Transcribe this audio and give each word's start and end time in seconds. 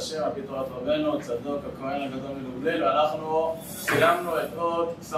השם 0.00 0.24
על 0.24 0.30
פי 0.34 0.42
תורת 0.42 0.66
רבנו, 0.70 1.20
צדוק 1.20 1.60
הכהן 1.72 2.02
הגדול 2.02 2.30
מלובליל, 2.42 2.84
ואנחנו 2.84 3.56
סיימנו 3.64 4.38
את 4.38 4.48
עוד 4.56 4.88
ס"ב 5.02 5.16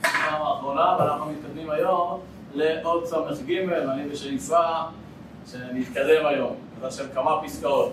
בפעם 0.00 0.42
האחרונה, 0.42 0.96
ואנחנו 0.98 1.30
מתקדמים 1.30 1.70
היום 1.70 2.20
לעוד 2.54 3.06
ס"ג, 3.06 3.52
ואני 3.68 4.08
בשאיפה 4.08 4.62
שנתקדם 5.50 6.26
היום, 6.26 6.56
בעזרת 6.80 6.92
השם 6.92 7.14
כמה 7.14 7.42
פסקאות. 7.44 7.92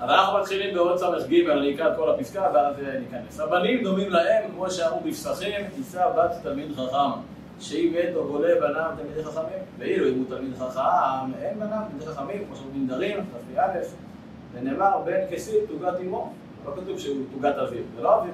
אז 0.00 0.10
אנחנו 0.10 0.38
מתחילים 0.38 0.74
בעוד 0.74 0.98
ס"ג, 0.98 1.34
אני 1.50 1.74
אקרא 1.74 1.92
את 1.92 1.96
כל 1.96 2.10
הפסקה 2.10 2.50
ואז 2.54 2.74
ניכנס. 3.00 3.40
הבנים 3.40 3.84
דומים 3.84 4.10
להם, 4.10 4.50
כמו 4.54 4.70
שאמרו 4.70 5.00
בפסחים, 5.00 5.66
תישא 5.76 6.08
בת 6.16 6.30
תלמיד 6.42 6.72
חכם. 6.72 7.20
שאם 7.60 7.92
מת 7.94 8.16
או 8.16 8.26
גולה 8.28 8.54
בניו 8.60 8.90
תלמידי 8.96 9.24
חכמים, 9.24 9.62
ואילו 9.78 10.08
אם 10.08 10.14
הוא 10.14 10.24
תלמיד 10.28 10.52
חכם, 10.58 11.32
אין 11.42 11.60
בניו 11.60 11.78
תלמידי 11.88 12.06
חכמים, 12.06 12.44
כמו 12.46 12.56
שאומרים 12.56 12.86
דרים, 12.86 13.16
ת"א, 13.54 13.60
ונאמר 14.52 14.98
בן 15.04 15.20
כסיל 15.30 15.60
תוגת 15.68 16.00
אמו, 16.00 16.32
לא 16.66 16.72
כתוב 16.72 16.98
שהוא 16.98 17.24
תוגת 17.32 17.54
אביו, 17.54 17.82
זה 17.96 18.02
לא 18.02 18.20
אביו, 18.20 18.32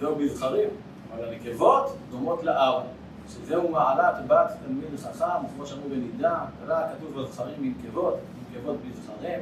זהו 0.00 0.16
בזכרים, 0.16 0.68
אבל 1.14 1.24
הנקבות 1.28 1.96
דומות 2.10 2.42
לאב, 2.42 2.82
שזהו 3.28 3.68
מעלת 3.68 4.26
בת 4.26 4.52
תלמיד 4.66 5.00
חכם, 5.00 5.46
כמו 5.54 5.66
שאמרו 5.66 5.88
בנידה, 5.88 6.38
ולא 6.64 6.74
כתוב 6.74 7.22
בזכרים 7.22 7.54
מנקבות, 7.58 8.18
מנקבות 8.54 8.76
בזכרים, 8.90 9.40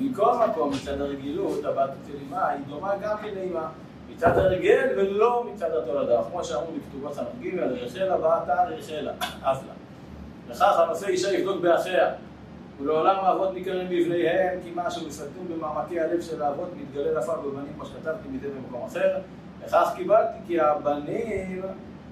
מכל 0.00 0.32
מקום 0.48 0.70
מצד 0.70 1.00
הרגילות 1.00 1.64
הבת 1.64 1.90
אצל 2.02 2.12
אמה 2.28 2.48
היא 2.48 2.60
דומה 2.68 2.92
גם 3.02 3.16
כן 3.22 3.28
לאמה 3.34 3.68
מצד 4.10 4.38
הרגל 4.38 4.88
ולא 4.96 5.44
מצד 5.52 5.70
התולדה, 5.70 6.20
כמו 6.30 6.44
שאמרו 6.44 6.72
בכתובות 6.72 7.14
ס"ג, 7.14 7.58
רחלה 7.58 8.16
באתה 8.16 8.70
לרחלה, 8.70 9.12
אז 9.42 9.58
לה. 9.66 9.72
לכך 10.48 10.78
הנושא 10.78 11.06
אישה 11.06 11.32
יבדוק 11.32 11.60
באחיה, 11.60 12.12
ולעולם 12.80 13.16
האבות 13.16 13.54
ניכרים 13.54 13.88
בבניהם, 13.88 14.58
כי 14.64 14.70
משהו 14.74 15.06
מסתום 15.06 15.48
במעמקי 15.54 16.00
הלב 16.00 16.20
של 16.20 16.42
האבות 16.42 16.68
מתגלה 16.76 17.18
נפל 17.18 17.36
בבנים, 17.44 17.72
כמו 17.74 17.86
שכתבתי 17.86 18.28
מזה 18.28 18.48
במקום 18.48 18.82
אחר. 18.86 19.18
לכך 19.64 19.92
קיבלתי 19.96 20.38
כי 20.46 20.60
הבנים 20.60 21.62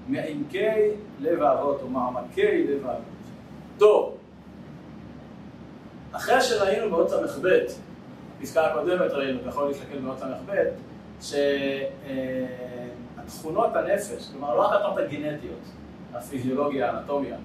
מעמקי 0.09 0.89
לב 1.20 1.42
האבות, 1.42 1.83
או 1.83 1.89
מעמקי 1.89 2.67
לב 2.67 2.87
האבות. 2.87 3.05
טוב, 3.79 4.17
אחרי 6.12 6.41
שראינו 6.41 6.91
בעוד 6.91 7.09
ס"ב, 7.09 7.48
בפסקה 8.41 8.67
הקודמת 8.67 9.11
ראינו, 9.11 9.41
אתה 9.41 9.48
יכול 9.48 9.69
להסתכל 9.69 9.98
בעוד 9.98 10.19
ס"ב, 10.19 10.53
שהתכונות 13.20 13.77
הנפש, 13.77 14.29
כלומר 14.33 14.55
לא 14.55 14.61
רק 14.61 14.73
התכונות 14.75 14.98
הגנטיות, 14.98 15.61
הפיזיולוגיה, 16.15 16.91
האנטומיה, 16.91 17.37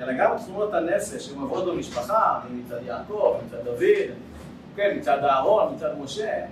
אלא 0.00 0.12
גם 0.12 0.36
תכונות 0.38 0.74
הנפש 0.74 1.26
שהן 1.26 1.40
עוברות 1.40 1.66
במשפחה, 1.66 2.40
מצד 2.50 2.76
יעקב, 2.82 3.36
מצד 3.46 3.64
דוד, 3.64 4.16
כן, 4.76 4.96
מצד 4.96 5.24
אהרון, 5.24 5.74
מצד 5.74 5.98
משה. 5.98 6.44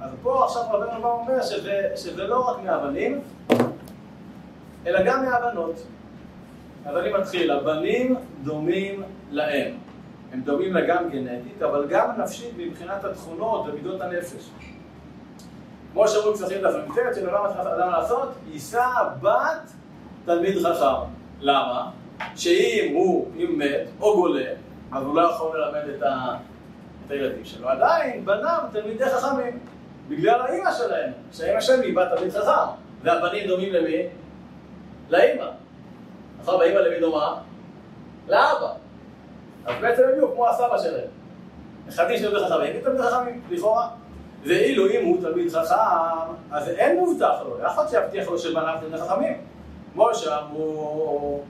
אז 0.00 0.10
פה 0.22 0.44
עכשיו 0.44 0.62
רבנו 0.70 1.02
בא 1.02 1.08
אומר 1.08 1.42
שזה, 1.42 1.90
שזה 1.96 2.26
לא 2.26 2.48
רק 2.48 2.56
מהבנים, 2.64 3.20
אלא 4.86 5.02
גם 5.04 5.24
מהבנות. 5.24 5.86
אז 6.86 6.96
אני 6.96 7.12
מתחיל, 7.12 7.50
הבנים 7.50 8.16
דומים 8.42 9.02
להם. 9.30 9.74
הם 10.32 10.40
דומים 10.40 10.74
לה 10.74 10.80
גם 10.86 11.10
גנטית, 11.10 11.62
אבל 11.62 11.86
גם 11.88 12.10
נפשית 12.18 12.50
מבחינת 12.56 13.04
התכונות 13.04 13.66
ומידות 13.68 14.00
הנפש. 14.00 14.50
כמו 15.92 16.08
שאומרים 16.08 16.34
כספים 16.34 16.62
דף 16.62 16.74
מ"ט, 16.88 17.14
שלעולם 17.14 17.44
אדם 17.44 17.90
לעשות, 17.90 18.28
יישא 18.50 18.86
בת 19.20 19.72
תלמיד 20.24 20.58
חכם. 20.58 21.10
למה? 21.40 21.90
שאם 22.36 22.94
הוא, 22.94 23.30
אם 23.36 23.58
מת 23.58 23.88
או 24.00 24.16
גולה, 24.16 24.50
אז 24.92 25.04
הוא 25.04 25.14
לא 25.16 25.30
יכול 25.30 25.60
ללמד 25.60 25.88
את, 25.96 26.02
ה... 26.02 26.36
את 27.06 27.10
הילדים 27.10 27.44
שלו. 27.44 27.68
עדיין 27.68 28.24
בניו 28.24 28.58
תלמידי 28.72 29.04
חכמים, 29.04 29.58
בגלל 30.08 30.40
האימא 30.40 30.72
שלהם, 30.72 31.12
שהאימא 31.32 31.60
שלהם 31.60 31.80
היא 31.82 31.96
בת 31.96 32.08
תלמיד 32.16 32.32
חכם. 32.32 32.70
והבנים 33.02 33.48
דומים 33.48 33.72
למי? 33.72 34.02
לאימא. 35.10 35.50
נכון, 36.40 36.58
באימא 36.58 36.78
למי 36.78 37.00
דומה? 37.00 37.34
לאבא. 38.28 38.72
אז 39.66 39.74
בעצם 39.80 40.02
הם 40.02 40.14
יהיו 40.14 40.34
כמו 40.34 40.48
הסבא 40.48 40.78
שלהם. 40.78 41.08
נכדים 41.86 42.18
של 42.18 42.30
תלמידי 42.30 42.46
חכמים, 42.46 42.80
תלמידי 42.82 43.02
חכמים, 43.02 43.42
לכאורה. 43.50 43.88
ואילו 44.42 44.86
אם 44.86 45.04
הוא 45.04 45.20
תלמיד 45.20 45.50
חכם, 45.50 46.32
אז 46.50 46.68
אין 46.68 46.96
מובטח 46.96 47.34
לו, 47.44 47.58
יכול 47.64 47.84
להיות 47.84 47.90
שיבטיח 47.90 48.28
לו 48.28 48.38
שבניו 48.38 48.74
תלמידי 48.80 48.98
חכמים. 48.98 49.36
כמו 49.92 50.14
שאמרו 50.14 51.42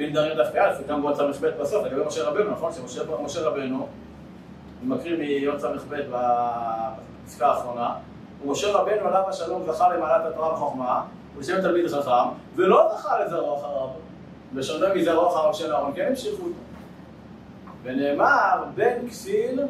בן 0.00 0.12
דרים 0.12 0.36
דווקא 0.36 0.58
א', 0.58 0.82
וגם 0.82 1.02
בעוד 1.02 1.14
ס"ב 1.14 1.46
בסוף, 1.46 1.84
לגבי 1.84 2.00
משה 2.06 2.28
רבנו, 2.28 2.50
נכון? 2.50 2.72
שמשה 2.72 3.02
רבנו, 3.48 3.86
אני 4.80 4.88
מקריא 4.88 5.18
מיוד 5.18 5.58
ס"ב 5.58 5.94
בפסקה 6.10 7.46
האחרונה, 7.46 7.94
ומשה 8.44 8.72
רבנו 8.72 9.08
עליו 9.08 9.22
השלום 9.28 9.62
זכה 9.66 9.96
למעלת 9.96 10.26
התורה 10.26 10.52
וחוכמה, 10.52 11.02
ושם 11.38 11.60
תלמיד 11.60 11.88
חכם, 11.88 12.28
ולא 12.56 12.90
זכה 12.94 13.24
לזרעו 13.24 13.56
אחריו, 13.56 13.88
בשונה 14.54 14.94
מזרעו 14.94 15.28
אחריו 15.28 15.54
של 15.54 15.72
אהרון, 15.72 15.92
כן 15.94 16.06
המשיכו 16.08 16.42
אותו. 16.42 16.54
ונאמר, 17.82 18.64
בן 18.74 19.08
כסיל 19.08 19.60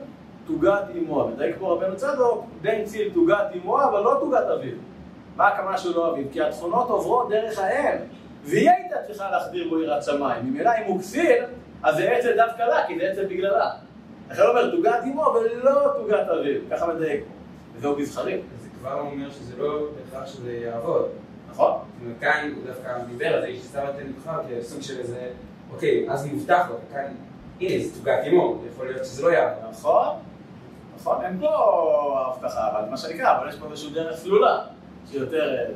תוגת 0.46 0.82
אמו, 0.98 1.28
מדייק 1.28 1.56
פה 1.58 1.72
רבנו 1.72 1.96
צדוק, 1.96 2.44
בן 2.62 2.84
כסיל 2.84 3.10
תוגת 3.14 3.44
אמו, 3.54 3.82
אבל 3.82 4.00
לא 4.00 4.16
תוגת 4.20 4.46
אביו. 4.54 4.76
מה 5.36 5.48
הכוונה 5.48 5.78
שהוא 5.78 5.94
לא 5.94 6.10
אביו? 6.10 6.24
כי 6.32 6.42
התכונות 6.42 6.88
עוברות 6.88 7.28
דרך 7.28 7.58
האם, 7.58 7.96
והיא 8.44 8.70
הייתה 8.70 8.96
צריכה 9.06 9.30
להחדיר 9.30 9.68
בו 9.68 9.82
יראת 9.82 10.02
שמיים. 10.02 10.46
ממילא 10.46 10.70
אם 10.70 10.84
הוא 10.86 11.00
כסיל, 11.00 11.44
אז 11.82 11.96
זה 11.96 12.12
עצל 12.12 12.36
דווקא 12.36 12.62
לה, 12.62 12.86
כי 12.86 12.98
זה 12.98 13.10
עצל 13.10 13.24
בגללה. 13.24 13.70
לכן 14.30 14.42
אומר, 14.42 14.70
תוגת 14.70 15.00
אמו, 15.04 15.22
ולא 15.22 15.92
תוגת 15.96 16.28
אביו. 16.28 16.60
ככה 16.70 16.86
מדייק 16.86 17.20
פה. 17.20 17.30
וזהו 17.76 17.96
בזכרים. 17.96 18.40
זה 18.62 18.68
כבר 18.80 19.00
אומר 19.00 19.30
שזה 19.30 19.56
לא 19.58 19.86
בהכרח 19.96 20.26
שזה 20.26 20.52
יעבוד. 20.52 21.08
נכון? 21.50 21.72
זאת 21.72 22.02
אומרת, 22.02 22.16
כאן 22.20 22.52
הוא 22.56 22.64
דווקא 22.66 22.98
דיבר 23.08 23.34
על 23.34 23.40
זה, 23.40 23.46
ששם 23.62 23.84
את 23.90 23.94
נבחר 24.08 24.40
כסוג 24.50 24.82
של 24.82 24.98
איזה, 24.98 25.30
אוקיי, 25.72 26.06
אז 26.10 26.26
מובטח 26.26 26.66
לו, 26.70 26.76
כאן, 26.92 27.04
הנה, 27.60 27.84
זה 27.84 27.98
תוגת 27.98 28.18
אמו, 28.28 28.62
יכול 28.72 28.86
להיות 28.86 29.04
שזה 29.04 29.22
לא 29.22 29.28
יעבוד. 29.32 29.70
נכון, 29.70 30.16
נכון, 30.96 31.24
אין 31.24 31.40
פה 31.40 31.48
הבטחה, 32.26 32.70
אבל 32.70 32.90
מה 32.90 32.96
שנקרא, 32.96 33.38
אבל 33.38 33.48
יש 33.48 33.56
פה 33.56 33.66
איזושהי 33.70 33.94
דרך 33.94 34.16
סלולה, 34.16 34.58
שיותר... 35.10 35.66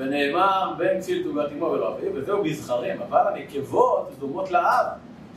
ונאמר 0.00 0.72
בן 0.78 1.00
ציל 1.00 1.22
תוגת 1.22 1.52
אמו 1.52 1.64
ולא 1.64 1.94
אביו, 1.94 2.10
וזהו 2.14 2.44
בזכרים, 2.44 3.02
אבל 3.02 3.20
הנקבות 3.26 4.10
דומות 4.18 4.50
לאב, 4.50 4.86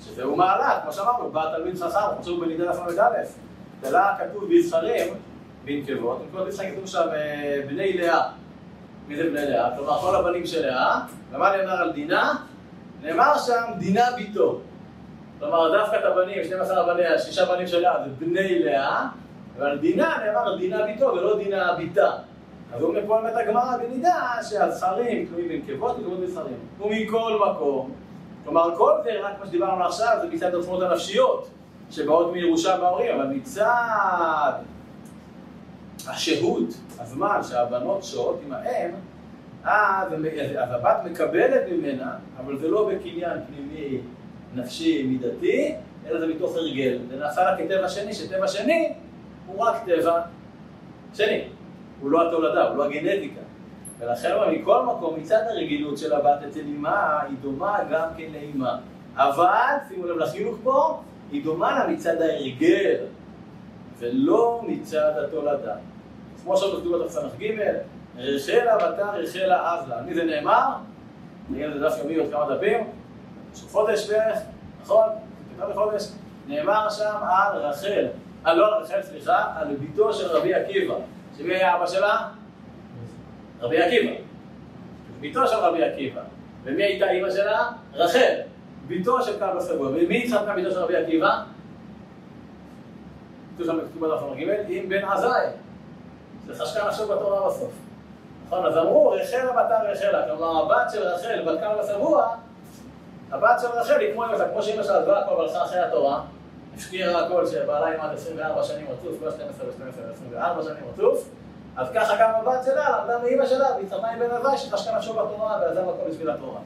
שזהו 0.01 0.35
מעלת, 0.35 0.81
כמו 0.83 0.93
שאמרנו, 0.93 1.31
בא 1.31 1.55
תלמיד 1.55 1.77
חכם, 1.77 2.21
חשוב 2.21 2.45
בנידה 2.45 2.63
ל"א, 2.63 3.09
ולה 3.81 4.15
כתוב 4.19 4.49
בזכרים, 4.49 5.13
בנקבות, 5.65 6.21
בנקבות 6.21 6.47
בזכרים 6.47 6.75
כתוב 6.75 6.87
שם 6.87 7.07
בני 7.67 7.93
לאה. 7.93 8.29
מי 9.07 9.15
זה 9.15 9.23
בני 9.23 9.45
לאה? 9.49 9.77
כלומר, 9.77 9.97
כל 10.01 10.15
הבנים 10.15 10.45
של 10.45 10.65
לאה, 10.65 10.99
ומה 11.31 11.57
נאמר 11.57 11.81
על 11.81 11.91
דינה? 11.91 12.33
נאמר 13.01 13.37
שם 13.37 13.61
דינה 13.77 14.05
ביתו. 14.15 14.59
כלומר, 15.39 15.77
דווקא 15.77 15.95
את 15.95 16.03
הבנים, 16.03 16.43
12 16.43 16.93
בניה, 16.93 17.19
שישה 17.19 17.45
בנים 17.45 17.67
של 17.67 17.79
לאה, 17.79 18.03
זה 18.03 18.25
בני 18.25 18.59
לאה, 18.59 19.07
אבל 19.57 19.77
דינה 19.77 20.17
נאמר 20.25 20.57
דינה 20.57 20.83
ביתו 20.83 21.05
ולא 21.05 21.37
דינה 21.37 21.73
ביתה. 21.73 22.11
אז 22.73 22.81
הוא 22.81 22.93
מפה 22.93 23.21
באמת 23.21 23.35
הגמרא 23.35 23.77
בנידה 23.77 24.35
שהזכרים 24.49 25.25
תלויים 25.25 25.49
בנקבות 25.49 25.99
ותלויים 25.99 26.21
בזכרים. 26.21 26.57
ומכל 26.79 27.39
מקום, 27.51 27.91
כלומר 28.43 28.75
כל 28.77 28.91
זה, 29.03 29.09
רק 29.23 29.39
מה 29.39 29.45
שדיברנו 29.45 29.85
עכשיו, 29.85 30.17
זה 30.21 30.27
מצד 30.27 30.55
התכונות 30.55 30.91
הנפשיות, 30.91 31.49
שבאות 31.91 32.33
מירושה 32.33 32.77
בהורים, 32.77 33.15
אבל 33.15 33.27
מצד 33.27 34.51
השהות, 36.07 36.73
הזמן 36.99 37.39
שהבנות 37.43 38.03
שוהות 38.03 38.39
עם 38.45 38.53
האם, 38.53 38.91
אז 39.63 40.07
הבת 40.57 40.97
מקבלת 41.05 41.61
ממנה, 41.71 42.15
אבל 42.37 42.57
זה 42.57 42.67
לא 42.67 42.89
בקניין 42.89 43.39
פנימי 43.47 43.99
נפשי 44.55 45.03
מידתי, 45.03 45.75
אלא 46.07 46.19
זה 46.19 46.27
מתוך 46.27 46.55
הרגל. 46.55 46.97
זה 47.09 47.15
נעשה 47.15 47.43
לה 47.43 47.57
כטבע 47.57 47.89
שני, 47.89 48.13
שטבע 48.13 48.47
שני 48.47 48.93
הוא 49.47 49.65
רק 49.65 49.75
טבע 49.85 50.21
שני. 51.13 51.43
הוא 52.03 52.11
לא 52.11 52.27
התולדה, 52.27 52.67
הוא 52.67 52.77
לא 52.77 52.85
הגנטיקה. 52.85 53.41
ולכן 53.99 54.35
מכל 54.51 54.85
מקום, 54.85 55.19
מצד 55.19 55.41
הרגילות 55.49 55.97
של 55.97 56.13
הבת 56.13 56.39
אצל 56.49 56.59
אמה, 56.59 57.21
היא 57.21 57.37
דומה 57.41 57.79
גם 57.91 58.07
כן 58.17 58.23
לאמה. 58.33 58.77
אבל, 59.15 59.75
שימו 59.87 60.07
לב 60.07 60.17
לחינוך 60.17 60.57
פה, 60.63 61.01
היא 61.31 61.43
דומה 61.43 61.79
לה 61.79 61.87
מצד 61.87 62.21
ההרגל, 62.21 62.95
ולא 63.99 64.61
מצד 64.67 65.11
התולדה. 65.23 65.75
כמו 66.43 66.57
שאנחנו 66.57 66.79
כתוב 66.79 67.03
בתס"ג, 67.03 67.53
רחלה 68.17 68.77
בתא 68.77 69.01
רחלה 69.01 69.79
אבלה. 69.79 70.01
מי 70.01 70.13
זה 70.13 70.23
נאמר? 70.23 70.67
נגיד 71.49 71.65
לזה 71.65 71.79
דף 71.79 71.97
יומי 71.99 72.15
עוד 72.15 72.31
כמה 72.31 72.55
דפים. 72.55 72.89
של 73.55 73.67
חודש 73.67 74.09
בערך, 74.09 74.39
נכון? 74.81 75.07
יותר 75.55 75.69
מחודש. 75.69 76.03
נאמר 76.47 76.89
שם 76.89 77.15
על 77.29 77.57
רחל, 77.57 78.05
אה 78.45 78.53
לא 78.53 78.67
על 78.67 78.83
רחל, 78.83 79.01
סליחה, 79.01 79.45
על 79.55 79.75
ביתו 79.75 80.13
של 80.13 80.27
רבי 80.27 80.53
עקיבא. 80.53 80.95
שמי 81.37 81.55
היה 81.55 81.75
אבא 81.75 81.87
שלה? 81.87 82.27
רבי 83.61 83.81
עקיבא. 83.81 84.13
ביתו 85.19 85.47
של 85.47 85.55
רבי 85.55 85.83
עקיבא. 85.83 86.21
ומי 86.63 86.83
הייתה 86.83 87.09
אימא 87.09 87.31
שלה? 87.31 87.69
רחל. 87.93 88.33
ביתו 88.87 89.21
של 89.21 89.39
קו 89.39 89.45
הסגול. 89.57 89.87
ומי 89.87 90.23
התחתנה 90.23 90.55
ביתו 90.55 90.71
של 90.71 90.79
רבי 90.79 90.95
עקיבא? 90.95 91.43
כתוב 93.55 93.67
שם 93.67 93.79
כתוב 93.79 94.07
בדף 94.07 94.21
המ"ג, 94.23 94.47
עם 94.67 94.89
בן 94.89 95.03
עזאי. 95.03 95.47
זה 96.47 96.63
חשקה 96.63 96.87
נחשוב 96.87 97.13
בתורה 97.13 97.47
בסוף. 97.47 97.71
נכון, 98.47 98.65
אז 98.65 98.77
אמרו, 98.77 99.09
רחל 99.09 99.49
הבתה 99.49 99.79
רחלה, 99.83 100.25
כלומר 100.25 100.63
הבת 100.63 100.91
של 100.91 101.01
רחל, 101.01 101.41
בת 101.45 101.59
כמה 101.59 101.75
בשבוע, 101.83 102.35
הבת 103.31 103.59
של 103.61 103.67
רחל 103.67 103.99
היא 103.99 104.13
כמו 104.13 104.25
אמא 104.25 104.37
כמו 104.51 104.63
שאמא 104.63 104.83
שלה 104.83 104.99
עזבה 104.99 105.19
הכל 105.19 105.33
והלכה 105.33 105.63
אחרי 105.63 105.79
התורה, 105.79 106.21
השקיעה 106.77 107.25
הכל 107.25 107.47
שבעלה 107.47 107.87
עם 107.87 108.01
עד 108.01 108.13
24 108.13 108.63
שנים 108.63 108.85
רצוף, 108.89 109.21
לא 109.21 109.31
12 109.31 109.67
ו-12 109.67 110.13
24 110.13 110.63
שנים 110.63 110.83
רצוף, 110.93 111.29
אז 111.75 111.87
ככה 111.93 112.13
גם 112.19 112.29
הבת 112.35 112.65
שלה 112.65 112.89
למדה 112.89 113.19
מאמא 113.19 113.45
שלה, 113.45 113.67
והתחתנה 113.77 114.11
עם 114.11 114.19
בן 114.19 114.31
עזאי 114.31 114.57
שחשקה 114.57 114.97
נחשוב 114.97 115.21
בתורה 115.21 115.57
ועזב 115.61 115.89
הכל 115.89 116.09
בשביל 116.09 116.29
התורה. 116.29 116.59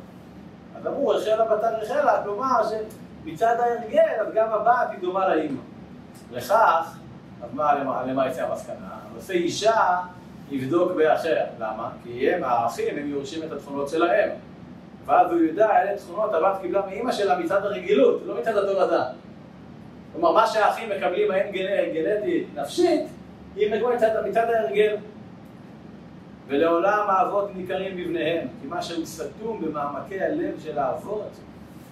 אז 0.78 0.88
אמרו, 0.88 1.08
רחלה 1.08 1.46
בתה 1.46 1.70
רחלה, 1.70 2.24
כלומר 2.24 2.62
שמצד 2.70 3.56
ההרגל, 3.60 4.22
אז 4.22 4.34
גם 4.34 4.48
הבת 4.52 4.88
היא 4.92 5.00
דומה 5.02 5.36
לאמא. 5.36 5.60
לכך, 6.32 6.98
אז 7.44 7.54
מה, 7.54 8.04
למה 8.08 8.28
יצא 8.28 8.44
המסקנה? 8.44 8.90
הנושא 9.12 9.34
אישה 9.34 9.98
יבדוק 10.52 10.92
באחר. 10.92 11.44
למה? 11.60 11.90
כי 12.04 12.34
הם, 12.34 12.44
האחים, 12.44 12.98
הם 12.98 13.10
יורשים 13.10 13.44
את 13.44 13.52
התכונות 13.52 13.90
שלהם. 13.90 14.30
ואז 15.06 15.32
הוא 15.32 15.40
ידע 15.42 15.82
אלה 15.82 15.98
תכונות 15.98 16.34
הבת 16.34 16.62
קיבלה 16.62 16.86
מאימא 16.86 17.12
שלה 17.12 17.40
מצד 17.40 17.66
הרגילות, 17.66 18.22
לא 18.26 18.36
מצד 18.40 18.58
התולדה. 18.58 19.10
כלומר, 20.20 20.32
מה 20.32 20.48
שהאחים 20.48 20.90
מקבלים 20.90 21.32
האם 21.32 21.52
גנטית 21.94 22.48
נפשית, 22.56 23.02
היא 23.56 23.76
מקבלת 23.76 24.02
מצד, 24.30 24.50
ההרגל. 24.50 24.96
ולעולם 26.48 27.06
האבות 27.10 27.56
ניכרים 27.56 27.98
בבניהם, 27.98 28.48
כי 28.62 28.68
מה 28.68 28.82
שהוא 28.82 29.06
סתום 29.06 29.62
במעמקי 29.62 30.22
הלב 30.22 30.60
של 30.64 30.80
האבות, 30.80 31.30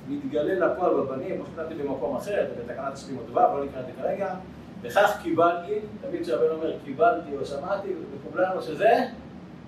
מתגלה 0.10 0.68
לפועל 0.68 0.94
בבנים, 0.94 1.36
כמו 1.36 1.46
שכתבתי 1.46 1.74
במקום 1.74 2.16
אחר, 2.16 2.46
בתקנת 2.60 2.94
השביעי 2.94 3.18
ו', 3.18 3.36
לא 3.36 3.66
נקרא 3.66 3.80
את 3.80 3.86
זה 3.86 3.92
כרגע, 4.02 4.34
וכך 4.82 5.20
קיבלתי, 5.24 5.74
תמיד 6.02 6.22
כשהבן 6.22 6.50
אומר 6.52 6.74
קיבלתי 6.86 7.38
או 7.40 7.46
שמעתי, 7.46 7.88
מקובלה 8.16 8.52
לנו 8.52 8.62
שזה 8.62 8.94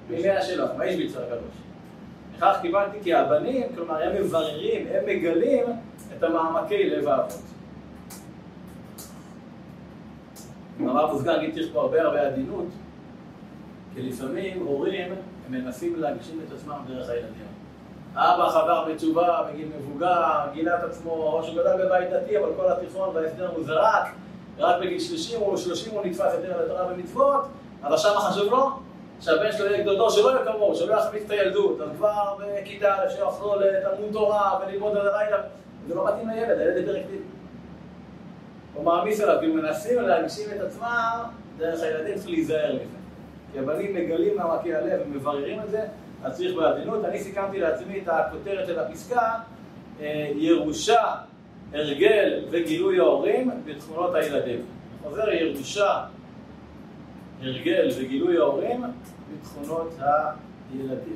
מימי 0.10 0.30
השלח, 0.30 0.70
מה 0.78 0.86
יש 0.86 0.96
ביצר 0.96 1.24
הקדוש. 1.24 1.56
וכך 2.36 2.58
קיבלתי 2.62 2.98
כי 3.04 3.14
הבנים, 3.14 3.64
כלומר 3.76 4.02
הם 4.04 4.16
מבררים, 4.16 4.88
הם 4.92 5.06
מגלים 5.06 5.66
את 6.18 6.24
המעמקי 6.24 6.90
לב 6.90 7.08
האבות. 7.08 7.57
הרב 10.80 11.12
מוסגר 11.12 11.40
גיד 11.40 11.54
צריך 11.54 11.68
פה 11.74 11.82
הרבה 11.82 12.02
הרבה 12.02 12.22
עדינות, 12.22 12.66
כי 13.94 14.02
לפעמים 14.02 14.66
הורים 14.66 15.12
הם 15.46 15.52
מנסים 15.52 15.96
להגשים 16.00 16.40
את 16.48 16.54
עצמם 16.54 16.76
דרך 16.88 17.10
הילדים. 17.10 17.48
אבא 18.16 18.50
חבר 18.50 18.86
בתשובה 18.90 19.44
בגיל 19.52 19.68
מבוגר, 19.80 20.40
גילה 20.54 20.80
את 20.80 20.84
עצמו, 20.84 21.12
או 21.12 21.44
שהוא 21.44 21.56
גדל 21.56 21.86
בבית 21.86 22.10
דתי, 22.10 22.38
אבל 22.38 22.50
כל 22.58 22.72
התיכון 22.72 23.10
וההסדר 23.14 23.50
הוא 23.56 23.64
זרק, 23.64 24.08
רק 24.60 24.80
בגיל 24.80 25.00
30 25.00 25.42
או 25.42 25.58
30 25.58 25.94
הוא 25.94 26.06
נתפס 26.06 26.34
יותר 26.34 26.64
לתורה 26.64 26.88
ומצוות, 26.94 27.46
אבל 27.84 27.96
מה 28.16 28.20
חשוב 28.22 28.52
לו? 28.52 28.70
שהבן 29.22 29.52
שלו 29.52 29.66
יהיה 29.66 29.84
גדולו, 29.84 30.12
שלא 30.12 30.30
יהיה 30.30 30.46
כמוהו, 30.46 30.76
שלא 30.76 30.94
יחמיץ 30.94 31.24
את 31.26 31.32
הילדות, 31.32 31.82
אז 31.82 31.90
כבר 31.98 32.36
בכיתה 32.40 32.96
א' 32.96 33.10
שיחזור 33.10 33.56
לתלמוד 33.56 34.14
תורה 34.14 34.60
וללמוד 34.62 34.98
על 34.98 35.08
הלילה, 35.08 35.38
זה 35.88 35.96
לא 35.96 36.08
מתאים 36.08 36.30
לילד, 36.30 36.60
הילד 36.60 36.78
היפראקטיבי. 36.78 37.24
הוא 38.78 38.86
מעמיס 38.86 39.20
עליו, 39.22 39.38
כאילו 39.40 39.54
מנסים 39.54 40.02
להגשים 40.02 40.50
את 40.56 40.62
עצמם 40.62 41.24
דרך 41.58 41.82
הילדים, 41.82 42.16
צריך 42.16 42.30
להיזהר 42.30 42.76
מזה. 42.76 42.98
כי 43.52 43.60
הבנים 43.60 43.96
מגלים 43.96 44.38
מעמקי 44.38 44.76
הלב 44.76 45.02
ומבררים 45.06 45.60
את 45.60 45.70
זה, 45.70 45.86
אז 46.24 46.38
צריך 46.38 46.56
בעדינות. 46.56 47.06
אני 47.06 47.20
סיכמתי 47.20 47.60
לעצמי 47.60 48.00
את 48.00 48.08
הכותרת 48.08 48.68
של 48.68 48.80
הפסקה, 48.80 49.34
אה, 50.00 50.32
ירושה 50.36 51.16
הרגל 51.74 52.46
וגילוי 52.50 53.00
ההורים 53.00 53.52
בתכונות 53.66 54.16
הילדים. 54.16 54.62
חוזר 55.04 55.30
ירושה, 55.30 56.04
הרגל 57.42 57.90
וגילוי 57.98 58.38
ההורים 58.38 58.84
בתכונות 59.32 59.94
הילדים. 60.72 61.16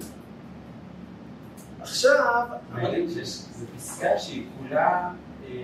עכשיו... 1.81 2.45
מעניין 2.71 3.09
שזו 3.09 3.65
פסקה 3.75 4.17
שהיא 4.17 4.45
כולה 4.57 5.09
אה, 5.47 5.63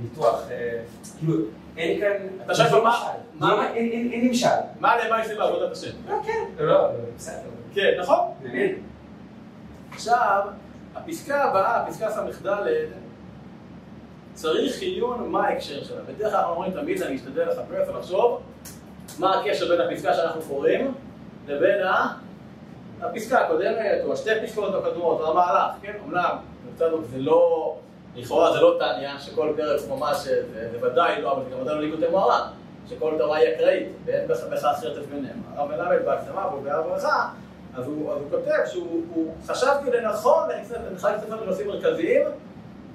ניתוח, 0.00 0.42
אה, 0.50 0.80
כאילו, 1.18 1.34
אין 1.76 2.00
כאן... 2.00 2.12
אתה 2.44 2.54
שואל 2.54 2.82
מה? 3.40 3.68
אין 3.74 4.24
נמשל. 4.24 4.48
מה 4.80 5.04
למה 5.04 5.20
יש 5.20 5.28
לי 5.28 5.34
בעבודת 5.34 5.72
השם? 5.72 5.90
לא, 6.08 6.16
כן. 6.24 6.44
לא, 6.58 6.88
בסדר. 7.16 7.48
כן, 7.74 7.94
נכון? 8.00 8.18
עכשיו, 9.92 10.40
הפסקה 10.94 11.44
הבאה, 11.44 11.86
פסקה 11.88 12.10
ס"ד, 12.10 12.46
צריך 14.34 14.82
עיון 14.82 15.28
מה 15.28 15.46
ההקשר 15.46 15.84
שלה. 15.84 16.00
בדרך 16.02 16.32
כלל 16.32 16.40
אנחנו 16.40 16.54
אומרים 16.54 16.72
תמיד, 16.72 17.02
אני 17.02 17.16
אשתדל 17.16 17.48
לחפש 17.48 17.88
ולחשוב 17.88 18.40
מה 19.18 19.40
הקשר 19.40 19.68
בין 19.68 19.80
הפסקה 19.80 20.14
שאנחנו 20.14 20.42
קוראים 20.42 20.94
לבין 21.48 21.78
הפסקה 23.00 23.38
הקודמת, 23.38 24.00
או 24.04 24.12
השתי 24.12 24.30
פסקאות 24.46 24.74
הקודמות, 24.74 25.20
או 25.20 25.30
המהלך, 25.30 25.72
כן? 25.82 25.92
אמנם, 26.06 26.36
בצדוק 26.66 27.04
זה 27.10 27.18
לא, 27.18 27.76
לכאורה 28.16 28.52
זה 28.52 28.60
לא 28.60 28.78
תניא, 28.78 29.18
שכל 29.18 29.52
פרק 29.56 29.80
ממש, 29.88 30.16
זה 30.52 30.78
ודאי 30.80 31.22
לא, 31.22 31.32
אבל 31.32 31.42
זה 31.44 31.50
גם 31.50 31.62
ודאי 31.62 31.74
לא 31.74 31.80
ליקוטי 31.80 32.08
מוהר"ן, 32.10 32.48
שכל 32.88 33.14
תורה 33.18 33.36
היא 33.36 33.54
אקראית, 33.54 33.88
ואין 34.04 34.28
בכך 34.28 34.80
חרטף 34.80 35.06
ביניהם. 35.10 35.42
הרב 35.56 35.68
מלמד 35.68 36.04
בהקדמה, 36.04 36.46
והוא 36.50 36.62
בהר 36.62 36.82
ברכה, 36.82 37.28
אז 37.76 37.86
הוא, 37.86 38.12
הוא 38.12 38.30
כותב 38.30 38.58
שהוא 38.66 39.34
חשבתי 39.46 39.90
לנכון 39.90 40.48
לחלק 40.92 41.18
ספר 41.20 41.36
בנושאים 41.36 41.68
מרכזיים 41.68 42.26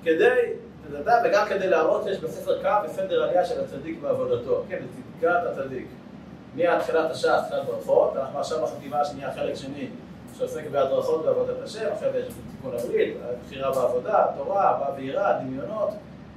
כדי 0.04 0.54
וגם 1.26 1.46
כדי 1.50 1.68
להראות 1.68 2.04
שיש 2.04 2.20
בספר 2.20 2.62
קו 2.62 2.90
וסדר 2.90 3.24
עלייה 3.24 3.46
של 3.46 3.62
הצדיק 3.62 4.00
בעבודתו, 4.02 4.64
כן, 4.70 4.80
בצדקת 5.22 5.42
הצדיק. 5.52 5.88
מתחילת 6.56 7.12
השעה, 7.12 7.46
תחילת 7.46 7.66
ברכות, 7.66 8.14
אנחנו 8.18 8.40
עכשיו 8.40 8.64
בחטיבה 8.64 9.02
השנייה, 9.02 9.34
חלק 9.36 9.56
שני, 9.56 9.88
שעוסק 10.38 10.68
בהדרכות 10.72 11.26
בעבודת 11.26 11.64
השם, 11.64 11.90
זה 12.00 12.20
יש 12.28 12.34
תיקון 12.52 12.74
הברית, 12.80 13.18
בחירה 13.46 13.72
בעבודה, 13.72 14.26
תורה, 14.38 14.80
בעבירה, 14.80 15.40
דמיונות 15.40 15.90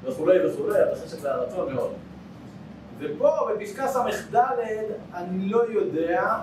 וכולי 0.03 0.47
וכולי, 0.47 0.83
התחשת 0.83 1.23
והרצון 1.23 1.75
מאוד. 1.75 1.93
ופה 2.99 3.31
בפסקה 3.55 3.89
ס"ד 3.89 4.37
אני 5.15 5.49
לא 5.49 5.63
יודע 5.69 6.39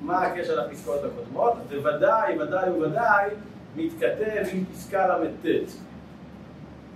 מה 0.00 0.22
הקשר 0.22 0.66
לפסקאות 0.66 1.00
הקודמות, 1.04 1.52
זה 1.68 1.78
ודאי, 1.80 2.38
ודאי 2.38 2.70
וודאי 2.70 3.30
מתכתב 3.76 4.44
עם 4.52 4.64
פסקה 4.64 5.06
ל"ט. 5.06 5.46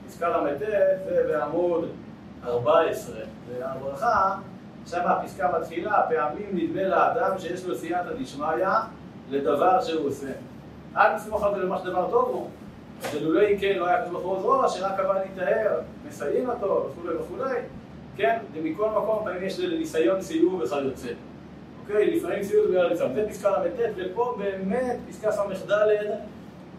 פסקה 0.07 0.29
ל"ט 0.29 0.59
זה 1.05 1.25
בעמוד 1.29 1.89
14, 2.45 3.17
זה 3.49 3.67
הברכה, 3.67 4.37
שם 4.87 5.01
הפסקה 5.05 5.59
מתחילה, 5.59 6.03
פעמים 6.09 6.49
נדמה 6.53 6.83
לאדם 6.83 7.39
שיש 7.39 7.65
לו 7.65 7.77
סייעתא 7.77 8.13
דשמיא 8.21 8.67
לדבר 9.31 9.81
שהוא 9.83 10.09
עושה. 10.09 10.33
אל 10.97 11.19
תסמוך 11.19 11.45
על 11.45 11.55
זה 11.55 11.61
למה 11.61 11.79
שדבר 11.79 12.11
טוב 12.11 12.29
הוא. 12.29 12.49
ולולא 13.15 13.49
אם 13.49 13.59
כן 13.59 13.77
לא 13.79 13.87
היה 13.87 14.03
כתוב 14.03 14.15
בחור 14.15 14.41
זרוע, 14.41 14.69
שרק 14.69 15.01
הבא 15.01 15.19
להיטהר, 15.19 15.81
מסייעים 16.09 16.51
אותו 16.51 16.91
וכולי 16.91 17.17
וכולי, 17.17 17.59
כן? 18.17 18.39
ומכל 18.55 18.89
מקום 18.89 19.25
פעמים 19.25 19.43
יש 19.45 19.61
ניסיון 19.61 20.21
סיום 20.21 20.55
וכיוצא. 20.55 21.09
אוקיי? 21.83 22.17
לפעמים 22.17 22.43
סיום 22.43 22.67
זה 22.67 22.73
בגלל 22.73 22.89
ליצם. 22.89 23.07
זה 23.15 23.27
פסקה 23.29 23.51
ל"ט, 23.51 23.81
ופה 23.97 24.37
באמת 24.39 24.97
פסקה 25.09 25.33
ס"ד 25.33 25.73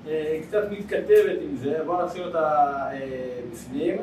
אה, 0.08 0.39
קצת 0.48 0.63
מתכתבת 0.72 1.38
עם 1.41 1.55
זה, 1.55 1.79
בואו 1.86 2.05
נתחיל 2.05 2.24
אותה 2.24 2.74
אה, 2.91 3.39
בפנים. 3.51 3.98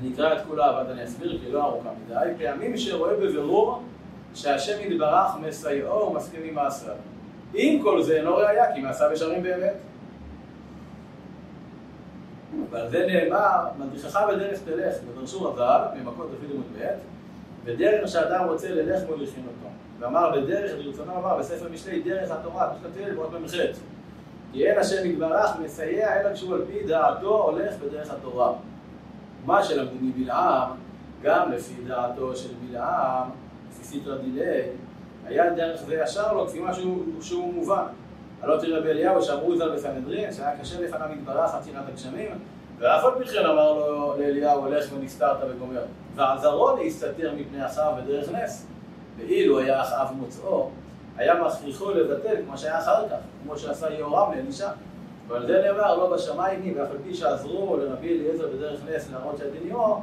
אני 0.00 0.14
אקרא 0.14 0.34
את 0.34 0.38
כולה, 0.48 0.70
אבל 0.70 0.90
אני 0.90 1.04
אסביר, 1.04 1.38
כי 1.38 1.52
לא 1.52 1.64
ארוכה 1.64 1.88
מדי. 2.06 2.44
פעמים 2.44 2.76
שרואה 2.76 3.14
בבירור 3.14 3.82
שהשם 4.34 4.76
יתברך 4.80 5.30
מסייעו 5.40 6.10
ומסכים 6.10 6.40
עם 6.44 6.54
מעשיו. 6.54 6.94
עם 7.54 7.82
כל 7.82 8.02
זה 8.02 8.16
אינו 8.16 8.36
ראייה, 8.36 8.74
כי 8.74 8.80
מעשיו 8.80 9.12
ישרים 9.12 9.42
באמת. 9.42 9.74
ועל 12.70 12.88
זה 12.88 13.06
נאמר, 13.06 13.66
מדריכך 13.78 14.20
בדרך 14.28 14.60
תלך, 14.64 14.94
ודרשו 15.08 15.42
רז"ל, 15.42 15.80
ממקום 15.94 16.26
דוד 16.26 16.50
עמוד 16.50 16.66
ב', 16.78 16.88
בדרך 17.64 18.08
שאדם 18.08 18.44
רוצה 18.48 18.70
ללך 18.70 19.02
מוליכים 19.08 19.46
אותו. 19.46 19.68
ואמר 19.98 20.40
בדרך, 20.40 20.72
ברצונו 20.84 21.16
אמר 21.16 21.38
בספר 21.38 21.68
משלי, 21.68 22.02
דרך 22.02 22.30
התורה, 22.30 22.72
תשתתל, 22.74 23.18
ועוד 23.18 23.34
במחרט. 23.34 23.76
כי 24.52 24.66
אין 24.66 24.78
השם 24.78 25.10
יתברך 25.10 25.50
מסייע 25.64 26.20
אלא 26.20 26.34
כשהוא 26.34 26.54
על 26.54 26.64
פי 26.66 26.86
דעתו 26.86 27.42
הולך 27.42 27.74
בדרך 27.78 28.10
התורה. 28.10 28.52
מה 29.46 29.64
שלמדו 29.64 29.94
מבלעם, 30.00 30.70
גם 31.22 31.52
לפי 31.52 31.74
דעתו 31.86 32.36
של 32.36 32.48
בלעם, 32.54 33.28
לפי 33.88 33.98
סיטרא 33.98 34.16
דילי, 34.16 34.62
היה 35.26 35.50
דרך 35.50 35.82
זה 35.82 35.94
ישר 35.94 36.32
לו 36.32 36.46
כפי 36.46 36.60
משהו 36.60 37.04
שהוא 37.20 37.54
מובן. 37.54 37.84
הלא 38.42 38.60
תראה 38.60 38.80
באליהו 38.80 39.22
שאמרו 39.22 39.56
ז"ל 39.56 39.74
בסנהדרין, 39.74 40.32
שהיה 40.32 40.56
קשה 40.60 40.80
לפניו 40.80 41.08
יתברך 41.12 41.54
עצירת 41.54 41.88
הגשמים, 41.88 42.30
ואף 42.78 43.04
על 43.04 43.10
פי 43.18 43.24
כן 43.24 43.46
אמר 43.46 43.72
לו 43.72 44.14
לאליהו, 44.18 44.60
הולך 44.60 44.84
ונסתרת 44.92 45.36
וגומר. 45.50 45.82
ועזרו 46.14 46.76
להסתתר 46.76 47.32
מפני 47.36 47.66
אחיו 47.66 47.92
בדרך 47.98 48.28
נס. 48.32 48.66
ואילו 49.16 49.58
היה 49.58 49.82
אחאב 49.82 50.12
מוצאו, 50.12 50.70
היה 51.16 51.34
מכריחו 51.42 51.90
לבטל 51.90 52.34
כמו 52.46 52.58
שהיה 52.58 52.78
אחר 52.78 53.08
כך, 53.08 53.16
כמו 53.42 53.58
שעשה 53.58 53.90
יהורם 53.90 54.32
לאלישע. 54.32 54.68
ועל 55.28 55.46
זה 55.46 55.62
נאמר, 55.66 55.96
לא 55.96 56.14
בשמיים 56.14 56.62
היא, 56.62 56.72
ואף 56.76 56.90
על 56.90 56.96
פי 57.04 57.14
שעזרו 57.14 57.76
לרבי 57.76 58.08
אליעזר 58.08 58.48
בדרך 58.48 58.80
נס 58.88 59.10
להראות 59.10 59.38
שאת 59.38 59.50
עניו, 59.62 59.94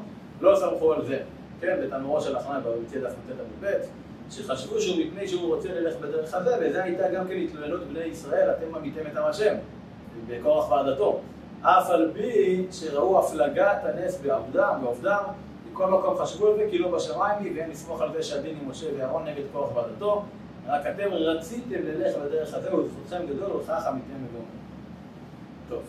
לא 0.41 0.55
סמכו 0.55 0.93
על 0.93 1.05
זה. 1.05 1.19
כן, 1.65 1.77
בתנורו 1.83 2.21
של 2.21 2.35
החנן 2.35 2.61
בציע 2.85 3.01
דף 3.01 3.09
נ"ט 3.09 3.31
עמוד 3.31 3.61
ב', 3.61 3.85
שחשבו 4.29 4.81
שהוא 4.81 5.05
מפני 5.05 5.27
שהוא 5.27 5.55
רוצה 5.55 5.69
ללכת 5.69 5.99
בדרך 5.99 6.33
הזה, 6.33 6.57
וזה 6.61 6.83
הייתה 6.83 7.11
גם 7.11 7.27
כן 7.27 7.35
התלוננות 7.35 7.83
בני 7.83 8.03
ישראל, 8.03 8.49
אתם 8.51 8.79
ממיתם 8.79 9.01
את 9.11 9.17
עם 9.17 9.25
השם, 9.25 9.55
בכורח 10.27 10.71
ועדתו. 10.71 11.19
אף 11.61 11.89
על 11.89 12.11
פי 12.13 12.65
שראו 12.71 13.19
הפלגת 13.19 13.83
הנס 13.83 14.21
בעובדם, 14.21 14.79
בעובדם, 14.83 15.23
מכל 15.71 15.89
מקום 15.89 16.17
חשבו 16.17 16.47
על 16.47 16.57
זה, 16.57 16.67
כאילו 16.69 16.91
בשמיים 16.91 17.43
היא, 17.43 17.51
ואין 17.55 17.69
לסמוך 17.69 18.01
על 18.01 18.09
זה 18.13 18.23
שהדין 18.23 18.57
עם 18.61 18.69
משה 18.69 18.87
ואהרון 18.97 19.25
נגד 19.25 19.43
כוח 19.53 19.75
ועדתו, 19.75 20.23
רק 20.67 20.81
אתם 20.81 21.13
רציתם 21.13 21.79
ללך 21.83 22.15
בדרך 22.15 22.53
הזה, 22.53 22.75
וזכותכם 22.75 23.25
גדול, 23.29 23.51
וכך 23.51 23.85
עמיתם 23.87 24.25
וגומר. 24.25 24.45
טוב, 25.69 25.81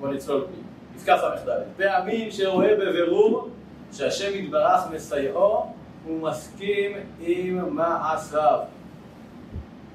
בואו 0.00 0.12
נצלול 0.12 0.40
פי. 0.40 0.60
פסקה 0.96 1.16
ס"ד. 1.18 1.48
פעמים 1.76 2.30
שרואה 2.30 2.74
בבירור 2.76 3.48
שהשם 3.94 4.30
יתברך 4.34 4.80
מסייעו, 4.92 5.66
הוא 6.06 6.20
מסכים 6.22 6.92
עם 7.20 7.76
מעשיו. 7.76 8.58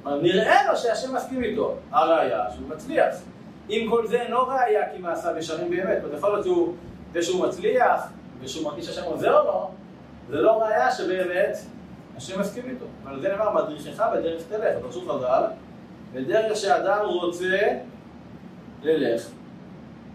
נראה 0.05 0.71
לו 0.71 0.77
שהשם 0.77 1.15
מסכים 1.15 1.43
איתו, 1.43 1.75
הראיה 1.91 2.45
שהוא 2.55 2.69
מצליח. 2.69 3.15
אם 3.69 3.87
כל 3.89 4.07
זה 4.07 4.21
אינו 4.21 4.47
ראיה 4.47 4.89
כי 4.91 4.97
מעשיו 4.97 5.37
ישרים 5.37 5.69
באמת, 5.69 5.97
יכול 6.17 6.31
להיות 6.31 6.45
שהוא, 6.45 6.75
זה 7.13 7.21
שהוא 7.21 7.47
מצליח 7.47 8.07
ושהוא 8.41 8.65
מרגיש 8.65 8.85
שהשם 8.85 9.03
עוזר 9.03 9.43
לו, 9.43 9.71
זה 10.29 10.35
לא 10.35 10.63
ראיה 10.63 10.91
שבאמת 10.91 11.57
השם 12.17 12.39
מסכים 12.39 12.63
איתו. 12.69 12.85
אבל 13.03 13.21
זה 13.21 13.29
נאמר, 13.29 13.53
מדריכך 13.55 14.03
בדרך 14.13 14.43
תלך, 14.49 14.77
פרשו 14.81 15.01
חז"ל, 15.01 15.43
בדרך 16.13 16.57
שאדם 16.57 17.05
רוצה 17.05 17.67
ללך, 18.83 19.27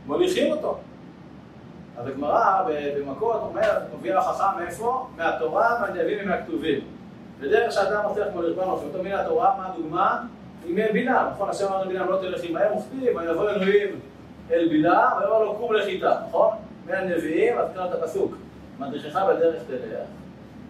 מוליכים 0.07 0.53
אותו. 0.53 0.79
אז 1.98 2.06
הגמרא 2.06 2.62
במכות 2.98 3.40
אומרת, 3.42 3.82
מוביל 3.92 4.16
החכם 4.16 4.58
מאיפה? 4.58 5.06
מהתורה, 5.16 5.80
מהנביאים 5.80 6.18
ומהכתובים. 6.22 6.80
בדרך 7.40 7.72
שאדם 7.72 8.10
מצליח 8.10 8.28
כמו 8.32 8.42
לרבן 8.42 8.62
אותו 8.62 9.02
מן 9.02 9.12
התורה, 9.12 9.54
מה 9.58 9.68
הדוגמה? 9.72 10.22
עם 10.66 10.78
אל 10.78 10.92
בלעם, 10.92 11.26
נכון? 11.30 11.48
השם 11.48 11.66
אמר 11.66 11.84
לבלעם 11.84 12.08
לא 12.08 12.16
תלך 12.16 12.44
עמהם 12.44 12.76
וכתיב, 12.76 13.16
ויבוא 13.16 13.50
אלוהים 13.50 14.00
אל 14.50 14.68
בלעם, 14.68 15.18
ויאמר 15.18 15.42
לו 15.42 15.54
קום 15.54 15.72
לך 15.72 15.86
איתה, 15.86 16.16
נכון? 16.28 16.56
מהנביאים, 16.86 17.58
אז 17.58 17.68
קראת 17.74 18.02
הפסוק, 18.02 18.36
מדריכך 18.78 19.16
בדרך 19.28 19.62
תלך. 19.66 19.98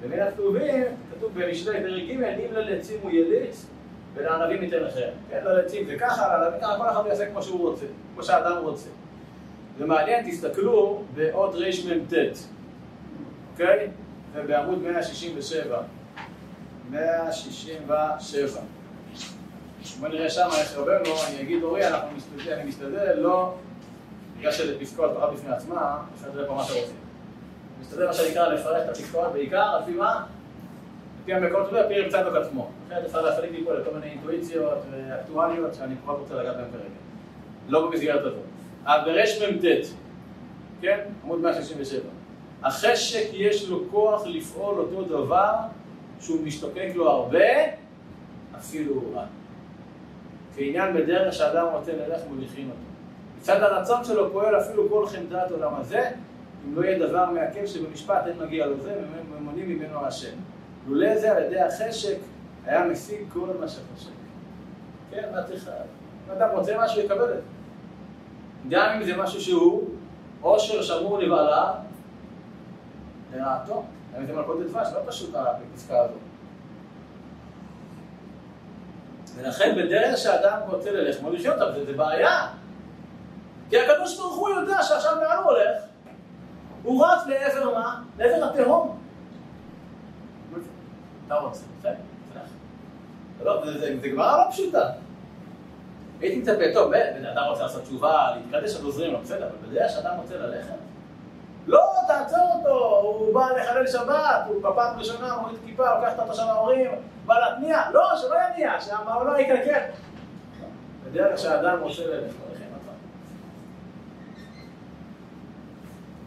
ומן 0.02 0.20
הכתובים, 0.20 0.84
כתוב 1.16 1.32
במשלי 1.34 1.82
פרק 1.82 2.02
ג', 2.02 2.10
אם 2.10 2.52
ללצים 2.52 2.98
הוא 3.02 3.10
יליץ, 3.10 3.66
ולענבים 4.14 4.60
ניתן 4.60 4.82
לכם. 4.82 5.08
כן, 5.30 5.40
ללצים 5.44 5.86
זה 5.86 5.98
ככה, 5.98 6.50
ככה, 6.60 6.76
כל 6.76 6.88
אחד 6.88 7.02
יעשה 7.06 7.26
כמו 7.26 7.42
שהוא 7.42 7.70
רוצה, 7.70 7.86
כמו 8.14 8.22
שהאדם 8.22 8.56
רוצה. 8.62 8.88
זה 9.78 9.86
מעניין, 9.86 10.30
תסתכלו 10.30 11.02
באות 11.14 11.54
רמ"ט, 11.54 12.12
אוקיי? 13.52 13.88
זה 14.34 14.42
בעמוד 14.42 14.82
167. 14.82 15.82
167. 16.90 18.60
בוא 20.00 20.08
נראה 20.08 20.30
שם 20.30 20.48
איך 20.58 20.76
רבנו, 20.76 21.14
אני 21.28 21.42
אגיד 21.42 21.62
אורי, 21.62 21.88
אנחנו 21.88 22.16
משתדל, 22.16 22.52
אני 22.52 22.68
משתדל, 22.68 23.12
לא, 23.12 23.54
בגלל 24.38 24.52
שזה 24.52 24.80
פסקאות 24.80 25.10
פחות 25.16 25.34
בפני 25.34 25.54
עצמה, 25.54 25.98
לדבר 26.26 26.46
פה 26.46 26.54
מה 26.54 26.64
שאתם 26.64 26.80
רוצים. 26.80 26.96
משתדל 27.80 28.06
מה 28.06 28.12
שנקרא 28.12 28.48
לפרק 28.48 28.84
את 28.84 28.90
הפסקאות 28.90 29.32
בעיקר, 29.32 29.62
על 29.62 29.82
פי 29.86 29.92
מה? 29.92 30.12
על 30.14 30.24
פי 31.24 31.34
המקורות, 31.34 31.72
על 31.72 31.88
פי 31.88 32.06
את 32.06 32.14
עצמו. 32.14 32.70
אחרת 32.88 33.04
אפשר 33.04 33.22
להפליג 33.22 33.50
לי 33.50 33.64
פה 33.64 33.74
לכל 33.74 33.90
מיני 33.94 34.06
אינטואיציות 34.06 34.78
ואקטואליות 34.90 35.74
שאני 35.74 35.94
כבר 36.04 36.14
רוצה 36.14 36.34
לגעת 36.34 36.56
בהן 36.56 36.70
כרגע. 36.72 36.88
לא 37.68 37.86
במסגרת 37.86 38.20
הזאת. 38.20 38.53
אז 38.84 39.00
ברמ"ט, 39.04 39.64
כן? 40.80 40.98
עמוד 41.24 41.40
167. 41.40 42.00
החשק 42.62 43.24
יש 43.32 43.68
לו 43.68 43.80
כוח 43.90 44.26
לפעול 44.26 44.78
אותו 44.78 45.02
דבר 45.02 45.52
שהוא 46.20 46.42
משתוקק 46.44 46.88
לו 46.94 47.10
הרבה, 47.10 47.44
אפילו 48.58 49.02
רע. 49.14 49.24
כעניין 50.56 50.94
בדרך 50.94 51.34
שאדם 51.34 51.66
רוצה 51.72 51.92
ללך 51.92 52.20
מוליכים 52.28 52.70
אותו. 52.70 52.80
מצד 53.38 53.62
הרצון 53.62 54.04
שלו 54.04 54.32
פועל 54.32 54.60
אפילו 54.60 54.90
כל 54.90 55.06
חמדת 55.06 55.50
עולם 55.50 55.74
הזה, 55.74 56.10
אם 56.66 56.76
לא 56.76 56.84
יהיה 56.84 56.98
דבר 56.98 57.30
מעכב 57.30 57.66
שבמשפט 57.66 58.26
אין 58.26 58.38
מגיע 58.38 58.66
לו 58.66 58.80
זה, 58.80 58.94
וממונים 59.30 59.68
ממנו 59.68 60.06
השם. 60.06 60.36
לולא 60.88 61.18
זה 61.18 61.36
על 61.36 61.42
ידי 61.42 61.60
החשק 61.60 62.16
היה 62.66 62.86
משיג 62.86 63.18
כל 63.32 63.48
מה 63.60 63.68
שחושק. 63.68 64.10
כן, 65.10 65.28
מה 65.32 65.42
צריך... 65.42 65.70
אם 66.26 66.32
אדם 66.32 66.48
רוצה 66.52 66.76
משהו, 66.78 67.02
יקבל 67.02 67.24
את 67.24 67.28
זה. 67.28 67.53
גם 68.68 68.90
אם 68.90 69.04
זה 69.04 69.16
משהו 69.16 69.40
שהוא 69.40 69.88
עושר 70.40 70.82
שמור 70.82 71.18
לבעלה, 71.18 71.72
לרעתו. 73.34 73.84
גם 74.14 74.20
אם 74.20 74.26
זה 74.26 74.32
מלכות 74.32 74.60
דבש, 74.60 74.88
לא 74.94 75.00
פשוט 75.06 75.34
הפסקה 75.34 75.98
הזאת. 76.00 76.18
ולכן 79.36 79.74
בדרך 79.76 80.18
שאדם 80.18 80.58
רוצה 80.68 80.92
ללך, 80.92 81.18
כמו 81.18 81.30
לחיות 81.30 81.60
אותה, 81.60 81.84
זה 81.84 81.92
בעיה. 81.92 82.48
כי 83.70 83.78
הקדוש 83.78 84.18
ברוך 84.18 84.36
הוא 84.36 84.48
יודע 84.48 84.82
שעכשיו 84.82 85.12
לאן 85.20 85.36
הוא 85.36 85.52
הולך? 85.52 85.82
הוא 86.82 87.06
רץ 87.06 87.26
לעבר 87.26 87.78
מה? 87.78 88.02
לעבר 88.18 88.44
התהום. 88.44 88.98
אתה 91.26 91.34
רוצה, 91.34 91.62
בסדר? 91.78 91.94
זה 93.78 94.08
גמרא 94.12 94.44
לא 94.44 94.50
פשוטה. 94.50 94.90
הייתי 96.20 96.38
מצפה, 96.38 96.64
טוב, 96.74 96.90
בן 96.90 97.26
אדם 97.26 97.44
רוצה 97.50 97.62
לעשות 97.62 97.82
תשובה, 97.82 98.30
להתקדש, 98.36 98.76
אז 98.76 98.84
עוזרים 98.84 99.12
לו, 99.12 99.18
בסדר, 99.18 99.46
אבל 99.46 99.68
בדרך 99.68 99.90
שאדם 99.90 100.16
רוצה 100.22 100.34
ללכת? 100.36 100.74
לא, 101.66 101.82
תעצור 102.06 102.50
אותו, 102.54 103.00
הוא 103.18 103.34
בא 103.34 103.48
לחלל 103.60 103.86
שבת, 103.86 104.44
הוא 104.48 104.62
בפעם 104.62 104.98
ראשונה 104.98 105.36
מוריד 105.36 105.56
כיפה, 105.66 105.94
לוקח 105.94 106.12
את 106.14 106.18
התושב 106.18 106.42
ההורים, 106.42 106.90
בא 107.26 107.34
להתניע, 107.38 107.82
לא, 107.92 108.16
שלא 108.16 108.36
יניע, 108.48 108.80
שהמעולה 108.80 109.40
יקלקל. 109.40 109.80
בדרך 111.04 111.38
שהאדם 111.38 111.78
רוצה 111.80 112.02
ללכת, 112.06 112.34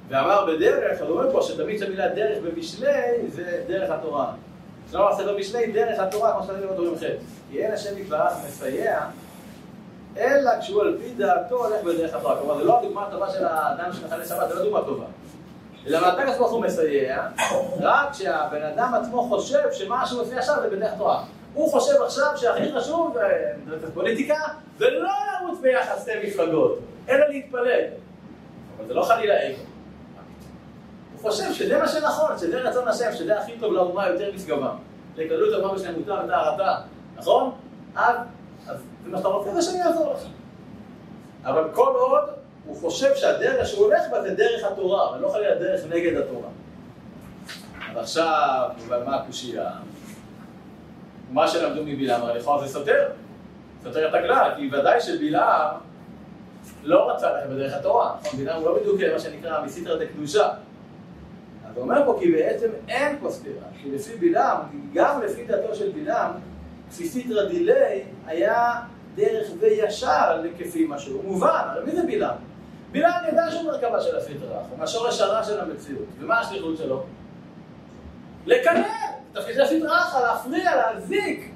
ואמר 0.09 0.45
בדרך, 0.45 1.01
אני 1.01 1.09
אומר 1.09 1.31
פה 1.31 1.41
שתמיד 1.41 1.79
שהמילה 1.79 2.07
דרך 2.07 2.37
במשלי 2.43 3.27
זה 3.27 3.63
דרך 3.67 3.89
התורה. 3.91 4.31
שלא 4.91 5.11
עושה 5.11 5.33
במשלי 5.33 5.71
דרך 5.71 5.99
התורה, 5.99 6.33
כמו 6.33 6.43
שאתם 6.43 6.67
אומרים 6.69 6.95
חטא. 6.97 7.13
כי 7.51 7.65
אין 7.65 7.73
השם 7.73 7.97
יתברך 7.97 8.33
מסייע 8.47 8.99
אלא 10.17 10.51
כשהוא 10.59 10.81
על 10.81 10.97
פי 10.97 11.13
דעתו 11.13 11.65
הולך 11.65 11.83
בדרך 11.83 12.13
התורה. 12.13 12.37
כלומר, 12.37 12.57
זה 12.57 12.63
לא 12.63 12.79
הדוגמה 12.79 13.07
הטובה 13.07 13.29
של 13.31 13.45
האדם 13.45 13.93
שמחלל 13.93 14.25
שבת, 14.25 14.49
זה 14.49 14.55
לא 14.55 14.63
דוגמה 14.63 14.81
טובה. 14.81 15.05
אלא 15.87 16.07
הקדוש 16.07 16.37
ברוך 16.37 16.51
הוא 16.51 16.61
מסייע, 16.61 17.27
רק 17.79 18.11
כשהבן 18.11 18.61
אדם 18.63 18.93
עצמו 18.93 19.23
חושב 19.23 19.71
שמה 19.71 20.05
שהוא 20.05 20.21
עושה 20.21 20.37
עכשיו 20.37 20.55
זה 20.61 20.69
בדרך 20.69 20.93
תורה. 20.97 21.23
הוא 21.53 21.71
חושב 21.71 22.01
עכשיו 22.01 22.31
שהכי 22.35 22.73
חשוב, 22.75 23.17
זה 23.81 23.93
פוליטיקה, 23.93 24.35
זה 24.77 24.89
לא 24.89 25.09
לרוץ 25.41 25.59
ביחד 25.59 25.95
שתי 26.01 26.11
מפלגות, 26.23 26.79
אלא 27.09 27.27
להתפלל. 27.27 27.81
אבל 28.77 28.87
זה 28.87 28.93
לא 28.93 29.03
חלילה 29.03 29.33
אגו. 29.47 29.57
הוא 31.13 31.31
חושב 31.31 31.53
שזה 31.53 31.77
מה 31.77 31.87
שנכון, 31.87 32.37
שזה 32.37 32.57
רצון 32.57 32.87
השם, 32.87 33.13
שזה 33.13 33.39
הכי 33.39 33.51
טוב 33.59 33.73
לאומה 33.73 34.07
יותר 34.07 34.31
משגבה. 34.35 34.71
לגלות 35.15 35.63
אומה 35.63 35.73
בשלמותה 35.73 36.21
וטהרתה, 36.25 36.75
נכון? 37.17 37.51
אז 37.95 38.15
מה 39.11 39.17
שאתה 39.17 39.27
רוצה 39.27 39.53
זה 39.53 39.61
שאני 39.61 39.83
אעזור 39.83 40.13
לך. 40.13 40.19
אבל 41.43 41.63
כל 41.73 41.93
עוד 41.95 42.29
הוא 42.65 42.75
חושב 42.75 43.15
שהדרך 43.15 43.67
שהוא 43.67 43.85
הולך 43.85 44.01
בה 44.11 44.21
זה 44.21 44.35
דרך 44.35 44.63
התורה, 44.63 45.11
ולא 45.11 45.29
חלילה 45.29 45.55
דרך 45.55 45.81
נגד 45.89 46.17
התורה. 46.17 46.49
אז 47.91 47.97
עכשיו, 47.97 48.69
מה 49.05 49.15
הקושייה? 49.15 49.71
מה 51.31 51.47
שלמדו 51.47 51.83
מבלעם, 51.85 52.21
הרי 52.21 52.39
לכאורה 52.39 52.67
זה 52.67 52.73
סותר. 52.73 53.09
סותר 53.83 54.09
את 54.09 54.13
הכלל, 54.13 54.51
כי 54.57 54.67
ודאי 54.67 55.01
שבלעם 55.01 55.75
לא 56.83 57.11
רצה 57.11 57.31
ללכת 57.31 57.49
בדרך 57.49 57.73
התורה. 57.73 58.15
נכון, 58.21 58.39
בלעם 58.39 58.61
הוא 58.61 58.69
לא 58.69 58.79
בדיוק 58.79 59.01
מה 59.13 59.19
שנקרא 59.19 59.65
מסיתרא 59.65 59.95
דקדושה. 60.05 60.49
אז 61.69 61.75
הוא 61.75 61.83
אומר 61.83 62.05
פה 62.05 62.17
כי 62.19 62.31
בעצם 62.31 62.67
אין 62.87 63.17
פה 63.21 63.31
סתירה, 63.31 63.65
כי 63.81 63.91
לפי 63.91 64.15
בלעם, 64.15 64.57
גם 64.93 65.21
לפי 65.21 65.45
דעתו 65.45 65.75
של 65.75 65.91
בלעם, 65.91 66.31
כפי 66.89 67.07
סיתרא 67.07 67.45
דילי 67.45 68.03
היה 68.25 68.73
דרך 69.17 69.47
וישר 69.59 70.41
לכפי 70.41 70.85
משהו. 70.89 71.21
מובן, 71.23 71.63
הרי 71.65 71.85
מי 71.85 71.91
זה 71.91 72.01
בלעם? 72.07 72.35
בלעם 72.91 73.23
ידע 73.27 73.51
שהוא 73.51 73.63
מרכבה 73.63 74.01
של 74.01 74.17
הסטרא, 74.17 74.59
הוא 74.69 74.79
מהשורש 74.79 75.21
הרע 75.21 75.43
של 75.43 75.59
המציאות. 75.59 76.05
ומה 76.19 76.39
השליחות 76.39 76.77
שלו? 76.77 77.03
לקנא! 78.45 78.87
תפקיד 79.33 79.55
של 79.55 79.61
הסטרא, 79.61 80.21
להפריע, 80.21 80.75
להזיק. 80.75 81.51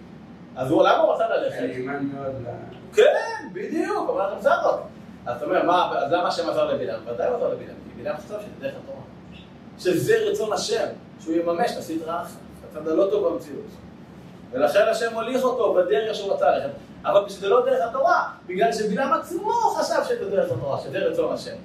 אז 0.55 0.71
הוא, 0.71 0.83
למה 0.83 0.97
הוא 0.97 1.13
רצה 1.13 1.27
ללכת? 1.29 1.61
נאמן 1.61 2.05
מאוד 2.05 2.35
ל... 2.45 2.49
כן, 2.95 3.49
בדיוק, 3.53 4.09
אבל 4.09 4.21
אנחנו 4.21 4.37
בסדר. 4.39 4.77
אז 5.25 5.37
אתה 5.37 5.45
אומר, 5.45 5.63
מה, 5.65 5.97
אז 5.97 6.11
למה 6.11 6.27
השם 6.27 6.49
עזר 6.49 6.65
לבלעם? 6.73 6.99
ודאי 7.07 7.27
הוא 7.27 7.35
עזר 7.35 7.47
לבלעם, 7.47 7.75
כי 7.83 8.01
בלעם 8.01 8.17
חשב 8.17 8.27
שזה 8.27 8.39
דרך 8.59 8.73
התורה. 8.83 9.01
שזה 9.79 10.17
רצון 10.17 10.53
השם, 10.53 10.87
שהוא 11.19 11.35
יממש 11.35 11.71
את 11.71 11.77
הסטרא, 11.77 12.23
הצד 12.69 12.87
הלא 12.87 13.07
טוב 13.11 13.27
במציאות. 13.27 13.65
ולכן 14.51 14.87
השם 14.91 15.13
הוליך 15.13 15.43
אותו 15.43 15.73
בדרך 15.73 16.15
שהוא 16.15 16.33
רצה 16.33 16.51
ללכת. 16.51 16.69
אבל 17.05 17.29
שזה 17.29 17.49
לא 17.49 17.65
דרך 17.65 17.89
התורה, 17.89 18.29
בגלל 18.47 18.71
שבלעם 18.73 19.13
עצמו 19.13 19.51
חשב 19.51 20.03
שזה 20.09 20.29
דרך 20.29 20.51
התורה, 20.51 20.79
שזה 20.79 20.99
רצון 20.99 21.33
השם. 21.33 21.55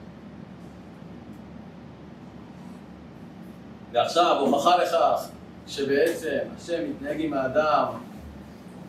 ועכשיו 3.93 4.37
הוכחה 4.41 4.77
לכך 4.77 5.29
שבעצם 5.67 6.39
השם 6.57 6.91
מתנהג 6.91 7.21
עם 7.21 7.35
האדם 7.35 7.85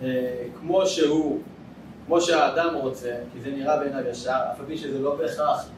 אה, 0.04 0.44
כמו 0.60 0.86
שהוא, 0.86 1.39
כמו 2.06 2.22
שהאדם 2.22 2.75
רוצה, 2.75 3.16
כי 3.34 3.42
זה 3.42 3.51
נראה 3.51 3.77
בעיניו 3.77 4.08
ישר, 4.08 4.39
אף 4.51 4.60
על 4.60 4.66
פי 4.66 4.77
שזה 4.77 5.00
לא 5.00 5.16
בהכרח 5.16 5.70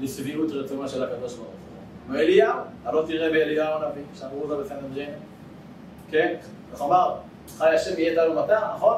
לשביעות 0.00 0.50
רצונו 0.50 0.88
של 0.88 1.02
הקדוש 1.02 1.34
ברוך 1.34 1.48
הוא. 1.48 2.14
ואליהו, 2.14 2.58
הלא 2.84 3.04
תראה 3.06 3.30
באליהו 3.30 3.82
הנביא, 3.82 4.02
שאמרו 4.14 4.48
זה 4.48 4.56
בסנהדרין, 4.56 5.10
כן? 6.10 6.34
איך 6.72 6.82
אמר? 6.82 7.14
חי 7.58 7.74
השם 7.74 7.98
יהיה 7.98 8.14
דל 8.14 8.30
ומטר, 8.30 8.74
נכון? 8.74 8.96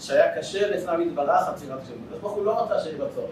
שהיה 0.00 0.38
קשה 0.38 0.70
לפניו 0.70 1.00
יתברך 1.00 1.48
עצירת 1.48 1.78
שם. 1.86 1.92
הקדוש 2.04 2.20
ברוך 2.20 2.32
הוא 2.32 2.44
לא 2.44 2.62
רצה 2.62 2.80
שיהיה 2.80 3.04
בצורת. 3.04 3.28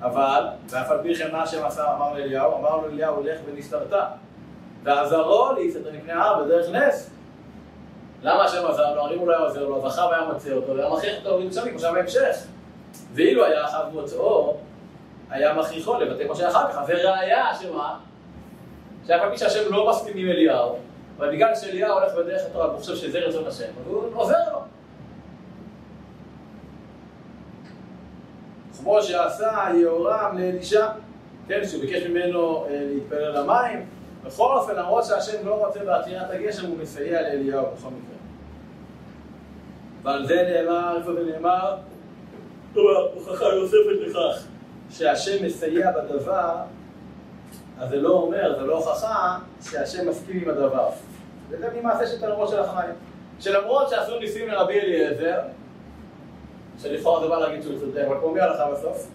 אבל, 0.00 0.46
ואף 0.68 0.90
על 0.90 0.98
פי 1.02 1.14
כן 1.14 1.32
מה 1.32 1.42
השם 1.42 1.64
עשה, 1.64 1.94
אמר 1.94 2.12
לאליהו, 2.12 2.58
אמר 2.58 2.76
לו 2.76 2.88
אליהו, 2.88 3.22
לך 3.22 3.40
ונסתרת. 3.46 3.92
ועזרו 4.82 5.52
להסתתר 5.52 5.90
מפני 5.92 6.12
ההר 6.12 6.44
בדרך 6.44 6.68
נס. 6.70 7.10
למה 8.22 8.44
השם 8.44 8.66
עזר 8.66 8.94
לו? 8.94 9.02
הרי 9.02 9.16
הוא 9.16 9.28
לא 9.28 9.32
היה 9.32 9.42
עוזר 9.42 9.68
לו, 9.68 9.90
זכה 9.90 10.06
והיה 10.06 10.24
מוצא 10.24 10.52
אותו, 10.52 10.76
והיה 10.76 10.90
מכריח 10.90 11.16
אותו 11.24 11.38
לירושלים, 11.38 11.70
כמו 11.70 11.78
שהיה 11.78 11.92
בהמשך. 11.92 12.36
ואילו 13.14 13.44
היה 13.44 13.64
אחאב 13.64 13.88
מוצאו, 13.92 14.56
היה 15.30 15.54
מכריחו 15.54 16.00
לבטא 16.00 16.24
כמו 16.24 16.36
שהיה 16.36 16.48
אחר 16.48 16.72
כך. 16.72 16.78
וראיה 16.88 17.54
שמה? 17.60 17.98
על 19.08 19.30
פי 19.30 19.38
שהשם 19.38 19.72
לא 19.72 19.90
מסכים 19.90 20.16
עם 20.16 20.28
אליהו, 20.28 20.76
אבל 21.18 21.32
בגלל 21.32 21.54
שאליהו 21.54 21.98
הולך 21.98 22.12
בדרך 22.14 22.42
התורה 22.46 22.68
והוא 22.68 22.78
חושב 22.78 22.96
שזה 22.96 23.18
רצון 23.18 23.46
השם, 23.46 23.64
אז 23.64 23.86
הוא 23.86 24.02
עוזר 24.14 24.52
לו. 24.52 24.58
כמו 28.82 29.02
שעשה 29.02 29.68
יהורם 29.74 30.38
לאלישע, 30.38 30.86
כן, 31.48 31.60
שהוא 31.64 31.80
ביקש 31.80 32.02
ממנו 32.02 32.66
אה, 32.66 32.86
להתפלל 32.92 33.24
על 33.24 33.36
המים, 33.36 33.86
בכל 34.24 34.56
אופן, 34.56 34.76
למרות 34.76 35.04
שהשם 35.04 35.46
לא 35.46 35.66
רוצה 35.66 35.84
בעצירת 35.84 36.30
הגשם, 36.30 36.66
הוא 36.66 36.78
מסייע 36.78 37.22
לאליהו 37.22 37.66
בכל 37.66 37.88
מקרה. 37.88 38.16
ועל 40.02 40.26
זה 40.26 40.42
נאמר, 40.42 40.96
איפה 40.98 41.12
זה 41.14 41.24
נאמר? 41.32 41.76
הוכחה 42.74 43.44
נוספת 43.54 44.06
לכך 44.06 44.46
שהשם 44.90 45.44
מסייע 45.44 45.90
בדבר, 45.90 46.56
אז 47.78 47.88
זה 47.90 47.96
לא 47.96 48.10
אומר, 48.10 48.58
זה 48.60 48.66
לא 48.66 48.76
הוכחה 48.76 49.38
שהשם 49.62 50.08
מסכים 50.08 50.40
עם 50.42 50.48
הדבר. 50.48 50.88
זה 51.50 51.56
גם 51.56 51.68
ממעשה 51.76 52.06
של 52.06 52.20
תלמוד 52.20 52.48
של 52.48 52.58
החיים. 52.58 52.94
שלמרות 53.40 53.88
שעשו 53.88 54.18
ניסים 54.18 54.48
לרבי 54.48 54.80
אליעזר, 54.80 55.40
שלכאורה 56.82 57.20
זה 57.20 57.28
בא 57.28 57.38
להגיד 57.38 57.62
שהוא 57.62 57.78
צודק, 57.78 58.04
אבל 58.08 58.18
כמו 58.20 58.32
מי 58.32 58.40
הלכה 58.40 58.70
בסוף? 58.72 59.10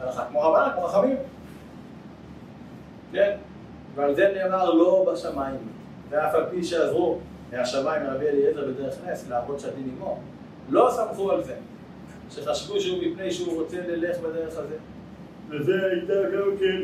הלכה 0.00 0.24
כמו 0.24 0.40
רבנן, 0.40 0.68
כמו 0.74 0.86
חכמים. 0.86 1.16
כן? 3.12 3.36
ועל 3.94 4.14
זה 4.14 4.32
נאמר 4.34 4.74
לא 4.74 5.12
בשמיים, 5.12 5.58
ואף 6.10 6.34
על 6.34 6.44
פי 6.50 6.64
שעזרו 6.64 7.18
מהשמיים 7.52 8.02
לרבי 8.02 8.28
אליעזר 8.28 8.68
בדרך 8.68 8.94
נס 9.06 9.28
לעבוד 9.28 9.58
שדין 9.58 9.90
עמו, 9.96 10.18
לא 10.68 10.90
סמכו 10.90 11.30
על 11.30 11.44
זה, 11.44 11.54
שחשבו 12.30 12.80
שהוא 12.80 12.98
מפני 13.02 13.30
שהוא 13.30 13.62
רוצה 13.62 13.76
ללך 13.88 14.18
בדרך 14.18 14.56
הזה. 14.58 14.76
וזה 15.48 15.72
הייתה 15.92 16.14
גם 16.14 16.56
כן 16.60 16.82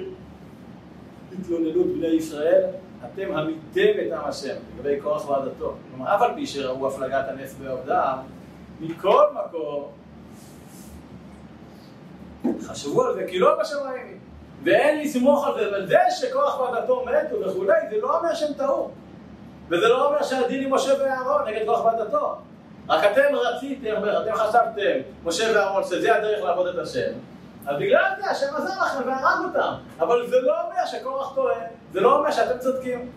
התלוננות 1.39 1.87
בני 1.87 2.07
ישראל, 2.07 2.65
אתם 3.05 3.33
המיתם 3.33 4.01
את 4.07 4.13
עם 4.13 4.25
השם 4.25 4.55
לגבי 4.77 5.01
כוח 5.01 5.29
ועדתו. 5.29 5.75
כלומר, 5.91 6.15
אף 6.15 6.23
על 6.23 6.35
פי 6.35 6.47
שראו 6.47 6.89
הפלגת 6.89 7.25
הנס 7.29 7.55
בעובדם, 7.55 8.19
מכל 8.81 9.25
מקום 9.35 9.93
חשבו 12.63 13.05
על 13.05 13.15
זה, 13.15 13.27
כי 13.29 13.39
לא 13.39 13.61
בשמיים. 13.61 14.19
ואין 14.65 15.01
לסמוך 15.01 15.47
על 15.47 15.55
זה, 15.55 15.85
וזה 15.85 15.99
שכוח 16.11 16.61
ועדתו 16.61 17.05
מתו 17.05 17.41
וכולי, 17.41 17.81
זה 17.91 17.97
לא 18.03 18.19
אומר 18.19 18.35
שהם 18.35 18.53
טעו. 18.53 18.91
וזה 19.69 19.89
לא 19.89 20.07
אומר 20.07 20.23
שהדין 20.23 20.65
עם 20.65 20.75
משה 20.75 20.93
ואהרון 21.01 21.49
נגד 21.49 21.67
כוח 21.67 21.85
ועדתו. 21.85 22.37
רק 22.89 23.05
אתם 23.13 23.35
רציתם, 23.35 23.95
אתם 24.23 24.35
חשבתם, 24.35 24.99
משה 25.25 25.53
ואהרון, 25.55 25.85
שזה 25.85 26.17
הדרך 26.17 26.45
לעבוד 26.45 26.67
את 26.67 26.79
השם. 26.79 27.13
אז 27.67 27.77
בגלל 27.79 28.11
זה 28.21 28.31
השם 28.31 28.47
עזר 28.57 28.83
לכם 28.83 29.09
והרג 29.09 29.45
אותם. 29.45 29.73
אבל 30.01 30.27
זה 30.27 30.41
לא 30.41 30.61
אומר 30.63 30.87
שכוח 30.87 31.35
טועה, 31.35 31.61
זה 31.93 32.01
לא 32.01 32.19
אומר 32.19 32.31
שאתם 32.31 32.59
צודקים. 32.59 33.11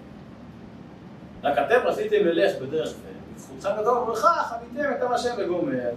רק 1.43 1.57
אתם 1.57 1.79
רציתם 1.85 2.25
ללך 2.25 2.61
בדרך 2.61 2.87
זה, 2.87 3.10
בזכותכם 3.41 3.81
גדול 3.81 3.97
וברכה, 3.97 4.43
חוויתם 4.43 4.91
את 4.97 5.03
עם 5.03 5.11
השם 5.11 5.33
וגומר. 5.37 5.89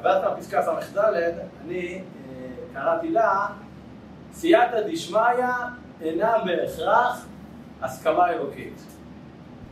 אבל 0.00 0.22
כאן 0.22 0.40
פסקה 0.40 0.62
ס"ד, 0.62 0.98
אני 1.64 2.02
אה, 2.28 2.46
קראתי 2.74 3.10
לה 3.10 3.46
סייעתא 4.32 4.80
דשמיא 4.88 5.20
אינה 6.00 6.34
בהכרח 6.44 7.26
הסכמה 7.82 8.30
אלוקית. 8.30 8.82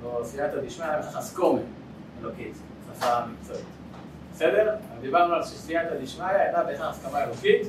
או 0.05 0.25
סייעתא 0.25 0.61
דשמיא 0.61 0.87
אינה 0.87 0.97
בהכרח 0.97 1.17
הסכומה 1.17 1.61
אלוקית, 2.21 2.57
שפה 2.87 3.27
מקצועית. 3.27 3.65
בסדר? 4.33 4.75
דיברנו 5.01 5.35
על 5.35 5.43
שסייעתא 5.43 5.95
דשמיא 6.03 6.31
אינה 6.31 6.65
בהכרח 6.65 6.91
הסכמה 6.91 7.25
אלוקית, 7.25 7.67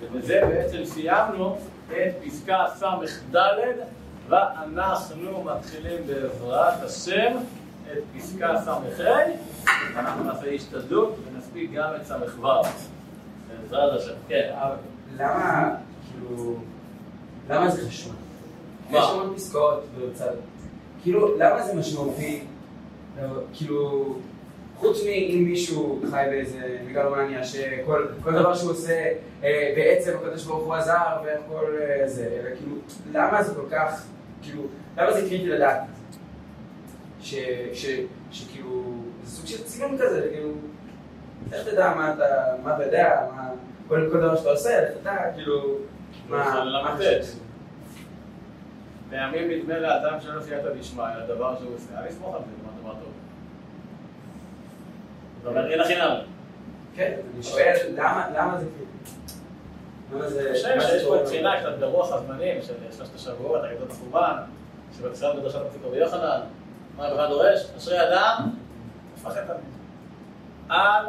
ובזה 0.00 0.40
בעצם 0.48 0.84
סיימנו 0.84 1.58
את 1.88 2.12
פסקה 2.24 2.64
ס"ד, 2.74 3.36
ואנחנו 4.28 5.44
מתחילים 5.44 6.06
בעזרת 6.06 6.82
השם 6.82 7.36
את 7.92 8.02
פסקה 8.16 8.54
ס"ה, 8.64 8.78
אנחנו 9.96 10.24
נעשה 10.24 10.50
השתדלות 10.50 11.16
ונספיק 11.26 11.70
גם 11.72 11.90
את 11.96 12.06
ס"ו. 12.06 12.46
בעזרת 13.62 14.00
השם. 14.00 14.12
כן. 14.28 14.50
למה 15.16 15.74
כאילו, 16.10 16.56
למה 17.48 17.70
זה 17.70 17.88
חשוב? 17.88 18.14
יש 18.90 19.04
המון 19.10 19.34
פסקאות 19.36 19.84
בצד. 19.98 20.32
כאילו, 21.02 21.38
למה 21.38 21.62
זה 21.62 21.74
משמעותי? 21.74 22.44
כאילו, 23.52 24.14
חוץ 24.76 25.04
מאם 25.04 25.44
מישהו 25.44 26.00
חי 26.10 26.24
באיזה 26.30 26.78
מגלומניה 26.86 27.44
שכל 27.44 28.06
כל 28.22 28.32
דבר 28.32 28.54
שהוא 28.54 28.70
עושה 28.70 29.12
אה, 29.44 29.72
בעצם 29.76 30.12
הקדוש 30.16 30.44
ברוך 30.44 30.64
הוא 30.64 30.74
עזר 30.74 31.16
והכל 31.24 31.76
אה, 31.80 32.08
זה, 32.08 32.24
אלא 32.24 32.56
כאילו, 32.56 32.76
למה 33.12 33.42
זה 33.42 33.54
כל 33.54 33.66
כך, 33.70 34.04
כאילו, 34.42 34.62
למה 34.96 35.12
זה 35.12 35.20
קריטי 35.20 35.46
לדעת? 35.46 35.80
ש, 37.22 37.34
ש, 37.72 37.86
שכאילו, 38.30 38.94
זה 39.24 39.30
סוג 39.30 39.46
של 39.46 39.64
צילום 39.64 39.98
כזה, 39.98 40.28
כאילו, 40.32 40.50
איך 41.52 41.68
תדע 41.68 41.94
מה 41.94 42.14
אתה, 42.14 42.24
מה 42.64 42.74
אתה 42.74 42.84
יודע, 42.84 43.26
מה, 43.36 43.50
כל, 43.88 44.08
כל 44.12 44.20
דבר 44.20 44.36
שאתה 44.36 44.50
עושה, 44.50 44.78
איך 44.78 44.98
תדע, 45.00 45.16
כאילו, 45.34 45.76
מה, 46.28 46.64
מה 46.82 46.96
חשוב? 46.96 47.42
פעמים 49.10 49.50
נדמה 49.50 49.78
לאדם 49.78 50.20
שלא 50.20 50.40
סייעתא 50.40 50.68
דשמיא, 50.80 51.04
הדבר 51.04 51.56
שהוא 51.58 51.74
עושה, 51.74 52.00
אל 52.00 52.06
יסמוך 52.06 52.34
על 52.34 52.40
זה, 52.40 52.50
זה 52.56 52.80
דבר 52.80 52.90
טוב. 52.90 53.12
זה 55.42 55.48
אומר, 55.48 55.70
אין 55.70 55.78
לחינם. 55.78 56.16
כן, 56.94 57.12
אני 57.34 57.42
שואל, 57.42 57.76
למה, 57.96 58.56
זה 58.58 58.66
כאילו? 58.76 60.24
אני 60.24 60.52
חושב 60.54 60.80
שיש 60.80 61.04
פה 61.04 61.22
בחינה 61.24 61.60
קצת 61.60 61.78
ברוח 61.80 62.12
הזמנים 62.12 62.62
של 62.62 62.74
שלושת 62.96 63.14
השבועות, 63.14 63.64
אגדות 63.64 63.90
החורבן, 63.90 64.36
שבתחילת 64.96 65.36
בדרשת 65.36 65.58
הפסיקו 65.66 65.90
ביוחנן, 65.90 66.40
מה 66.96 67.10
בכלל 67.10 67.28
דורש? 67.28 67.60
אשרי 67.76 68.08
אדם, 68.08 68.50
תפחד 69.14 69.44
תמיד. 69.44 69.72
אל 70.70 71.04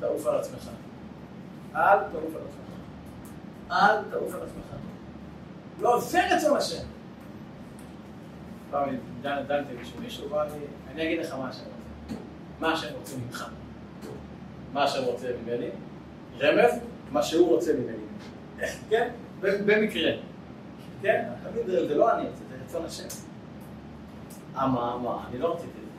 תעוף 0.00 0.26
על 0.26 0.36
עצמך. 0.36 0.68
אל 1.74 1.98
תעוף 2.12 2.34
על 2.34 2.42
עצמך. 2.48 2.76
אל 3.70 4.10
תעוף 4.10 4.34
על 4.34 4.40
עצמך. 4.42 4.76
לא, 5.80 6.00
זה 6.00 6.34
רצון 6.36 6.56
השם. 6.56 6.84
פעם 8.70 8.88
דנתי 9.22 9.74
בשביל 9.82 10.00
מישהו, 10.00 10.28
בא 10.28 10.44
לי, 10.44 10.50
אני 10.92 11.02
אגיד 11.02 11.20
לך 11.20 11.34
מה 11.34 11.48
השם 11.48 11.64
רוצה. 11.64 12.14
מה 12.60 12.72
השם 12.72 12.94
רוצה 12.98 13.16
ממך. 13.16 13.46
מה 14.72 14.84
השם 14.84 15.04
רוצה 15.04 15.28
ממני. 15.42 15.68
רמז, 16.40 16.78
מה 17.12 17.22
שהוא 17.22 17.48
רוצה 17.48 17.72
ממני. 17.72 18.02
כן? 18.90 19.10
במקרה. 19.40 20.12
כן? 21.02 21.28
תמיד 21.42 21.66
זה 21.66 21.94
לא 21.94 22.12
אני 22.12 22.24
זה 22.24 22.56
רצון 22.64 22.84
השם. 22.84 23.31
אמה, 24.56 24.94
אמה, 24.94 25.24
אני 25.28 25.38
לא 25.38 25.54
רציתי 25.54 25.68
את 25.68 25.74
זה. 25.74 25.92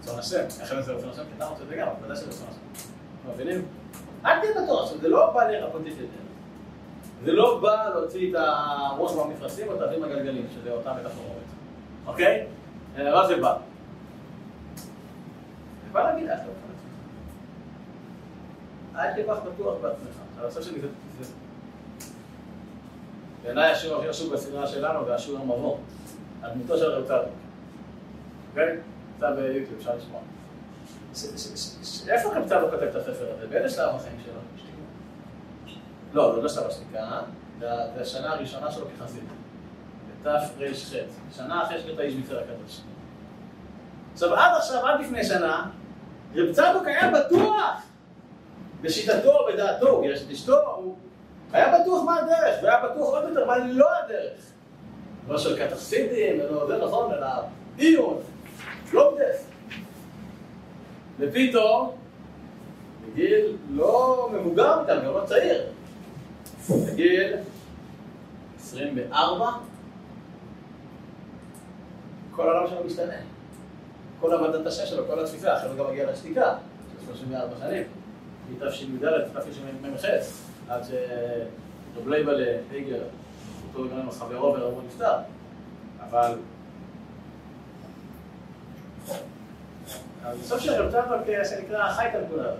רצון 0.00 0.18
השם. 0.18 0.60
איך 0.60 0.80
זה 0.80 0.92
רצון 0.92 1.10
השם? 1.10 1.22
כי 1.22 1.36
אתה 1.36 1.46
רוצה 1.46 1.62
את 1.62 1.68
זה 1.68 1.76
גם, 1.76 1.88
אבל 1.88 2.04
ודאי 2.04 2.16
שזה 2.16 2.26
רצון 2.26 2.46
השם. 2.50 2.90
מבינים? 3.32 3.64
אל 4.24 4.40
תהיה 4.40 4.52
בטוח, 4.62 4.82
עכשיו 4.82 4.98
זה 4.98 5.08
לא 5.08 5.30
בא 5.30 5.44
לרפות 5.44 5.80
את 5.80 5.86
ידינו. 5.86 6.22
זה 7.24 7.32
לא 7.32 7.60
בא 7.62 7.88
להוציא 7.94 8.30
את 8.30 8.34
הרוח 8.38 9.16
מהמפרשים 9.16 9.68
או 9.68 9.76
את 9.76 9.80
האבים 9.80 10.04
הגלגלים, 10.04 10.46
שזה 10.54 10.72
אותה 10.72 10.92
מטאפורית. 10.92 11.42
אוקיי? 12.06 12.46
מה 12.96 13.26
זה 13.26 13.36
בא? 13.36 13.56
זה 15.84 15.92
בא 15.92 16.02
להגיד, 16.02 16.28
אל 16.28 16.36
תהיה 19.12 19.24
אל 19.24 19.24
כך 19.28 19.42
בטוח 19.42 19.74
בעצמך. 19.82 20.16
אני 20.40 20.48
חושב 20.48 20.62
שזה... 20.62 20.88
בעיניי 23.42 23.70
השיר 23.70 23.96
הכי 23.96 24.08
חשוב 24.08 24.32
בסדרה 24.32 24.66
שלנו 24.66 25.04
זה 25.04 25.14
המבוא. 25.40 25.76
הדמותו 26.42 26.78
של 26.78 26.84
רב 26.84 27.04
צדוק. 27.04 27.34
אוקיי? 28.50 28.76
נמצא 29.14 29.30
ביוטיוב, 29.30 29.78
אפשר 29.78 29.96
לשמוע. 29.96 30.20
איפה 32.08 32.34
רב 32.34 32.48
צדוק 32.48 32.70
כותב 32.70 32.82
את 32.82 32.94
הספר 32.94 33.32
הזה? 33.36 33.46
באיזה 33.46 33.68
שלב 33.68 33.94
החיים 33.94 34.20
שלו? 34.24 34.40
לא, 36.12 36.34
זה 36.34 36.42
לא 36.42 36.48
שלב 36.48 36.66
השתיקה, 36.66 37.20
זה 37.60 38.00
השנה 38.00 38.32
הראשונה 38.32 38.70
שלו 38.70 38.86
כחסיד. 38.98 39.24
תר"ח, 40.22 40.48
שנה 41.36 41.62
אחרי 41.62 41.80
שקראת 41.80 41.98
האיש 41.98 42.14
מצר 42.14 42.38
הקדוש. 42.38 42.80
עכשיו 44.12 44.34
עד 44.34 44.56
עכשיו, 44.56 44.86
עד 44.86 45.00
לפני 45.00 45.24
שנה, 45.24 45.70
רב 46.34 46.52
צדוק 46.52 46.86
היה 46.86 47.10
בטוח 47.10 47.82
בשיטתו, 48.80 49.46
בדעתו, 49.52 49.88
הוא 49.88 50.02
גירש 50.02 50.22
את 50.22 50.30
אשתו, 50.30 50.60
הוא 50.76 50.96
היה 51.52 51.80
בטוח 51.80 52.04
מה 52.04 52.16
הדרך, 52.18 52.62
והיה 52.62 52.86
בטוח 52.86 53.14
עוד 53.14 53.28
יותר 53.28 53.46
מה 53.46 53.58
לא 53.58 53.88
הדרך. 54.04 54.51
לא 55.28 55.38
של 55.38 55.66
קטחסידים, 55.66 56.40
ולא 56.40 56.66
זה 56.66 56.84
נכון, 56.84 57.12
אלא 57.12 57.26
עיון, 57.76 58.20
לא 58.92 59.14
בדף. 59.14 59.44
ופתאום, 61.18 61.90
בגיל 63.06 63.56
לא 63.70 64.28
מבוגר 64.32 64.80
איתם, 64.80 65.06
גם 65.06 65.14
לא 65.14 65.22
צעיר, 65.26 65.62
בגיל 66.70 67.36
24, 68.60 69.50
כל 72.30 72.48
העולם 72.48 72.70
שלו 72.70 72.84
משתנה. 72.84 73.16
כל 74.20 74.32
עבודת 74.32 74.66
השם 74.66 74.86
שלו, 74.86 75.06
כל 75.06 75.20
התפיסה, 75.20 75.56
אחרי 75.56 75.68
הוא 75.70 75.78
גם 75.78 75.90
מגיע 75.90 76.12
לשתיקה, 76.12 76.54
של 77.00 77.06
34 77.06 77.56
שנים, 77.60 77.84
מתשי"ד 78.52 79.04
לתשמ"ח, 79.04 80.04
עד 80.68 80.82
שרב 80.84 82.08
לייבל 82.08 82.44
הייגר, 82.70 83.02
אותו 83.74 83.90
גם 83.90 84.00
עם 84.00 84.10
חברו 84.10 84.54
ורבו 84.54 84.80
נפטר, 84.86 85.18
אבל... 86.00 86.34
בסוף 90.40 90.60
של 90.60 90.72
רב 90.72 90.90
צדוק, 90.90 91.44
שנקרא 91.44 91.92
חי 91.92 92.08
את 92.08 92.14
הנקודה 92.14 92.42
הזאת. 92.42 92.58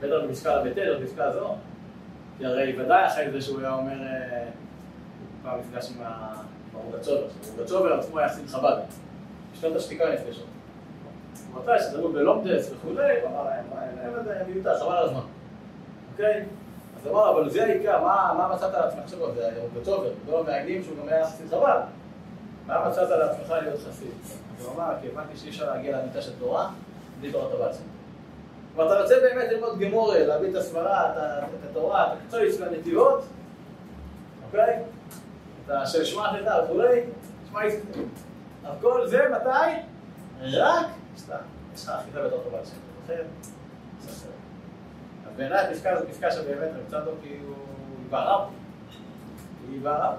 בטח 0.00 0.14
בפסקה 0.28 0.56
ל"ט, 0.56 0.78
בפסקה 1.02 1.24
הזו, 1.24 1.54
כי 2.38 2.46
הרי 2.46 2.80
ודאי 2.80 3.06
אחרי 3.06 3.30
זה 3.30 3.40
שהוא 3.40 3.60
היה 3.60 3.74
אומר, 3.74 3.98
פעם 5.42 5.60
נפגש 5.60 5.90
עם 5.90 6.02
הרוגצ'ובר, 6.74 7.26
רוגצ'ובר 7.56 7.92
עצמו 7.92 8.18
היה 8.18 8.28
חסיד 8.28 8.48
חב"ד. 8.48 8.76
בשנות 9.52 9.76
השתיקה 9.76 10.04
נפגשו. 10.14 10.42
הוא 11.52 11.62
רצה 11.62 11.84
שתדעו 11.84 12.12
בלומדס 12.12 12.70
וכולי, 12.72 13.20
הוא 13.20 13.30
אמר 13.30 13.48
אין 13.52 14.12
לזה 14.20 14.42
מיותר, 14.48 14.78
חבל 14.80 14.96
על 14.96 15.04
הזמן. 15.04 15.20
אוקיי? 16.12 16.44
אז 17.02 17.06
הוא 17.06 17.14
אמר, 17.14 17.30
אבל 17.30 17.50
זה 17.50 17.64
העיקר, 17.64 18.02
מה 18.02 18.50
מצאת 18.54 18.74
על 18.74 18.82
עצמך 18.82 19.00
עכשיו? 19.04 19.34
זה 19.34 19.50
רוגצ'ובר, 19.62 20.10
לא 20.30 20.44
מעגנים 20.44 20.84
שהוא 20.84 20.96
גם 21.02 21.08
היה 21.08 21.26
חסיד 21.26 21.48
חב"ד. 21.50 21.80
מה 22.66 22.88
מצאת 22.88 23.10
על 23.10 23.22
עצמך 23.22 23.50
להיות 23.50 23.80
חסיד? 23.88 24.10
הוא 24.64 24.74
אמר, 24.74 24.94
כי 25.00 25.08
הבנתי 25.08 25.36
שאי 25.36 25.48
אפשר 25.48 25.74
להגיע 25.74 25.96
לאמיתה 25.96 26.22
של 26.22 26.32
תורה, 26.38 26.70
בלי 27.20 27.32
תורת. 27.32 27.74
כלומר, 28.74 28.92
אתה 28.92 29.02
רוצה 29.02 29.14
באמת 29.22 29.52
ללמוד 29.52 29.78
גמורה, 29.78 30.18
להביא 30.18 30.50
את 30.50 30.54
הסברה, 30.54 31.12
את 31.12 31.70
התורה, 31.70 32.12
את 32.12 32.18
הקצויס 32.18 32.60
והנתיבות, 32.60 33.24
אוקיי? 34.46 34.82
את 35.64 35.70
השם 35.70 36.04
שמע 36.04 36.40
תדע 36.40 36.60
וכולי, 36.64 37.00
שמע 37.50 37.66
יסתכל. 37.66 38.00
אז 38.64 38.76
כל 38.80 39.06
זה 39.08 39.26
מתי? 39.28 39.80
רק 40.42 40.86
סתם. 41.16 41.34
יש 41.74 41.84
לך 41.84 41.90
אחיזה 41.90 42.22
בתור 42.22 42.40
טובה 42.44 42.58
לשם. 42.60 42.76
לכן, 43.04 43.22
אז 45.32 45.38
בעיניי 45.38 45.58
הפסקה 45.58 46.00
זו 46.00 46.08
פסקה 46.08 46.30
שבאמת 46.30 46.68
רב 46.76 46.88
צדוק 46.88 47.18
הוא 47.46 47.56
בערב. 48.10 48.48
היא 49.70 49.80
בערב. 49.80 50.14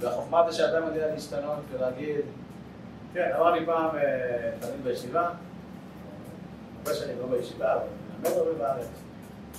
והחוכמה 0.00 0.50
זה 0.50 0.56
שאדם 0.56 0.86
יודע 0.86 1.06
להשתנות 1.14 1.58
ולהגיד, 1.72 2.20
כן, 3.14 3.30
אמר 3.36 3.50
לי 3.50 3.66
פעם 3.66 3.88
תלמיד 4.60 4.84
בישיבה, 4.84 5.30
הרבה 6.78 6.94
שנים 6.94 7.16
לא 7.18 7.26
בישיבה, 7.26 7.72
אבל 7.72 7.82
מלמד 8.22 8.36
הרבה 8.36 8.52
בארץ, 8.52 8.86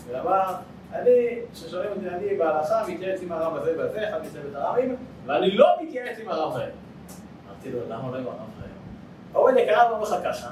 ואמר, 0.08 0.56
אני, 0.94 1.40
כששואלים 1.54 1.92
אותי, 1.92 2.10
אני 2.10 2.38
בהלכה 2.38 2.84
מתייעץ 2.88 3.22
עם 3.22 3.32
הרב 3.32 3.56
הזה 3.56 3.74
והזה, 3.78 4.10
אחד 4.10 4.22
מצוות 4.26 4.56
הרבים, 4.56 4.96
ואני 5.26 5.52
לא 5.52 5.68
מתייעץ 5.82 6.20
עם 6.20 6.30
הרב 6.30 6.56
הזה. 6.56 6.72
אמרתי 7.48 7.72
לו, 7.72 7.80
למה 7.90 8.12
לא 8.12 8.18
עם 8.18 8.28
הרב 8.28 8.38
הזה? 8.58 8.68
אורן 9.36 9.58
יקרה 9.58 9.92
ואומר 9.92 10.04
לך 10.04 10.16
ככה, 10.24 10.50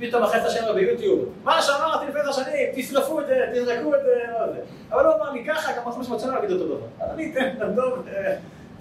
פתאום 0.00 0.24
את 0.24 0.44
השם 0.46 0.74
ביוטיוב, 0.74 1.28
מה 1.44 1.62
שאמרתי 1.62 2.06
לפני 2.06 2.20
עשר 2.20 2.32
שנים, 2.32 2.68
תשרפו 2.74 3.20
את 3.20 3.26
זה, 3.26 3.46
תזרקו 3.54 3.94
את 3.94 4.00
זה, 4.04 4.24
לא. 4.32 4.44
אבל 4.90 5.06
הוא 5.06 5.14
אמר 5.14 5.30
לי 5.30 5.44
ככה, 5.48 5.72
גם 5.72 5.92
500 5.92 6.20
שנה 6.20 6.34
להגיד 6.34 6.50
אותו 6.50 6.66
דבר. 6.66 6.86
אז 7.00 7.10
אני 7.10 7.32
אתן, 7.32 7.62
עזוב, 7.62 8.06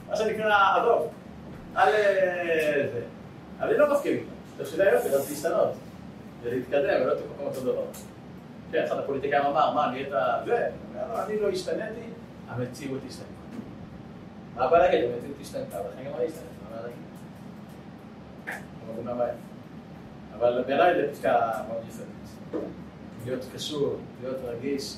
מה 0.10 0.16
שנקרא, 0.16 0.78
עזוב, 0.80 1.08
על 1.76 1.92
זה. 1.92 3.02
אבל 3.60 3.70
אני 3.70 3.78
לא 3.78 3.94
מסכים 3.94 4.14
איתו. 4.14 4.66
שתדע 4.66 4.92
יופי, 4.94 5.08
אז 5.08 5.30
להשתנות. 5.30 5.74
ולהתקדם, 6.44 7.02
ולא 7.02 7.14
תקום 7.16 7.48
אותו 7.48 7.62
דבר. 7.62 7.84
כן, 8.72 8.84
אחד 8.84 9.00
הפוליטיקאים 9.00 9.46
אמר, 9.46 9.74
מה, 9.74 9.92
נהיית 9.92 10.10
זה? 10.46 10.68
אני 11.26 11.40
לא 11.40 11.50
השתניתי, 11.50 12.02
המציאות 12.50 13.02
השתנתה. 13.08 13.30
מה 14.56 14.64
הבעיה 14.64 14.84
להגיד? 14.84 15.04
המציאות 15.04 15.38
השתנתה, 15.42 15.78
ולכן 15.78 16.10
גם 16.10 16.16
אני 16.18 16.26
השתנתי, 16.26 16.46
מה 16.64 16.78
הבעיה 16.78 16.82
להגיד? 16.84 17.04
לא 18.88 18.94
מבין 18.94 19.06
מה 19.06 19.12
הבעיה. 19.12 19.34
אבל 20.40 20.64
בעיניי 20.68 20.94
זה 20.96 21.12
פסקה 21.12 21.52
מאוד 21.68 21.84
יסודית. 21.90 22.10
להיות 23.26 23.46
קשור, 23.54 23.96
להיות 24.22 24.38
רגיש, 24.44 24.98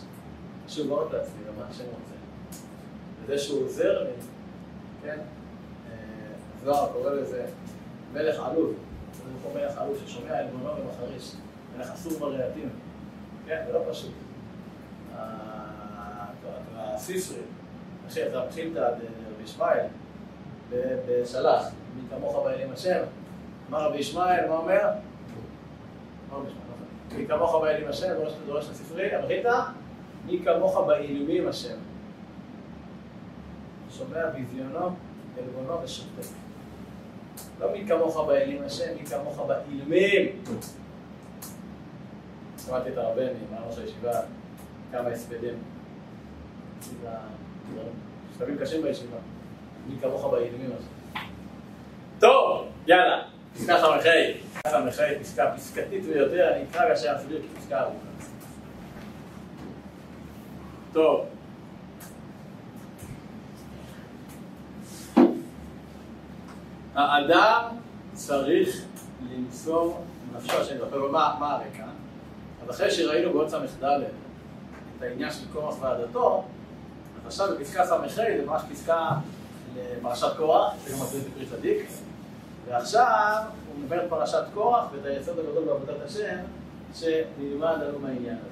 קשור 0.65 0.87
מאוד 0.87 1.13
לעצמי, 1.13 1.41
למה 1.47 1.67
השם 1.69 1.83
רוצה. 1.83 2.13
וזה 3.25 3.37
שהוא 3.37 3.65
עוזר 3.65 4.03
לי, 4.03 4.09
כן? 5.01 5.19
הזוהר 6.61 6.91
קורא 6.93 7.11
לזה 7.11 7.45
מלך 8.13 8.39
עלוב. 8.39 8.73
זה 9.13 9.23
כמו 9.41 9.53
מלך 9.53 9.77
עלוב 9.77 9.97
ששומע 10.05 10.39
אל 10.39 10.45
גונו 10.51 10.69
ומחריש. 10.75 11.35
מלך 11.77 11.91
אסור 11.91 12.19
מרעתים. 12.19 12.69
כן, 13.47 13.63
זה 13.67 13.73
לא 13.73 13.79
פשוט. 13.91 14.11
הסיסרי, 16.75 17.41
אחי, 18.07 18.27
אתה 18.27 18.45
מתחיל 18.45 18.77
את 18.77 18.77
רבי 18.77 19.43
ישמעאל 19.43 19.85
בשלח, 21.07 21.65
מי 21.95 22.01
כמוך 22.09 22.43
באלים 22.43 22.71
השם. 22.73 23.03
אמר 23.69 23.87
רבי 23.87 23.97
ישמעאל, 23.97 24.47
מה 24.47 24.55
אומר? 24.55 24.89
מי 27.17 27.27
כמוך 27.27 27.55
באלים 27.61 27.87
השם, 27.87 28.13
דורש 28.45 28.69
לספרי, 28.69 29.17
אמרית? 29.17 29.45
מי 30.25 30.39
כמוך 30.45 30.77
באילומים 30.77 31.47
השם. 31.47 31.77
שומע 33.97 34.29
ביזיונו, 34.29 34.95
עלבונו 35.37 35.83
ושופט. 35.83 36.25
לא 37.59 37.71
מי 37.71 37.87
כמוך 37.87 38.17
באלים 38.27 38.63
השם, 38.63 38.95
מי 38.99 39.05
כמוך 39.05 39.39
באילמים. 39.39 40.43
שמעתי 42.65 42.89
את 42.89 42.97
הרבני, 42.97 43.39
מה 43.51 43.57
ראש 43.67 43.77
הישיבה, 43.77 44.21
כמה 44.91 45.09
הספדים. 45.09 45.55
שלבים 48.37 48.57
קשים 48.57 48.81
בישיבה. 48.81 49.17
מי 49.87 49.99
כמוך 50.01 50.25
באילמים 50.25 50.69
הזה. 50.77 50.87
טוב, 52.19 52.67
יאללה, 52.87 53.23
פסקה 53.55 53.77
סמכי. 53.81 54.39
פסקה 54.53 54.69
סמכי, 54.69 55.19
פסקה 55.21 55.51
פסקתית 55.55 56.05
ביותר, 56.05 56.53
אני 56.55 56.63
אקרא 56.71 56.87
כאשר 56.87 57.15
אסביר 57.15 57.41
כפסקה 57.55 57.81
ארוכה. 57.81 57.95
טוב. 60.93 61.25
האדם 66.95 67.63
צריך 68.13 68.85
למסור 69.31 70.03
נפשו, 70.35 70.65
שאני 70.65 70.79
זוכר, 70.79 71.11
מה 71.11 71.51
הרקע? 71.51 71.85
אז 72.63 72.69
אחרי 72.69 72.91
שראינו 72.91 73.33
בעוד 73.33 73.49
ס"ד 73.49 73.83
את 74.97 75.01
העניין 75.01 75.31
של 75.31 75.45
קורח 75.53 75.75
ועדתו, 75.81 76.43
אז 77.21 77.27
עכשיו 77.27 77.47
בפסקה 77.59 77.85
ס"ה 77.85 77.97
זה 78.15 78.43
ממש 78.47 78.61
פסקה 78.71 79.09
לפרשת 79.75 80.37
קורח, 80.37 80.73
זה 80.83 80.93
גם 80.93 81.03
מטריד 81.03 81.23
בפרי 81.23 81.45
צדיק, 81.45 81.89
ועכשיו 82.67 83.43
הוא 83.67 83.83
מדבר 83.83 84.09
פרשת 84.09 84.43
קורח 84.53 84.85
ואת 84.93 85.05
היסוד 85.05 85.39
הגדול 85.39 85.65
בעבודת 85.65 86.01
השם, 86.05 86.37
שנלמד 86.93 87.77
לנו 87.81 87.99
מהעניין 87.99 88.37
הזה. 88.37 88.51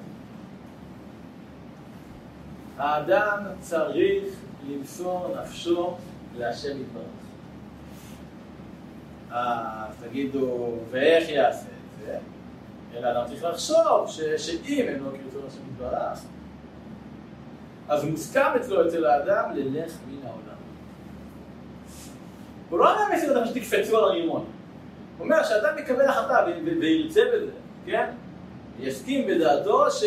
האדם 2.78 3.44
צריך 3.60 4.24
למסור 4.68 5.34
נפשו 5.42 5.96
להשם 6.38 6.80
יתברך. 6.80 7.04
אז 9.30 9.94
תגידו, 10.00 10.74
ואיך 10.90 11.28
יעשה 11.28 11.66
את 11.66 12.06
זה? 12.06 12.18
אלא 12.94 13.10
אדם 13.10 13.26
צריך 13.28 13.44
לחשוב 13.44 14.10
שאם 14.36 14.86
הם 14.88 15.04
לא 15.04 15.10
כרצון 15.10 15.42
השם 15.46 15.60
יתברך, 15.72 16.18
אז 17.88 18.04
מוסכם 18.04 18.50
אצלו, 18.56 18.88
אצל 18.88 19.04
האדם, 19.04 19.50
ללך 19.54 19.92
מן 20.08 20.26
העולם. 20.26 20.59
הוא 22.70 22.78
לא 22.78 22.92
אומר 22.92 23.16
מסיר 23.16 23.38
אדם 23.38 23.46
שתקפצו 23.46 23.98
על 23.98 24.04
הרימון. 24.04 24.44
הוא 25.18 25.24
אומר 25.24 25.42
שאדם 25.42 25.78
יקבל 25.78 26.08
החלטה 26.08 26.46
וירצה 26.80 27.20
בזה, 27.34 27.50
כן? 27.86 28.06
יסכים 28.80 29.26
בדעתו 29.26 29.90
ש... 29.90 30.04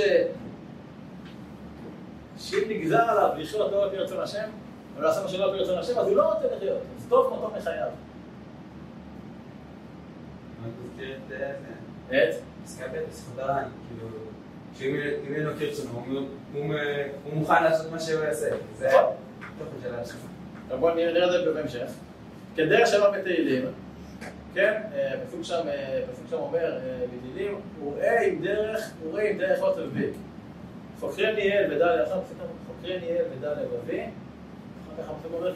שאם 2.37 2.69
נגזר 2.69 3.01
עליו 3.01 3.29
לחיות 3.37 3.71
לא 3.71 3.87
לפי 3.87 3.97
רצון 3.97 4.19
השם, 4.19 4.49
ולעשות 4.97 5.23
מה 5.23 5.29
שלא 5.29 5.53
לפי 5.53 5.63
רצון 5.63 5.77
השם, 5.77 5.99
אז 5.99 6.07
הוא 6.07 6.15
לא 6.15 6.33
רוצה 6.33 6.55
לחיות. 6.55 6.81
אז 6.97 7.05
טוב 7.09 7.33
מותו 7.33 7.51
מחייו. 7.57 7.87
את? 12.07 12.35
פסקה 12.63 12.85
ב' 12.87 13.09
בזכות 13.09 13.39
הרעי, 13.39 13.65
כאילו, 13.87 14.07
שאם 14.79 15.33
אין 15.33 15.43
לו 15.43 15.51
כרצונו, 15.59 16.05
הוא 17.23 17.33
מוכן 17.33 17.63
לעשות 17.63 17.91
מה 17.91 17.99
שהוא 17.99 18.23
יעשה. 18.23 18.49
זה 18.77 18.89
התוכן 18.89 19.77
של 19.83 19.95
ההשקפה. 19.95 20.27
בואו 20.79 20.95
נראה 20.95 21.25
את 21.25 21.45
זה 21.45 21.51
בהמשך. 21.53 21.91
כדרך 22.55 22.87
שלא 22.87 23.11
בתהילים, 23.11 23.65
כן, 24.53 24.81
אה, 24.95 25.13
הפסוק 25.13 25.43
שם, 25.43 25.67
אה, 25.67 26.01
שם 26.29 26.35
אומר, 26.35 26.77
אה, 26.77 27.05
בתהילים, 27.05 27.59
וראה 27.83 28.21
עם 28.21 28.41
דרך, 28.41 28.91
וראה 29.03 29.29
עם 29.29 29.37
דרך 29.37 29.61
עוטף 29.61 29.81
בי. 29.93 30.07
חוקרי 30.99 31.35
ניאל 31.35 31.73
ודל, 31.73 32.01
עכשיו 32.01 32.17
חוקרי 32.67 32.99
ניאל 32.99 33.25
ודל 33.37 33.51
לבבי, 33.51 34.01
אחר 34.01 35.03
כך 35.03 35.09
הפסוק 35.09 35.31
אומר 35.33 35.51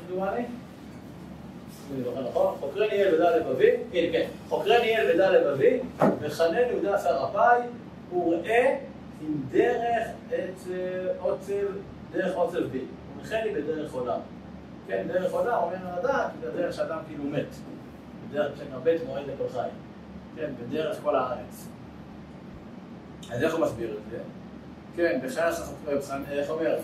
נכון? 2.29 2.55
חוקרי 2.59 2.87
ניאל 2.87 3.15
ודל 3.15 3.37
לבבי, 3.37 3.71
הנה 3.93 4.11
כן, 4.11 4.27
חוקרי 4.49 4.81
ניאל 4.81 5.11
ודל 5.13 5.31
לבבי, 5.31 5.79
וחנן 6.21 6.69
יהודה 6.69 6.99
שר 6.99 7.25
אפי, 7.25 7.67
וראה 8.15 8.77
עם 9.21 9.33
דרך 9.51 10.07
עוצב, 11.21 11.53
דרך 12.11 12.35
עוצב 12.35 12.63
בי. 12.71 12.81
ומכן 13.17 13.43
לי 13.43 13.61
בדרך 13.61 13.93
עולם. 13.93 14.19
כן, 14.87 15.07
דרך 15.07 15.33
עולם 15.33 15.53
אומר 15.53 15.75
לדעת, 15.99 16.31
זה 16.41 16.51
דרך 16.51 16.73
שאדם 16.73 16.97
כאילו 17.07 17.23
מת. 17.23 17.55
בדרך 18.29 18.51
בית 18.83 19.01
מועד 19.05 19.23
לכל 19.27 19.49
חי. 19.53 19.67
כן, 20.35 20.51
בדרך 20.61 20.97
כל 21.03 21.15
הארץ. 21.15 21.67
אז 23.31 23.43
איך 23.43 23.53
הוא 23.55 23.61
מסביר 23.61 23.89
את 23.89 24.11
זה? 24.11 24.17
כן, 24.95 25.19
איך 26.31 26.49
אומר? 26.49 26.77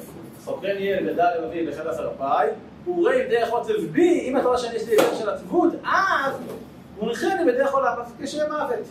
חוקרי 0.43 0.73
ניאל 0.73 1.09
ודל 1.09 1.29
לבבי 1.37 1.67
בחד 1.67 1.87
עשר 1.87 2.09
הוא 2.85 3.01
רואה 3.01 3.27
דרך 3.29 3.49
עוצב 3.49 3.73
בי, 3.91 4.19
אם 4.19 4.37
אתה 4.37 4.47
רואה 4.47 4.57
שאני 4.57 4.75
יש 4.75 4.87
לי 4.87 4.95
דרך 4.95 5.15
של 5.19 5.29
עצבות, 5.29 5.73
אז 5.83 6.33
הוא 6.97 7.11
נכני 7.11 7.45
בדרך 7.47 7.73
עולם, 7.73 7.97
אז 8.01 8.13
כשם 8.19 8.51
מוות. 8.51 8.85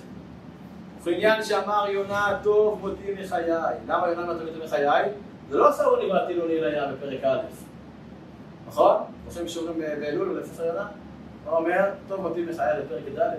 ובעניין 1.02 1.42
שאמר 1.42 1.84
יונה 1.88 2.38
טוב 2.42 2.78
מותי 2.80 3.14
מחיי. 3.22 3.50
למה 3.88 4.08
יונה 4.08 4.32
מותי 4.32 4.64
מחיי? 4.64 5.08
זה 5.50 5.58
לא 5.58 5.72
סרו 5.72 5.96
נבראתי 5.96 6.34
לו 6.34 6.46
לים 6.46 6.94
בפרק 6.94 7.24
א', 7.24 7.38
נכון? 8.72 8.96
עושים 9.26 9.48
שיעורים 9.48 9.80
באלול 10.00 10.40
בספר 10.40 10.64
יונה? 10.64 10.86
הוא 11.46 11.56
אומר, 11.56 11.90
טוב 12.08 12.20
מותי 12.20 12.44
מחיי 12.44 12.78
לפרק 12.78 13.18
ד'. 13.18 13.30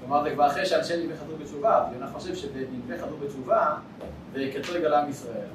כלומר 0.00 0.22
זה 0.22 0.30
כבר 0.30 0.46
אחרי 0.46 0.66
שאנשי 0.66 0.96
נדמה 0.96 1.16
חזרו 1.16 1.36
בתשובה, 1.36 1.84
ויונה 1.90 2.06
חושב 2.12 2.34
שבנדמה 2.34 2.96
חזרו 2.98 3.16
בתשובה 3.24 3.74
ויקטרו 4.32 4.76
יגאל 4.76 4.94
עם 4.94 5.10
ישראל. 5.10 5.46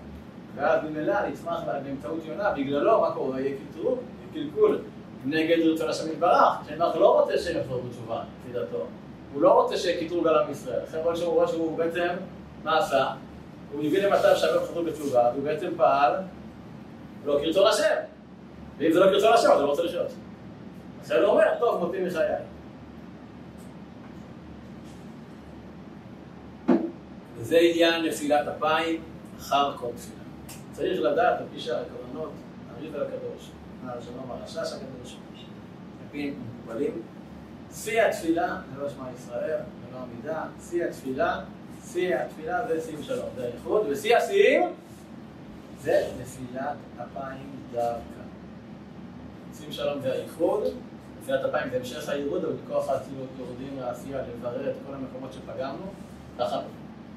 ואז 0.56 0.84
ממילא 0.84 1.28
נצמח 1.28 1.60
באמצעות 1.84 2.20
יונה, 2.26 2.52
בגללו, 2.52 3.02
מה 3.02 3.12
קורה? 3.12 3.40
יהיה 3.40 3.58
קלקול, 3.74 3.96
קלקול 4.34 4.82
נגד 5.26 5.58
רצון 5.60 5.90
השם 5.90 6.12
יתברך, 6.12 6.54
שנוח 6.68 6.96
לא 6.96 7.20
רוצה 7.20 7.38
שהם 7.38 7.58
יחזרו 7.58 7.82
בתשובה, 7.82 8.22
לפי 8.40 8.60
דעתו. 8.60 8.86
הוא 9.34 9.42
לא 9.42 9.62
רוצה 9.62 9.78
שקיטרו 9.78 10.22
גל 10.22 10.36
עם 10.36 10.52
ישראל. 10.52 10.80
אחרי 10.90 11.04
כל 11.04 11.16
שהוא 11.16 11.34
רואה 11.34 11.48
שהוא 11.48 11.78
בעצם, 11.78 12.08
מה 12.64 12.78
עשה? 12.78 13.08
הוא 13.72 13.86
הביא 13.86 14.08
למצב 14.08 14.36
שהרבה 14.36 14.66
חזרו 14.66 14.84
בתשובה, 14.84 15.30
והוא 15.34 15.44
בעצם 15.44 15.68
פעל 15.78 16.14
לא 17.26 17.40
כרצון 17.42 17.68
השם. 17.68 18.11
ואם 18.82 18.94
זה 18.94 19.00
לא 19.00 19.06
כרצון 19.06 19.34
השם, 19.34 19.52
אז 19.52 19.60
הוא 19.60 19.62
לא 19.62 19.70
רוצה 19.70 19.84
לחיות. 19.84 20.08
לכן 21.04 21.16
הוא 21.16 21.26
אומר, 21.26 21.46
טוב, 21.60 21.86
מותי 21.86 22.04
מחיי. 22.04 22.36
וזה 27.38 27.58
עניין 27.58 28.06
נפילת 28.06 28.48
אפיים 28.48 29.02
אחר 29.40 29.78
כל 29.78 29.88
תפילה. 29.96 30.22
צריך 30.72 31.02
לדעת 31.02 31.40
על 31.40 31.46
פי 31.54 31.60
שאר 31.60 31.82
הכוונות, 31.82 32.32
הריב 32.76 32.96
על 32.96 33.02
הקדוש, 33.02 33.52
נער 33.86 34.02
שלום 34.02 34.32
הרשש 34.32 34.74
הקדוש, 34.74 35.16
על 36.14 36.20
מקובלים. 36.20 37.02
שיא 37.74 38.02
התפילה 38.02 38.58
זה 38.76 38.82
לא 38.82 38.90
שמע 38.90 39.06
ישראל, 39.16 39.58
זה 39.58 39.94
לא 39.94 39.98
עמידה, 39.98 40.44
שיא 40.70 40.86
התפילה, 40.86 41.40
שיא 41.92 42.16
התפילה 42.16 42.68
זה 42.68 42.82
שיאים 42.82 43.04
שלום, 43.04 43.30
זה 43.36 43.44
האיחוד, 43.44 43.86
ושיא 43.90 44.18
השיאים 44.18 44.74
זה 45.82 46.08
נפילת 46.22 46.76
אפיים 46.98 47.56
דווקא. 47.72 48.21
שיאים 49.62 49.74
שלום 49.74 50.02
זה 50.02 50.12
האיחוד, 50.12 50.64
נפילת 51.22 51.46
אפיים 51.46 51.70
זה 51.70 51.78
המשך 51.78 52.10
הייעוד, 52.10 52.46
אבל 52.46 52.54
בכוח 52.54 52.90
האצילות 52.90 53.28
יורדים 53.40 53.80
לעשייה 53.80 54.18
לברר 54.18 54.70
את 54.70 54.76
כל 54.88 54.94
המקומות 54.94 55.34
שפגמנו, 55.34 55.86
תחת 56.38 56.62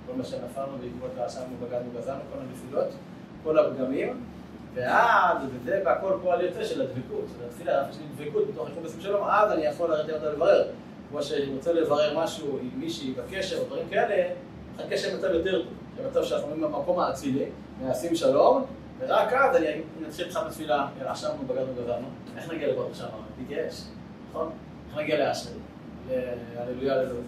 כל 0.06 0.12
מה 0.16 0.24
שנפלנו 0.24 0.78
בעקבות 0.80 1.10
האשמנו, 1.18 1.56
בגדנו, 1.62 1.90
גזרנו, 1.98 2.20
כל 2.32 2.38
הנפילות, 2.38 2.88
כל 3.44 3.58
הפגמים, 3.58 4.24
ואז, 4.74 5.36
וזה 5.54 5.82
והכל 5.84 6.12
פועל 6.22 6.40
יוצא 6.40 6.64
של 6.64 6.82
הדבקות, 6.82 7.24
של 7.28 7.44
התפילה, 7.46 7.82
אף 7.82 7.90
יש 7.90 7.96
לי 7.96 8.24
דבקות 8.24 8.48
בתוך 8.52 8.68
איכות 8.68 8.82
בסים 8.82 9.00
שלום, 9.00 9.28
אז 9.28 9.52
אני 9.52 9.62
יכול 9.62 9.90
לרדת 9.90 10.14
אותה 10.14 10.32
לברר. 10.32 10.64
כמו 11.10 11.22
שאני 11.22 11.54
רוצה 11.56 11.72
לברר 11.72 12.18
משהו 12.18 12.58
עם 12.58 12.80
מישהי 12.80 13.12
בקשר 13.12 13.58
או 13.58 13.64
דברים 13.64 13.88
כאלה, 13.88 14.34
חכה 14.76 14.96
שמצב 14.96 15.30
יותר 15.30 15.62
טוב. 15.62 15.72
במצב 16.02 16.24
שאנחנו 16.24 16.48
במקום 16.60 16.98
האצילי, 16.98 17.44
מנסים 17.82 18.14
שלום, 18.14 18.64
ורק 18.98 19.32
אז 19.32 19.56
אני 19.56 19.82
נתחיל 20.06 20.26
איתך 20.26 20.40
בתפילה, 20.46 20.88
יאללה, 20.98 21.10
עכשיו 21.10 21.30
אנחנו 21.30 21.46
בגדנו 21.46 21.72
גזרנו, 21.82 22.06
איך 22.36 22.52
נגיע 22.52 22.68
לברוך 22.68 22.94
שם? 22.94 23.06
להתייאש, 23.38 23.82
נכון? 24.30 24.50
איך 24.88 24.98
נגיע 24.98 25.18
לאשרי? 25.18 25.52
להללויה 26.54 26.96
ללוי. 26.96 27.22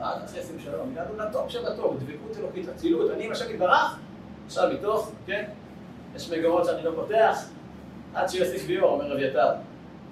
רק 0.00 0.22
אחרי 0.24 0.42
שים 0.42 0.60
שלום, 0.60 0.90
הגענו 0.92 1.16
לטופ 1.16 1.48
שבטופ, 1.50 1.96
דבקות 1.98 2.36
אלוקית, 2.38 2.68
אצילות, 2.68 3.10
אני 3.10 3.24
עם 3.24 3.32
השם 3.32 3.50
יתברך, 3.50 3.98
עכשיו 4.46 4.70
מתוך, 4.72 5.12
כן, 5.26 5.44
יש 6.16 6.30
מגמות 6.30 6.64
שאני 6.64 6.84
לא 6.84 6.92
פותח, 6.94 7.38
עד 8.14 8.28
שיוסיף 8.28 8.66
ביור, 8.66 8.90
אומר 8.90 9.14
אביתר, 9.14 9.48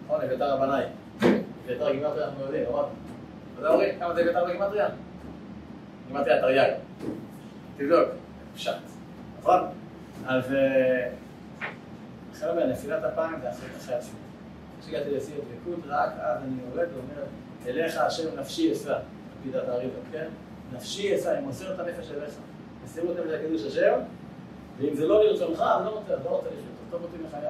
נכון, 0.04 0.20
אביתר 0.20 0.52
הבנאי, 0.52 0.84
אביתר 1.66 1.92
גימטריה 1.92 2.26
אנחנו 2.26 2.40
יודעים, 2.40 2.62
נכון? 2.68 2.84
אתה 3.54 3.60
יודע 3.60 3.74
אורי, 3.74 3.92
כמה 3.98 4.14
זה 4.14 4.22
אביתר 4.22 4.44
בגימטריה? 4.44 4.88
גימטריה 6.08 6.40
תרי"ג, 6.40 6.70
תבדוק, 7.76 8.08
פשט, 8.54 8.72
נכון? 9.40 9.60
אז 10.26 10.44
אחרי 12.32 12.66
נפילת 12.66 13.04
אפיים 13.04 13.40
זה 13.42 13.50
אחרי 13.50 13.68
אחרי 13.76 13.94
התפילה. 13.94 14.20
כשהגעתי 14.80 15.10
לשיא 15.10 15.34
הדבקות, 15.34 15.84
רק 15.88 16.10
אז 16.20 16.38
אני 16.42 16.62
יורד 16.62 16.88
ואומר, 16.94 17.26
אליך 17.66 17.98
השם 17.98 18.40
נפשי 18.40 18.72
אשא. 18.72 18.98
לפי 19.40 19.50
דעת 19.50 19.68
האריזה, 19.68 19.98
כן? 20.12 20.26
נפשי 20.72 21.16
אשא, 21.16 21.32
אני 21.32 21.40
מוסר 21.40 21.74
את 21.74 21.80
הנפש 21.80 22.10
אליך. 22.10 22.34
מסירות 22.84 23.16
נפש 23.18 23.26
לקידוש 23.30 23.66
השם, 23.66 23.98
ואם 24.78 24.94
זה 24.94 25.06
לא 25.06 25.24
לרצונך, 25.24 25.60
אז 25.60 25.84
לא 25.84 25.90
רוצה, 25.90 26.16
לא 26.24 26.30
רוצה 26.30 26.46
לחיות, 26.46 26.64
טוב 26.90 27.02
אותי 27.02 27.16
מחיי. 27.28 27.48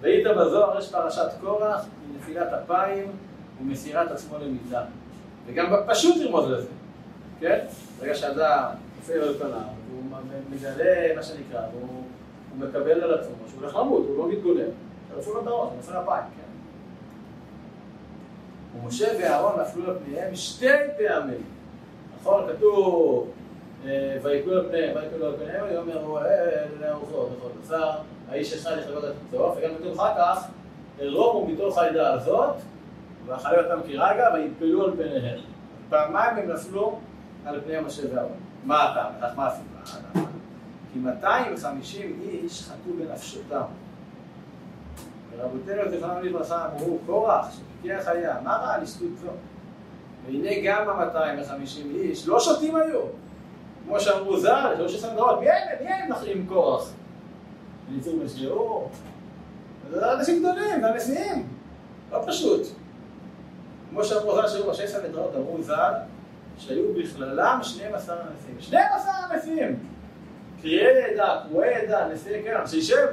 והיית 0.00 0.26
בזוהר 0.26 0.78
יש 0.78 0.92
פרשת 0.92 1.28
קורח, 1.40 1.86
מנפילת 2.12 2.52
אפיים 2.52 3.12
ומסירת 3.60 4.10
עצמו 4.10 4.38
למיתה. 4.38 4.82
וגם 5.46 5.72
פשוט 5.88 6.16
לרמוז 6.16 6.50
לזה, 6.50 6.68
כן? 7.40 7.64
ברגע 8.00 8.14
שאדם 8.14 8.68
יוצא 8.96 9.14
לו 9.14 9.30
לפניו, 9.30 9.50
והוא 9.50 9.83
מגלה 10.50 11.16
מה 11.16 11.22
שנקרא, 11.22 11.60
והוא 11.72 12.04
מקבל 12.58 13.02
על 13.04 13.14
עצמו 13.14 13.34
שהוא 13.48 13.60
הולך 13.60 13.76
למות, 13.76 14.04
הוא 14.08 14.18
לא 14.18 14.28
מתגונן, 14.28 14.70
תרפו 15.14 15.34
לו 15.34 15.42
את 15.42 15.46
הראש, 15.46 15.68
הוא 15.68 15.76
מוסר 15.76 16.02
אפיים, 16.02 16.24
כן? 16.36 16.44
ומשה 18.78 19.08
ואהרון 19.20 19.60
נפלו 19.60 19.90
על 19.90 19.96
פניהם 20.04 20.34
שתי 20.36 20.66
פעמים. 20.98 21.42
נכון? 22.20 22.44
כתוב 22.52 23.30
ויקלו 24.22 24.52
על 24.52 24.68
פניהם, 24.68 24.96
ויקלו 24.96 25.26
על 25.26 25.36
פניהם, 25.36 25.64
ויאמר 25.64 26.04
רואה 26.04 26.66
לאורחו, 26.80 27.26
בכל 27.26 27.48
בשר, 27.64 27.90
האיש 28.28 28.52
אחד 28.52 28.76
יחלקות 28.78 29.04
את 29.04 29.10
הצוף, 29.28 29.56
וגם 29.58 29.70
כתוב 29.78 30.00
אחר 30.00 30.14
כך, 30.18 30.46
הרומו 30.98 31.46
מתוך 31.46 31.78
העדה 31.78 32.12
הזאת, 32.12 32.54
ואכלי 33.26 33.58
אותם 33.58 33.80
כרגע, 33.88 34.28
ויפלו 34.34 34.84
על 34.84 34.92
פניהם. 34.96 35.38
פעמיים 35.88 36.36
הם 36.36 36.50
נפלו 36.50 36.98
על 37.46 37.60
פני 37.60 37.80
משה 37.80 38.02
ואהרון. 38.14 38.36
מה 38.64 38.82
הטעם? 38.82 39.36
מה 39.36 39.46
הסיבה? 39.46 39.73
כי 40.92 40.98
250 40.98 42.20
איש 42.22 42.62
חטאו 42.62 42.92
בנפשותם. 42.98 43.62
ורבותינו 45.36 45.90
זיכרונם 45.90 46.22
לברכה 46.22 46.68
אמרו, 46.68 46.98
קורח, 47.06 47.46
שפיקח 47.50 48.08
היה, 48.08 48.36
מה 48.44 48.56
רע 48.56 48.74
על 48.74 48.86
שטות 48.86 49.18
זו? 49.22 49.30
והנה 50.26 50.50
גם 50.64 50.88
ה-250 50.88 51.94
איש 51.94 52.28
לא 52.28 52.40
שותים 52.40 52.76
היו. 52.76 53.00
כמו 53.86 54.00
שאמרו 54.00 54.40
ז"ל, 54.40 54.74
שלוש 54.76 54.94
עשרה 54.94 55.14
דורות, 55.14 55.40
מי 55.40 55.50
הם? 55.50 55.84
מי 55.84 55.92
הם 55.92 56.12
נחים 56.12 56.46
קורח? 56.46 56.90
וניצור 57.88 58.14
משגעו. 58.24 58.88
זה 59.90 60.12
אנשים 60.12 60.38
גדולים, 60.38 60.80
זה 60.80 60.88
הנשיאים. 60.88 61.48
לא 62.12 62.22
פשוט. 62.26 62.60
כמו 63.90 64.04
שאמרו 64.04 64.34
ז"ל, 64.34 64.48
שהיו 64.48 64.68
ראשי 64.68 64.82
עשרה 64.82 65.08
דורות, 65.08 65.36
אמרו 65.36 65.62
ז"ל, 65.62 65.92
שהיו 66.58 66.94
בכללם 66.94 67.58
12 67.62 68.16
הנשיאים. 68.20 68.60
12 68.60 69.12
הנשיאים! 69.12 69.78
קריאי 70.62 71.02
עדה, 71.02 71.40
קרואי 71.48 71.74
עדה, 71.74 72.08
נשיאי 72.08 72.42
קרם, 72.42 72.66
שישב. 72.66 73.06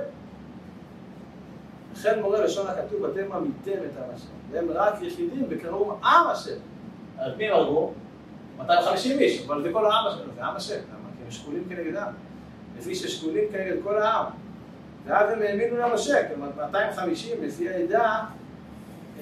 לכן 1.93 2.21
מורה 2.21 2.41
לשון 2.41 2.67
הכתוב, 2.67 3.05
אתם 3.05 3.31
עמיתם 3.31 3.71
את 3.71 3.97
עם 3.97 4.15
השם. 4.15 4.27
והם 4.51 4.71
רק 4.71 5.01
יחידים 5.01 5.45
וקראו 5.49 5.91
עם 6.03 6.27
השם. 6.27 6.55
על 7.17 7.35
מי 7.35 7.49
הם 7.49 7.55
הרגו? 7.55 7.93
250 8.57 9.19
איש, 9.19 9.45
אבל 9.45 9.63
זה 9.63 9.69
כל 9.73 9.85
העם 9.85 10.07
השם, 10.07 10.35
זה 10.35 10.43
עם 10.43 10.55
השם. 10.55 10.73
למה? 10.75 11.09
כי 11.17 11.23
הם 11.25 11.31
שקולים 11.31 11.63
כנגדם. 11.69 12.13
לפי 12.79 12.95
ששקולים 12.95 13.43
כנגד 13.51 13.75
כל 13.83 14.01
העם. 14.01 14.25
ואז 15.05 15.31
הם 15.31 15.41
האמינו 15.41 15.77
למשה, 15.77 16.27
כלומר 16.27 16.47
250 16.57 17.43
נשיא 17.43 17.69
העדה 17.69 18.23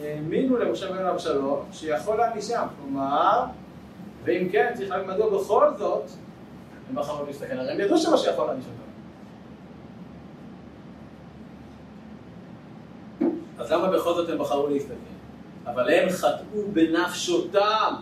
האמינו 0.02 0.58
למשה 0.58 0.92
בן 0.92 1.06
אבשלום 1.06 1.66
שיכול 1.72 2.18
להענישם. 2.18 2.68
כלומר, 2.82 3.46
ואם 4.24 4.50
כן, 4.52 4.72
צריך 4.76 4.90
להגיד 4.90 5.08
מדוע 5.08 5.40
בכל 5.40 5.68
זאת 5.78 6.04
הם 6.90 6.96
בחרו 6.96 7.26
להסתכל, 7.26 7.60
הרי 7.60 7.72
הם 7.72 7.80
ידעו 7.80 7.98
שמשה 7.98 8.32
יכול 8.32 8.46
להעניש 8.46 8.66
אותם. 8.66 8.90
אז 13.60 13.72
למה 13.72 13.90
בכל 13.90 14.14
זאת 14.14 14.30
הם 14.30 14.38
בחרו 14.38 14.68
להסתכל? 14.68 14.94
אבל 15.66 15.90
הם 15.94 16.10
חטאו 16.10 16.72
בנפשותם. 16.74 17.94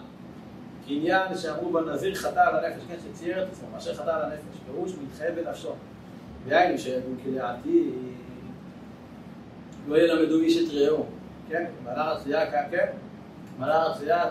עניין 0.88 1.38
שאמרו 1.38 1.72
בנזיר 1.72 2.16
חטא 2.16 2.40
על 2.40 2.66
הנפש, 2.66 2.82
כן, 2.88 2.96
שצייר 3.00 3.44
את 3.44 3.48
עצמו, 3.52 3.68
מאשר 3.74 3.94
חטא 3.94 4.10
על 4.10 4.22
הנפש, 4.22 4.60
פירוש 4.66 4.92
מתחייב 5.04 5.36
בנפשו. 5.36 5.74
דהיינו 6.48 6.78
שידעו 6.78 7.12
כדעתי, 7.24 7.90
לא 9.88 9.98
ילמדו 9.98 10.40
איש 10.40 10.58
את 10.58 10.74
רעהו, 10.74 11.06
כן, 11.50 11.66
מלאך 11.84 12.18
עשייה, 12.18 12.52
כן, 12.52 12.88
מלאך 13.60 13.96
עשייה, 13.96 14.26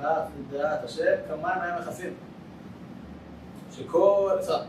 מלאך 0.00 0.18
דעת 0.50 0.84
השם, 0.84 1.14
כמובן 1.28 1.50
מהם 1.58 1.82
מכסים. 1.82 2.14
שכל, 3.72 4.30
סליחה, 4.40 4.62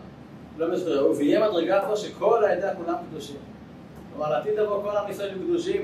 לא 0.57 0.71
מסבירו, 0.71 1.17
ויהיה 1.17 1.49
מדרגה 1.49 1.81
פה 1.87 1.95
שכל 1.95 2.45
העדה 2.45 2.75
כולם 2.75 2.95
קדושים. 3.09 3.37
כלומר, 4.13 4.29
לעתיד 4.29 4.59
לבוא 4.59 4.83
כל 4.83 4.97
עם 4.97 5.11
ישראל 5.11 5.33
קדושים, 5.33 5.81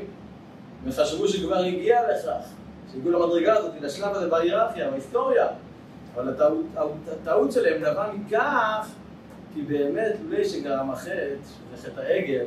וחשבו 0.85 1.27
שכבר 1.27 1.57
הגיע 1.57 2.01
לכך, 2.11 2.49
שהגיעו 2.91 3.11
למדרגה 3.11 3.57
הזאת, 3.57 3.71
לשלב 3.81 4.15
הזה 4.15 4.29
בהיררכיה, 4.29 4.91
בהיסטוריה. 4.91 5.47
אבל 6.15 6.29
הטעות, 6.29 6.65
הטעות 7.11 7.51
שלהם 7.51 7.81
נבעה 7.81 8.13
מכך, 8.13 8.89
כי 9.53 9.61
באמת, 9.61 10.15
לולי 10.23 10.45
שגרם 10.45 10.91
החטא, 10.91 11.35
שזה 11.43 11.91
חטא 11.91 12.01
העגל, 12.01 12.45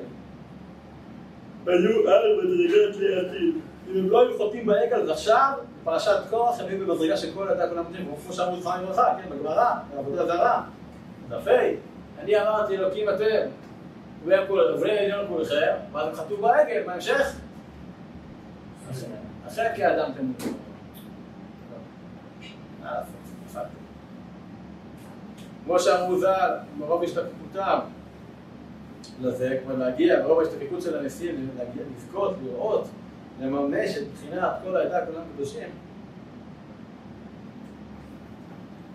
היו 1.67 2.09
על 2.09 2.41
מדרגת 2.45 2.97
לעתיד. 2.97 3.55
אם 3.91 3.99
הם 3.99 4.11
לא 4.11 4.23
היו 4.23 4.37
חוטאים 4.39 4.67
בעגל, 4.67 5.11
עכשיו, 5.11 5.53
פרשת 5.85 6.17
כוח, 6.31 6.61
הם 6.61 6.67
היו 6.69 6.87
במדרגה 6.87 7.17
של 7.17 7.35
כל 7.35 7.49
הדעה 7.49 7.69
כולם 7.69 7.85
מתאים, 7.91 8.15
כמו 8.25 8.33
שאמרו 8.33 8.61
זכרם 8.61 8.83
לברכה, 8.83 9.15
כן, 9.23 9.37
בגמרא, 9.37 9.75
בעבודה 9.95 10.27
זרה. 10.27 10.63
דפי, 11.29 11.77
אני 12.19 12.41
אמרתי 12.41 12.77
אלוקים 12.77 13.09
אתם, 13.09 13.49
ובני 14.25 14.99
עליון 14.99 15.27
כולכם, 15.29 15.75
ואז 15.93 16.09
הם 16.09 16.15
חטאו 16.15 16.37
בעגל, 16.37 16.83
בהמשך? 16.87 17.37
אחרי 19.47 19.65
כאדם 19.77 20.11
תמותו. 20.13 20.59
כמו 25.65 25.79
שאמרו 25.79 26.19
ז"ל, 26.19 26.51
מרוב 26.79 27.03
השתקפותם 27.03 27.79
לזה, 29.21 29.59
כבר 29.65 29.77
להגיע, 29.77 30.23
מרוב 30.23 30.41
ההשתקפות 30.41 30.83
של 30.83 30.99
הנשיאים, 30.99 31.51
לזכות, 31.97 32.35
לראות, 32.45 32.89
לממש 33.43 33.97
את 33.97 34.03
בחינת 34.15 34.51
כל 34.65 34.77
העדה, 34.77 35.07
כולם 35.07 35.23
קדושים, 35.35 35.69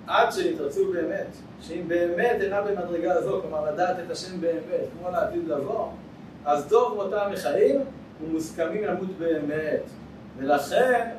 עד 0.07 0.31
שנתרצו 0.31 0.91
באמת, 0.93 1.27
שאם 1.61 1.83
באמת 1.87 2.41
אינה 2.41 2.61
במדרגה 2.61 3.13
הזו, 3.13 3.41
כלומר 3.41 3.71
לדעת 3.71 3.99
את 4.05 4.11
השם 4.11 4.41
באמת, 4.41 4.85
כמו 4.99 5.09
לעתיד 5.11 5.47
לבוא, 5.47 5.89
אז 6.45 6.67
טוב 6.69 7.03
מותם 7.03 7.29
מחיים 7.31 7.81
ומוסכמים 8.23 8.83
למות 8.83 9.17
באמת. 9.19 9.81
ולכן, 10.37 11.09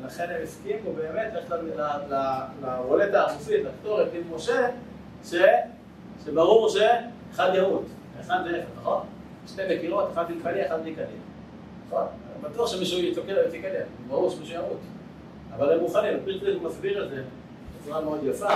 ולכן 0.00 0.26
הם 0.30 0.42
הסכימו 0.42 0.92
באמת 0.92 1.32
ללכת 1.34 1.56
לרולטה 2.62 3.22
העמוסית, 3.22 3.60
לקטורת 3.64 4.08
עם 4.14 4.36
משה, 4.36 4.68
ש... 5.24 5.34
שברור 6.24 6.68
שאחד 6.68 7.50
ימות, 7.54 7.84
אחד 8.20 8.38
זה 8.44 8.62
נכון? 8.76 9.06
שתי 9.46 9.62
מקירות, 9.70 10.12
אחד 10.12 10.24
יקלי, 10.30 10.66
אחד 10.66 10.86
יקלי. 10.86 11.31
נכון? 11.92 12.06
בטוח 12.40 12.68
שמישהו 12.68 12.98
יתוקל 12.98 13.36
ותקלל, 13.48 13.82
ברור 14.08 14.30
שמישהו 14.30 14.54
ימות. 14.54 14.78
אבל 15.56 15.72
הם 15.72 15.80
מוכנים, 15.80 16.18
פריטריק 16.24 16.62
מסביר 16.62 17.04
את 17.04 17.10
זה 17.10 17.22
בצורה 17.80 18.00
מאוד 18.00 18.20
יפה. 18.22 18.54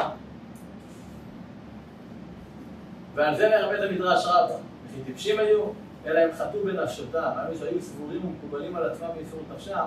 ועל 3.15 3.37
זה 3.37 3.49
מרבט 3.49 3.91
המדרש 3.91 4.27
רבה. 4.27 4.55
וכי 4.87 5.01
טיפשים 5.05 5.39
היו, 5.39 5.63
אלא 6.07 6.19
הם 6.19 6.31
חטאו 6.33 6.65
בנפשותם. 6.65 7.31
האמת 7.37 7.59
שהיו 7.59 7.83
סבורים 7.83 8.21
ומקובלים 8.27 8.77
על 8.77 8.91
עצמם 8.91 9.09
באיסור 9.15 9.41
נפשם, 9.55 9.87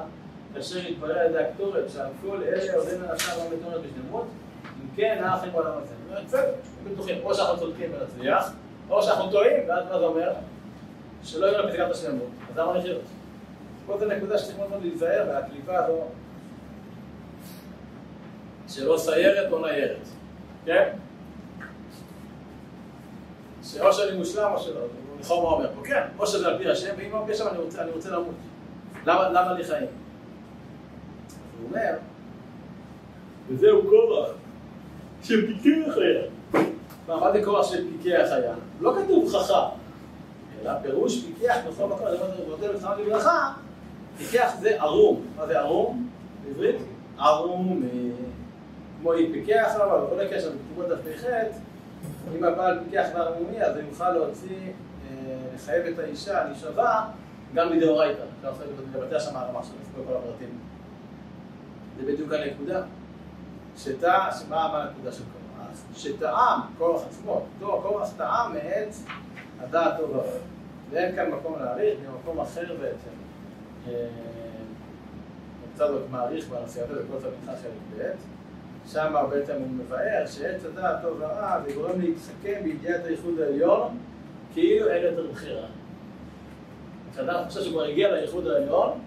כאשר 0.54 0.80
התברר 0.80 1.20
על 1.20 1.26
ידי 1.26 1.40
הקטורת 1.40 1.90
שעל 1.90 2.08
כל 2.22 2.44
אלה 2.44 2.76
עודים 2.76 3.02
לנפשם 3.02 3.32
לא 3.38 3.58
מתוארת 3.58 3.82
בשלמות, 3.82 4.26
אם 4.66 4.96
כן, 4.96 5.22
האח 5.24 5.44
הם 5.44 5.52
בעולם 5.52 5.72
הזה. 5.78 6.22
בסדר, 6.26 6.52
בטוחים, 6.84 7.18
או 7.24 7.36
שאנחנו 7.36 7.58
צודקים 7.58 7.92
ונצליח, 7.94 8.52
או 8.90 9.04
שאנחנו 9.04 9.32
טועים, 9.32 9.70
ואז 9.70 9.84
מה 9.92 10.00
זה 10.00 10.06
אומר? 10.06 10.32
שלא 11.24 11.46
יהיו 11.46 11.58
לנו 11.58 11.70
פסקת 11.70 11.92
השלמות. 11.92 12.30
אז 12.52 12.58
למה 12.58 12.78
לחיות? 12.78 13.02
פה 13.90 13.98
זו 13.98 14.06
נקודה 14.06 14.38
שצריך 14.38 14.58
מאוד 14.58 14.70
מאוד 14.70 14.82
להיזהר, 14.82 15.26
והקליפה 15.28 15.78
הזו 15.78 16.04
שלא 18.68 18.98
סיירת 18.98 19.52
או 19.52 19.60
ניירת, 19.60 20.08
כן? 20.66 20.90
שאו 23.64 23.94
שאני 23.94 24.18
מושלם 24.18 24.52
או 24.54 24.60
שלא, 24.60 24.82
לכאורה 25.20 25.50
מה 25.50 25.56
אומר 25.56 25.76
פה, 25.76 25.88
כן, 25.88 26.02
או 26.20 26.28
שזה 26.28 26.48
על 26.48 26.58
פי 26.58 26.70
השם, 26.70 26.94
ואם 26.98 27.12
לא 27.12 27.24
פי 27.26 27.32
השם 27.32 27.48
אני 27.48 27.58
רוצה, 27.58 27.82
אני 27.82 27.92
רוצה 27.92 28.10
למות. 28.10 28.36
למה, 29.06 29.30
למה 29.30 29.54
לי 29.54 29.64
חיים? 29.64 29.88
הוא 31.60 31.70
אומר, 31.70 31.94
וזהו 33.50 33.82
כורח 33.90 34.30
שפיקי 35.24 35.84
החיה. 35.88 36.22
מה 37.08 37.32
זה 37.32 37.46
כורח 37.46 37.72
של 37.72 37.88
פיקי 37.92 38.16
החיה? 38.16 38.54
לא 38.82 38.94
כתוב 38.96 39.36
חכם, 39.36 39.76
אלא 40.62 40.72
פירוש 40.82 41.24
פיקח 41.26 41.58
בכל 41.68 41.86
מקום, 41.86 42.08
זה 42.10 42.18
נותן 42.48 42.68
בצורה 42.78 42.96
לברכה, 42.96 43.54
פיקח 44.20 44.56
זה 44.60 44.82
ערום. 44.82 45.26
מה 45.38 45.48
זה 45.48 45.60
ערום? 45.60 46.10
בעברית? 46.44 46.76
ערום, 47.18 47.84
כמו 49.02 49.14
היא 49.14 49.34
פיקח 49.34 49.76
אבל 49.76 50.06
בכל 50.06 50.20
הקשר 50.20 50.52
בכתובות 50.52 50.90
דף 50.90 51.00
פ"ח, 51.04 51.26
אם 52.38 52.44
הבעל 52.44 52.80
פיקח 52.84 53.08
וערמומי, 53.14 53.62
אז 53.64 53.76
הוא 53.76 53.84
יוכל 53.90 54.12
להוציא, 54.12 54.72
לחייב 55.56 55.86
את 55.86 56.00
האישה 56.00 56.44
להישבע 56.44 57.02
גם 57.54 57.78
מדאורייתא. 57.78 58.22
אפשר 58.38 58.50
לעשות 58.50 58.64
את 58.64 58.92
זה 58.92 59.00
לבתי 59.00 59.20
שם 59.20 59.36
הרמה 59.36 59.60
שלו, 59.64 60.04
כל 60.06 60.14
הפרטים. 60.14 60.50
זה 61.98 62.12
בדיוק 62.12 62.34
הנקודה. 62.34 62.82
שתא, 63.78 64.30
מה 64.50 64.84
הנקודה 64.84 65.12
של 65.12 65.24
קורח? 65.24 65.78
שטעם, 65.96 66.62
קורח 66.78 67.02
עצמו, 67.10 67.46
קורח 67.60 68.10
טעם 68.18 68.54
מאת 68.54 68.94
הדעת 69.60 69.98
טוב. 69.98 70.24
ואין 70.92 71.16
כאן 71.16 71.32
מקום 71.32 71.60
להעריך, 71.60 72.00
במקום 72.00 72.40
אחר 72.40 72.76
בעצם. 72.82 73.10
קצת 75.76 75.86
מעריך 76.12 76.50
בנסיעתו 76.50 76.94
בכל 76.94 77.20
צד 77.22 77.30
חלק 77.46 77.72
ב', 77.98 78.12
שם 78.92 79.16
בעצם 79.30 79.54
הוא 79.54 79.68
מבאר 79.70 80.26
שעץ 80.26 80.66
הדעת 80.66 81.02
טוב 81.02 81.18
ורע 81.20 81.60
זה 81.66 81.74
גורם 81.74 82.02
להתחכם 82.02 82.64
בידיעת 82.64 83.06
הייחוד 83.06 83.40
העליון 83.40 83.98
כאילו 84.54 84.88
אין 84.90 85.04
יותר 85.04 85.32
בחירה. 85.32 85.68
כשאדם 87.14 87.44
חושב 87.48 87.62
שהוא 87.62 87.74
כבר 87.74 87.84
הגיע 87.84 88.12
לייחוד 88.12 88.48
העליון 88.48 89.00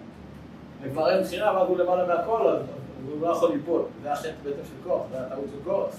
וכבר 0.81 1.09
אין 1.09 1.23
בחירה 1.23 1.55
ואז 1.55 1.67
הוא 1.67 1.77
למעלה 1.77 2.07
מהכל 2.07 2.47
אז 2.47 2.61
הוא 3.07 3.21
לא 3.21 3.27
יכול 3.27 3.51
ליפול. 3.51 3.81
זה 4.03 4.13
החטא 4.13 4.31
בעצם 4.43 4.61
של 4.63 4.89
כוח, 4.89 5.01
זה 5.11 5.21
הטעות 5.21 5.45
של 5.51 5.69
כוח. 5.69 5.95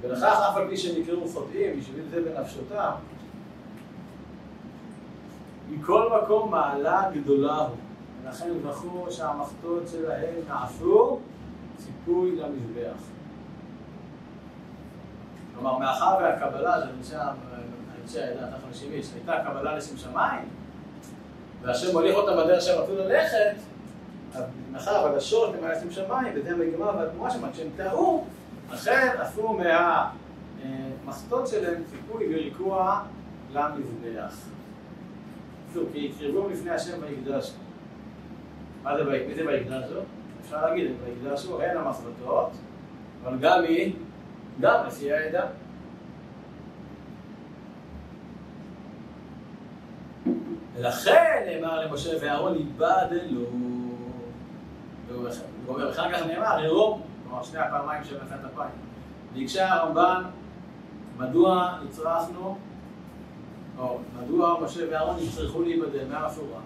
ולכך 0.00 0.40
אף 0.50 0.56
על 0.56 0.68
פי 0.68 0.76
שנקראו 0.76 1.28
חוטאים, 1.28 1.80
בשביל 1.80 2.04
זה 2.10 2.22
בנפשותם 2.22 2.90
מכל 5.70 6.10
מקום 6.22 6.50
מעלה 6.50 7.10
גדולה 7.14 7.56
הוא. 7.56 7.76
ולכן 8.24 8.48
זכו 8.62 9.06
שהמחטות 9.10 9.82
שלהם 9.92 10.34
נעשו 10.48 11.18
ציפוי 11.76 12.36
למזבח. 12.36 13.02
כלומר, 15.54 15.78
מאחר 15.78 16.16
והקבלה 16.20 16.80
של 16.80 17.16
אנשי 18.02 18.20
העדה 18.20 18.56
החמישים 18.56 18.92
איש 18.92 19.10
הייתה 19.14 19.44
קבלה 19.44 19.76
לשם 19.76 19.96
שמיים, 19.96 20.48
והשם 21.62 21.92
מוליך 21.92 22.16
אותם 22.16 22.32
בדרך 22.32 22.62
שהם 22.62 22.82
רצו 22.82 22.94
ללכת, 22.94 23.54
מאחר 24.72 25.04
והגשות 25.04 25.54
הם 25.54 25.64
היו 25.64 25.72
לשם 25.72 25.90
שמיים, 25.90 26.32
וזה 26.36 26.50
המגמה 26.50 26.86
והתנועה 26.86 27.30
שם, 27.30 27.52
כשהם 27.52 27.68
טעו, 27.76 28.24
לכן 28.72 29.08
עשו 29.18 29.58
מהמחטות 31.04 31.48
שלהם 31.48 31.82
ציפוי 31.90 32.26
וריקוע 32.34 33.00
למזבח. 33.52 34.34
כי 35.92 36.10
הקריבו 36.14 36.48
לפני 36.48 36.70
השם 36.70 36.98
ויקדשו. 37.00 37.52
מה 38.82 38.98
זה 38.98 39.04
ויקדשו? 39.46 40.00
אפשר 40.40 40.66
להגיד, 40.66 40.90
ויקדשו 41.04 41.62
הן 41.62 41.76
המחלטות, 41.76 42.50
אבל 43.24 43.38
גם 43.38 43.62
היא, 43.62 43.94
גם 44.60 44.86
לפי 44.86 45.12
העדה. 45.12 45.46
ולכן 50.74 51.42
נאמר 51.46 51.86
למשה 51.86 52.10
ואהרון 52.20 52.54
איבדלו. 52.54 53.44
והוא 55.08 55.28
אומר, 55.68 55.90
אחר 55.90 56.12
כך 56.12 56.26
נאמר, 56.26 56.56
עירום, 56.56 57.02
כלומר 57.28 57.42
שני 57.42 57.58
הפעמיים 57.58 58.04
של 58.04 58.16
נפת 58.24 58.44
אפיים. 58.52 58.70
ביקשה 59.34 59.72
הרמב"ן, 59.72 60.22
מדוע 61.18 61.78
נצרכנו 61.84 62.58
מדוע 64.22 64.60
משה 64.64 64.80
ואהרון 64.90 65.18
יצטרכו 65.18 65.62
להיבדל 65.62 66.04
מהרפואה? 66.10 66.60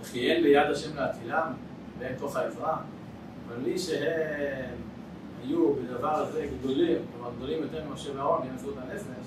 וכי 0.00 0.32
אין 0.32 0.42
ביד 0.42 0.70
השם 0.70 0.96
להצילם 0.96 1.52
ואין 1.98 2.18
כוח 2.20 2.36
העזרה, 2.36 2.76
אבל 3.48 3.62
לי 3.62 3.78
שהם 3.78 4.74
היו 5.42 5.74
בדבר 5.74 6.14
הזה 6.14 6.46
גדולים, 6.58 6.98
כלומר 7.12 7.30
גדולים 7.36 7.62
יותר 7.62 7.84
ממשה 7.90 8.16
ואהרון, 8.16 8.48
עשו 8.54 8.70
את 8.70 8.74
הנפש, 8.78 9.26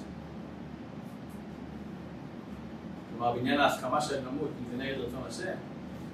כלומר 3.10 3.34
בעניין 3.34 3.60
ההסכמה 3.60 4.02
של 4.02 4.20
נמות, 4.22 4.50
אם 4.60 4.78
זה 4.78 4.84
נגד 4.84 4.98
רצון 4.98 5.22
השם, 5.28 5.56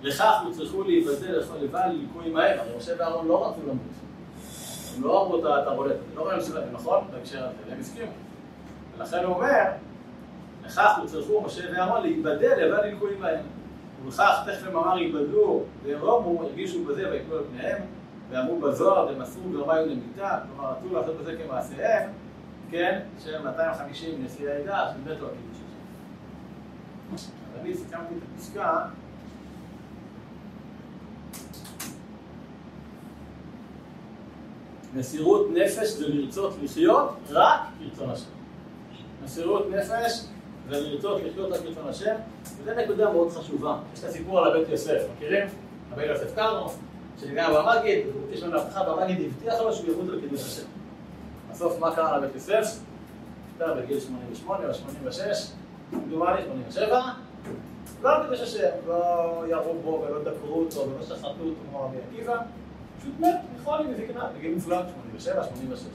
לכך 0.02 0.34
יצטרכו 0.50 0.84
להיבדל 0.84 1.40
לכל 1.40 1.58
לבד 1.58 1.90
לליקויים 1.94 2.38
ההם, 2.38 2.60
הרי 2.60 2.78
משה 2.78 2.92
ואהרון 3.00 3.28
לא 3.28 3.50
רצו 3.50 3.62
למות. 3.64 3.78
הם 4.96 5.04
לא 5.04 5.26
אמרו 5.26 5.40
את 5.40 5.68
הבולט, 5.68 5.96
לא 6.16 6.28
ראינו 6.28 6.44
שלהם, 6.44 6.70
נכון? 6.72 7.04
בהקשר 7.12 7.46
הזה, 7.46 7.74
הם 7.74 7.80
הסכימו. 7.80 8.12
ולכן 8.98 9.24
הוא 9.24 9.36
אומר, 9.36 9.64
לכך 10.66 11.00
יצטרכו 11.04 11.42
משה 11.42 11.62
ואהרון 11.72 12.02
להיבדל 12.02 12.54
לבד 12.58 12.84
לליקויים 12.84 13.24
ההם. 13.24 13.46
ובכך 14.04 14.44
תכף 14.46 14.68
הם 14.68 14.78
אמר 14.78 14.98
ייבדלו 14.98 15.64
וירומו, 15.84 16.44
הרגישו 16.44 16.86
בזה 16.86 17.12
ויקלו 17.12 17.38
על 17.38 17.44
פניהם, 17.52 17.82
ואמרו 18.30 18.60
בזוהר, 18.60 19.08
ומסרו 19.08 19.54
ורמיו 19.54 19.86
למיתה, 19.86 20.40
כלומר 20.48 20.72
רצו 20.72 20.94
לעשות 20.94 21.18
בזה 21.18 21.36
כמעשיהם, 21.38 22.10
כן, 22.72 23.00
של 23.24 23.42
250 23.44 24.26
נשיאי 24.26 24.52
העדה, 24.52 24.92
של 24.94 25.02
מתו 25.02 25.26
הקידוש 25.26 25.58
השם. 27.14 27.24
אז 27.54 27.62
אני 27.62 27.74
סיכמתי 27.74 28.14
את 28.18 28.22
הפסקה 28.36 28.86
מסירות 34.96 35.48
נפש 35.54 35.90
זה 35.90 36.08
לרצות 36.08 36.54
לחיות 36.64 37.16
רק 37.30 37.60
כרצון 37.80 38.10
השם. 38.10 38.41
מסירות 39.24 39.70
נפש 39.70 40.26
זה 40.70 40.80
לרצות 40.80 41.22
לחיות 41.24 41.52
רק 41.52 41.60
כרצון 41.60 41.88
השם, 41.88 42.16
וזו 42.58 42.72
נקודה 42.74 43.12
מאוד 43.12 43.32
חשובה. 43.32 43.78
יש 43.94 44.00
את 44.00 44.06
הסיפור 44.06 44.40
על 44.40 44.52
הבית 44.52 44.70
יוסף, 44.70 45.02
מכירים? 45.16 45.48
הבית 45.92 46.10
יוסף 46.10 46.36
קרנו, 46.36 46.70
שניגע 47.22 47.48
במגיד, 47.50 48.06
יש 48.32 48.44
לנו 48.44 48.60
הבטחה 48.60 48.84
במגיד, 48.84 49.32
הבטיח 49.32 49.62
לו 49.62 49.74
שהוא 49.74 49.94
ימות 49.94 50.10
על 50.10 50.22
קידוש 50.22 50.42
השם. 50.42 50.68
בסוף 51.52 51.80
מה 51.80 51.96
קרה 51.96 52.18
לבית 52.18 52.36
יוסף? 52.36 52.80
נפטר 53.52 53.74
בגיל 53.74 54.00
88 54.00 54.68
או 54.68 54.74
86, 54.74 55.52
כמדומני 55.92 56.42
87, 56.46 57.02
לא 58.02 58.16
על 58.16 58.24
קידוש 58.24 58.42
השם, 58.42 58.70
לא 58.88 59.44
ירו 59.50 59.74
בו 59.84 60.06
ולא 60.08 60.24
דקרו 60.24 60.60
אותו 60.60 60.90
ולא 60.90 61.04
שחטו 61.06 61.28
אותו 61.28 61.54
כמו 61.70 61.82
רבי 61.82 61.98
עקיבא, 62.10 62.38
פשוט 63.00 63.14
מת, 63.20 63.36
מחולי 63.56 63.84
מזקנה, 63.84 64.30
בגיל 64.38 64.54
מופלג, 64.54 64.86
87, 64.94 65.44
86. 65.44 65.86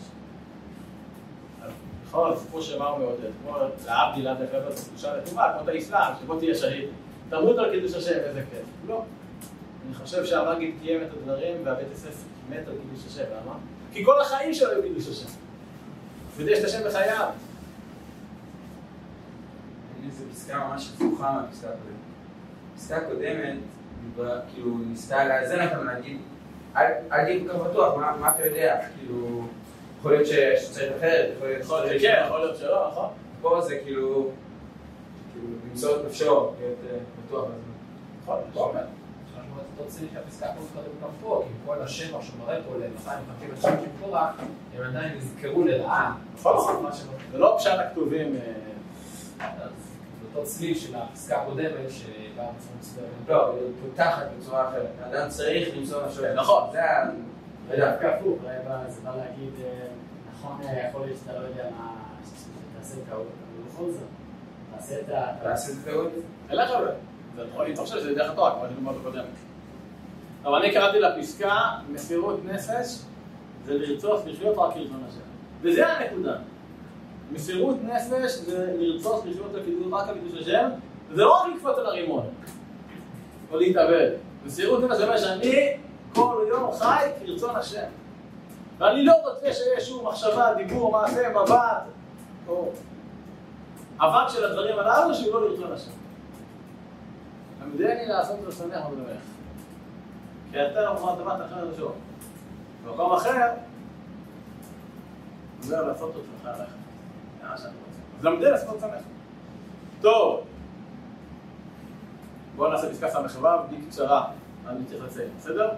נכון, 2.17 2.33
הסיפור 2.33 2.61
שמה 2.61 2.87
הוא 2.87 2.99
מעודד, 2.99 3.31
כמו 3.43 3.57
להבדיל 3.87 4.29
עד 4.29 4.37
לחבר 4.41 4.69
את 4.73 4.79
הקדושה 4.79 5.17
לטובה, 5.17 5.53
כמו 5.53 5.69
את 5.69 5.75
האסלאם, 5.75 6.13
שבוא 6.21 6.39
תהיה 6.39 6.55
שהיד. 6.55 6.89
תמות 7.29 7.59
על 7.59 7.71
קידוש 7.71 7.95
השם, 7.95 8.13
איזה 8.13 8.43
כיף. 8.51 8.65
לא. 8.87 9.05
אני 9.87 9.95
חושב 9.95 10.25
שהמגיד 10.25 10.75
קיים 10.83 11.03
את 11.03 11.09
הדברים 11.13 11.57
והבית 11.65 11.87
יוסף 11.91 12.25
מת 12.51 12.69
על 12.69 12.75
קידוש 12.83 13.07
השם, 13.07 13.23
למה? 13.23 13.55
כי 13.93 14.05
כל 14.05 14.21
החיים 14.21 14.55
שלו 14.55 14.71
היו 14.71 14.83
קידוש 14.83 15.09
השם. 15.09 15.29
ויש 16.37 16.59
את 16.59 16.65
השם 16.65 16.79
בחייו. 16.87 17.29
זו 20.11 20.25
פסקה 20.33 20.69
ממש 20.69 20.93
הפוכה 20.95 21.33
מהפסקה 21.33 21.69
הקודמת. 21.69 21.97
הפסקה 22.75 22.97
הקודמת, 22.97 23.57
כאילו, 24.53 24.79
ניסתה 24.79 25.25
לאזן 25.25 25.69
אותם, 25.69 25.87
להגיד, 25.87 26.19
אל 26.77 26.93
תהיה 27.25 27.41
כל 27.41 27.49
כך 27.49 27.71
בטוח, 27.71 27.95
מה 28.21 28.31
אתה 28.31 28.47
יודע? 28.47 28.81
כאילו, 28.99 29.47
יכול 30.07 30.19
להיות 30.19 30.61
שצריך 30.63 30.93
אחרת, 30.99 31.31
יכול 31.37 31.49
להיות 31.49 31.63
שצריך... 31.65 32.03
כן, 32.03 32.23
יכול 32.27 32.39
להיות 32.39 32.57
שלא, 32.57 32.89
נכון. 32.93 33.09
פה 33.43 33.61
זה 33.61 33.79
כאילו, 33.85 34.31
כאילו, 35.33 35.49
למצוא 35.71 35.97
את 35.97 36.05
נפשו, 36.07 36.25
להיות 36.61 36.79
בטוח 37.27 37.45
בזה. 37.45 37.55
נכון, 38.23 38.41
נכון. 38.51 38.77
אותו 39.79 39.91
צליל 39.91 40.09
שהפסקה 40.13 40.47
פה 40.47 40.61
קודם 40.75 40.89
גם 41.03 41.09
פה, 41.23 41.45
כי 41.47 41.53
כל 41.67 41.83
השבח 41.83 42.19
שמראה 42.23 42.59
פה 42.63 42.77
ל-250 42.79 43.11
אנשים 43.53 43.71
של 43.85 44.05
קורח, 44.05 44.35
הם 44.77 44.83
עדיין 44.83 45.19
נזכרו 45.19 45.65
לרעה. 45.65 46.17
נכון, 46.35 46.87
זה 47.33 47.39
לא 47.39 47.57
פשט 47.59 47.79
הכתובים. 47.79 48.37
אותו 50.35 50.47
צליל 50.47 50.79
של 50.79 50.97
הפסקה 50.97 51.43
הקודמת, 51.43 51.71
שבאה 51.91 52.13
בצורה 52.35 52.77
מסוימת. 52.81 53.29
לא, 53.29 53.53
היא 53.53 53.73
פותחת 53.83 54.27
בצורה 54.39 54.69
אחרת. 54.69 54.91
האדם 55.03 55.29
צריך 55.29 55.77
למצוא 55.77 56.07
נפשו. 56.07 56.23
נכון. 56.35 56.71
זה 57.69 57.87
ה... 57.87 57.89
ודווקא 57.89 58.07
הפוך, 58.07 58.39
זה 58.89 59.01
בא 59.05 59.17
להגיד, 59.17 59.53
נכון, 60.33 60.61
יכול 60.89 61.01
להיות 61.01 61.19
שאתה 61.25 61.39
לא 61.39 61.45
יודע 61.45 61.65
מה, 61.79 61.95
שתעשה 62.25 62.97
טעות, 63.11 63.27
אבל 63.27 63.71
בכל 63.73 63.91
זאת, 63.93 64.09
תעשה 64.77 65.01
את 65.01 65.09
ה... 65.09 65.27
תעשה 65.43 65.73
את 65.73 65.89
הטעות. 65.89 66.13
אלך 66.51 66.71
על 66.71 66.85
זה. 66.85 67.43
אני 67.61 67.77
חושב 67.77 67.99
שזה 67.99 68.15
דרך 68.15 68.31
התורה, 68.31 68.55
כמו 68.55 68.69
שדיברנו 68.71 68.99
קודם. 69.03 69.25
אבל 70.45 70.55
אני 70.55 70.73
קראתי 70.73 71.01
לפסקה, 71.01 71.71
מסירות 71.93 72.45
נפש 72.45 72.99
זה 73.65 73.75
לרצות 73.75 74.27
לחיות 74.27 74.59
רק 74.59 74.75
כרצון 74.75 75.05
השם. 75.09 75.21
וזה 75.63 75.87
הנקודה. 75.87 76.37
מסירות 77.33 77.77
נפש 77.83 78.33
זה 78.33 78.75
לרצות 78.79 79.25
לחיות 79.27 79.51
רק 79.93 80.09
על 80.09 80.15
קידוש 80.15 80.41
השם, 80.43 80.69
וזה 81.11 81.23
לא 81.23 81.35
רק 81.35 81.47
לקפוץ 81.57 81.79
על 81.79 81.87
הרימון, 81.87 82.27
או 83.51 83.59
להתאבד. 83.59 84.11
מסירות 84.47 84.85
נפש 84.85 84.97
זה 84.97 85.05
אומר 85.05 85.17
שאני 85.19 85.77
כל 86.17 86.45
יום 86.49 86.73
חי 86.73 87.09
כרצון 87.21 87.57
השם. 87.57 87.87
ואני 88.79 89.05
לא 89.05 89.13
רוצה 89.25 89.53
שיהיה 89.53 89.81
שום 89.81 90.07
מחשבה, 90.07 90.55
דיבור, 90.55 90.93
מעשה, 90.93 91.29
מבט, 91.29 91.83
או 92.49 92.71
אבק 93.99 94.29
של 94.29 94.45
הדברים 94.45 94.79
הללו 94.79 95.15
שהוא 95.15 95.35
לא 95.35 95.49
לרצון 95.49 95.73
השם. 95.73 95.91
למדני 97.63 98.07
לעשות 98.07 98.37
רצונך 98.47 98.87
ולמך. 98.91 99.21
כי 100.51 100.67
אתה 100.67 100.81
לא 100.81 100.93
מוכן 100.93 101.23
דבר 101.23 101.45
אחר 101.47 101.69
ראשון. 101.69 101.93
במקום 102.85 103.13
אחר, 103.13 103.53
אומר 105.65 105.83
לעשות 105.83 106.11
את 106.11 106.21
עצמך 106.21 106.47
עליך. 106.47 106.71
זה 107.41 107.49
מה 107.49 107.59
שאני 107.59 107.73
רוצה. 107.87 108.01
אז 108.19 108.25
למדי 108.25 108.51
לעשות 108.51 108.77
עצמך. 108.77 109.05
טוב. 110.01 110.41
בואו 112.57 112.71
נעשה 112.71 112.91
פסקה 112.91 113.09
ס"ו 113.11 113.43
בקצרה. 113.71 114.25
אני 114.67 114.85
צריך 114.85 115.05
לציין, 115.05 115.29
בסדר? 115.39 115.71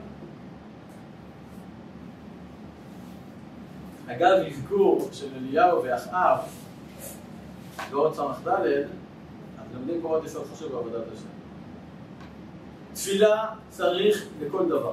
אגב, 4.11 4.39
אזכור 4.47 5.09
של 5.13 5.27
אליהו 5.37 5.85
ואחאב 5.85 6.39
ועוד 7.91 8.15
ס"ד, 8.15 8.49
אז 8.49 9.75
לומדים 9.75 10.03
פה 10.03 10.09
עוד 10.09 10.25
יסוד 10.25 10.47
חשוב 10.53 10.73
בעבודת 10.73 11.03
השם. 11.13 11.29
תפילה 12.93 13.47
צריך 13.71 14.27
לכל 14.41 14.69
דבר. 14.69 14.93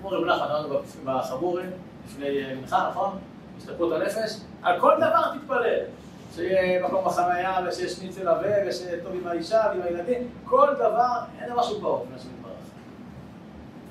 כמו 0.00 0.10
רב 0.10 0.24
נחמן, 0.24 0.46
אמרנו 0.46 0.78
בחבורים, 1.04 1.70
לפני 2.06 2.54
מנחה, 2.54 2.88
נכון? 2.90 3.18
השתפרות 3.58 3.92
הנפש, 3.92 4.40
על 4.62 4.80
כל 4.80 4.92
דבר 4.96 5.38
תתפלל. 5.38 5.80
שיהיה 6.34 6.86
מקום 6.86 7.04
בחניה, 7.04 7.58
ושיש 7.68 7.98
ניצל 7.98 8.28
עבה, 8.28 8.68
ושיהיה 8.68 9.02
טוב 9.02 9.12
עם 9.14 9.26
האישה 9.26 9.62
ועם 9.70 9.82
הילדים, 9.82 10.28
כל 10.44 10.68
דבר, 10.74 11.18
אין 11.40 11.52
דבר 11.52 11.62
שהוא 11.62 11.78
כמו 11.78 12.04
שמתברך. 12.18 12.52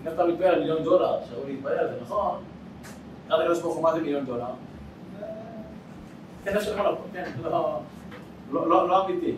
אם 0.04 0.08
אתה 0.08 0.26
מתפלל 0.26 0.48
על 0.48 0.60
מיליון 0.60 0.84
דולר, 0.84 1.18
שראוי 1.30 1.52
להתפלל, 1.52 1.88
זה 1.88 2.02
נכון, 2.02 2.40
קראת 3.28 3.40
לקדוש 3.40 3.62
ברוך 3.62 3.76
הוא 3.76 3.84
מה 3.84 3.94
זה 3.94 4.02
מיליון 4.02 4.26
דולר? 4.26 4.46
כסף 6.46 6.60
שלך 6.62 6.78
לא, 6.80 6.98
כן, 7.14 7.32
זה 7.42 7.50
לא 8.52 9.06
אמיתי. 9.06 9.36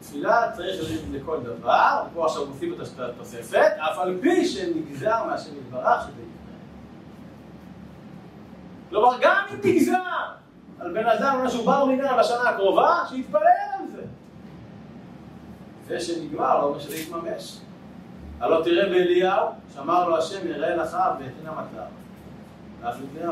תפילה 0.00 0.52
צריך 0.52 0.80
ללכת 0.80 1.02
לכל 1.12 1.40
דבר, 1.40 2.02
פה 2.14 2.24
עכשיו 2.26 2.46
מוסיף 2.46 2.74
את 2.74 2.98
התוספת, 2.98 3.72
אף 3.78 3.98
על 3.98 4.18
פי 4.20 4.44
שנגזר 4.44 5.24
מהשם 5.26 5.50
יתברך 5.58 6.02
שזה 6.02 6.10
יקרה. 6.10 6.54
כלומר, 8.90 9.16
גם 9.20 9.44
אם 9.50 9.58
נגזר 9.64 9.98
על 10.80 10.92
בן 10.92 11.06
אדם 11.06 11.44
משהו 11.44 11.64
בר 11.64 11.84
מינן 11.84 12.16
בשנה 12.18 12.48
הקרובה, 12.48 12.98
שיתפלל 13.08 13.40
על 13.78 13.86
זה. 13.92 14.02
זה 15.86 16.00
שנגמר, 16.00 16.58
לא 16.58 16.64
אומר 16.64 16.78
שזה 16.78 16.96
יתממש. 16.96 17.58
הלא 18.40 18.64
תראה 18.64 18.88
באליהו, 18.88 19.46
שאמר 19.74 20.08
לו 20.08 20.18
השם 20.18 20.48
יראה 20.48 20.76
לך 20.76 20.96
והתנה 21.18 21.52
מטר. 21.52 21.84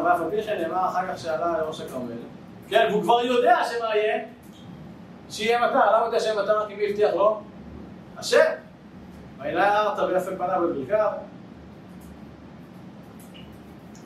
ואף 0.05 0.21
על 0.21 0.31
פי 0.31 0.43
כן 0.43 0.59
נאמר 0.63 0.89
אחר 0.89 1.13
כך 1.13 1.19
שעלה 1.19 1.59
לראש 1.59 1.81
הכרמל, 1.81 2.13
כן, 2.69 2.87
והוא 2.91 3.03
כבר 3.03 3.21
יודע 3.25 3.57
שמה 3.65 3.97
יהיה, 3.97 4.25
שיהיה 5.31 5.67
מטר, 5.67 5.97
למה 5.97 6.07
יודע 6.07 6.21
שיהיה 6.21 6.43
מטר? 6.43 6.67
כי 6.69 6.75
מי 6.75 6.87
הבטיח 6.87 7.15
לו? 7.15 7.41
השם. 8.17 8.51
וילה 9.39 9.81
ארתא 9.83 10.01
ויפה 10.01 10.31
פניו 10.37 10.63
בברכיו, 10.63 11.11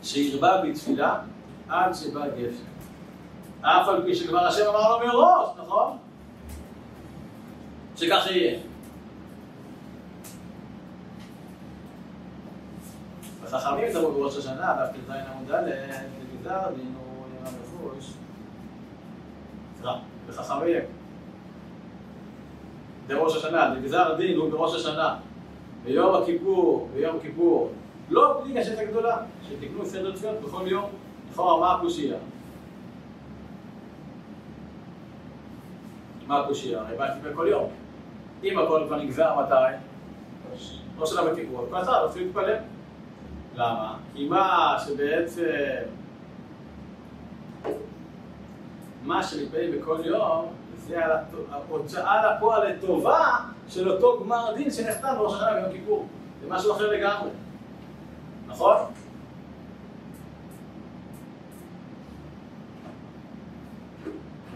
שירבה 0.02 0.62
בתפילה 0.62 1.18
עד 1.68 1.94
שבא 1.94 2.26
גפן. 2.28 2.64
אף 3.60 3.88
על 3.88 4.02
פי 4.02 4.14
שכבר 4.14 4.46
השם 4.46 4.62
אמר 4.68 4.98
לו 4.98 5.06
מראש, 5.06 5.48
נכון? 5.58 5.98
שכך 7.96 8.26
יהיה. 8.30 8.58
וחכמים 13.50 13.92
תבואו 13.92 14.12
בראש 14.12 14.36
השנה, 14.36 14.76
דף 14.80 14.96
ט"ז 14.96 15.10
עמוד 15.10 15.50
א', 15.50 15.70
לגזר 16.34 16.60
דין 16.76 16.94
הוא 16.98 17.24
נראה. 17.32 17.50
סליחה, 19.76 19.98
וחכמים. 20.26 20.82
בראש 23.06 23.36
השנה, 23.36 23.74
לגזר 23.74 24.14
דין 24.16 24.36
הוא 24.36 24.50
בראש 24.50 24.74
השנה. 24.74 25.16
ביום 25.84 26.14
הכיפור, 26.14 26.88
ביום 26.94 27.20
כיפור, 27.20 27.72
לא 28.10 28.40
בלי 28.42 28.54
גשת 28.54 28.78
הגדולה, 28.78 29.16
שתקנו 29.48 29.86
סדר 29.86 30.16
תפילות 30.16 30.40
בכל 30.40 30.62
יום, 30.66 30.90
לכאורה 31.32 31.60
מה 31.60 31.74
הקושייה? 31.74 32.16
מה 36.26 36.40
הקושייה? 36.40 36.80
הרי 36.80 36.96
בא 36.96 37.06
להתפלל 37.08 37.34
כל 37.34 37.46
יום. 37.50 37.70
אם 38.44 38.58
הכל 38.58 38.82
כבר 38.86 38.96
נגזר 38.96 39.40
מתי? 39.40 39.76
לא 40.98 41.06
של 41.06 41.18
הבכיפור, 41.18 41.66
כל 41.70 41.76
הצד 41.76 41.92
רצו 41.92 42.18
להתפלל. 42.18 42.56
למה? 43.56 43.96
כי 44.14 44.28
מה 44.28 44.76
שבעצם... 44.86 45.44
מה 49.02 49.22
שמתפלל 49.22 49.78
בכל 49.78 49.98
יום, 50.04 50.46
זה 50.76 51.04
על 51.04 51.10
ההוצאה 51.50 52.36
לפועל 52.36 52.72
לטובה 52.72 53.36
של 53.68 53.90
אותו 53.90 54.20
גמר 54.24 54.54
דין 54.54 54.70
שנחתם 54.70 55.14
בראש 55.18 55.34
השנה 55.34 55.54
ביום 55.54 55.72
כיפור. 55.72 56.06
זה 56.42 56.46
משהו 56.50 56.72
אחר 56.72 56.90
לגמרי. 56.92 57.30
נכון? 58.46 58.76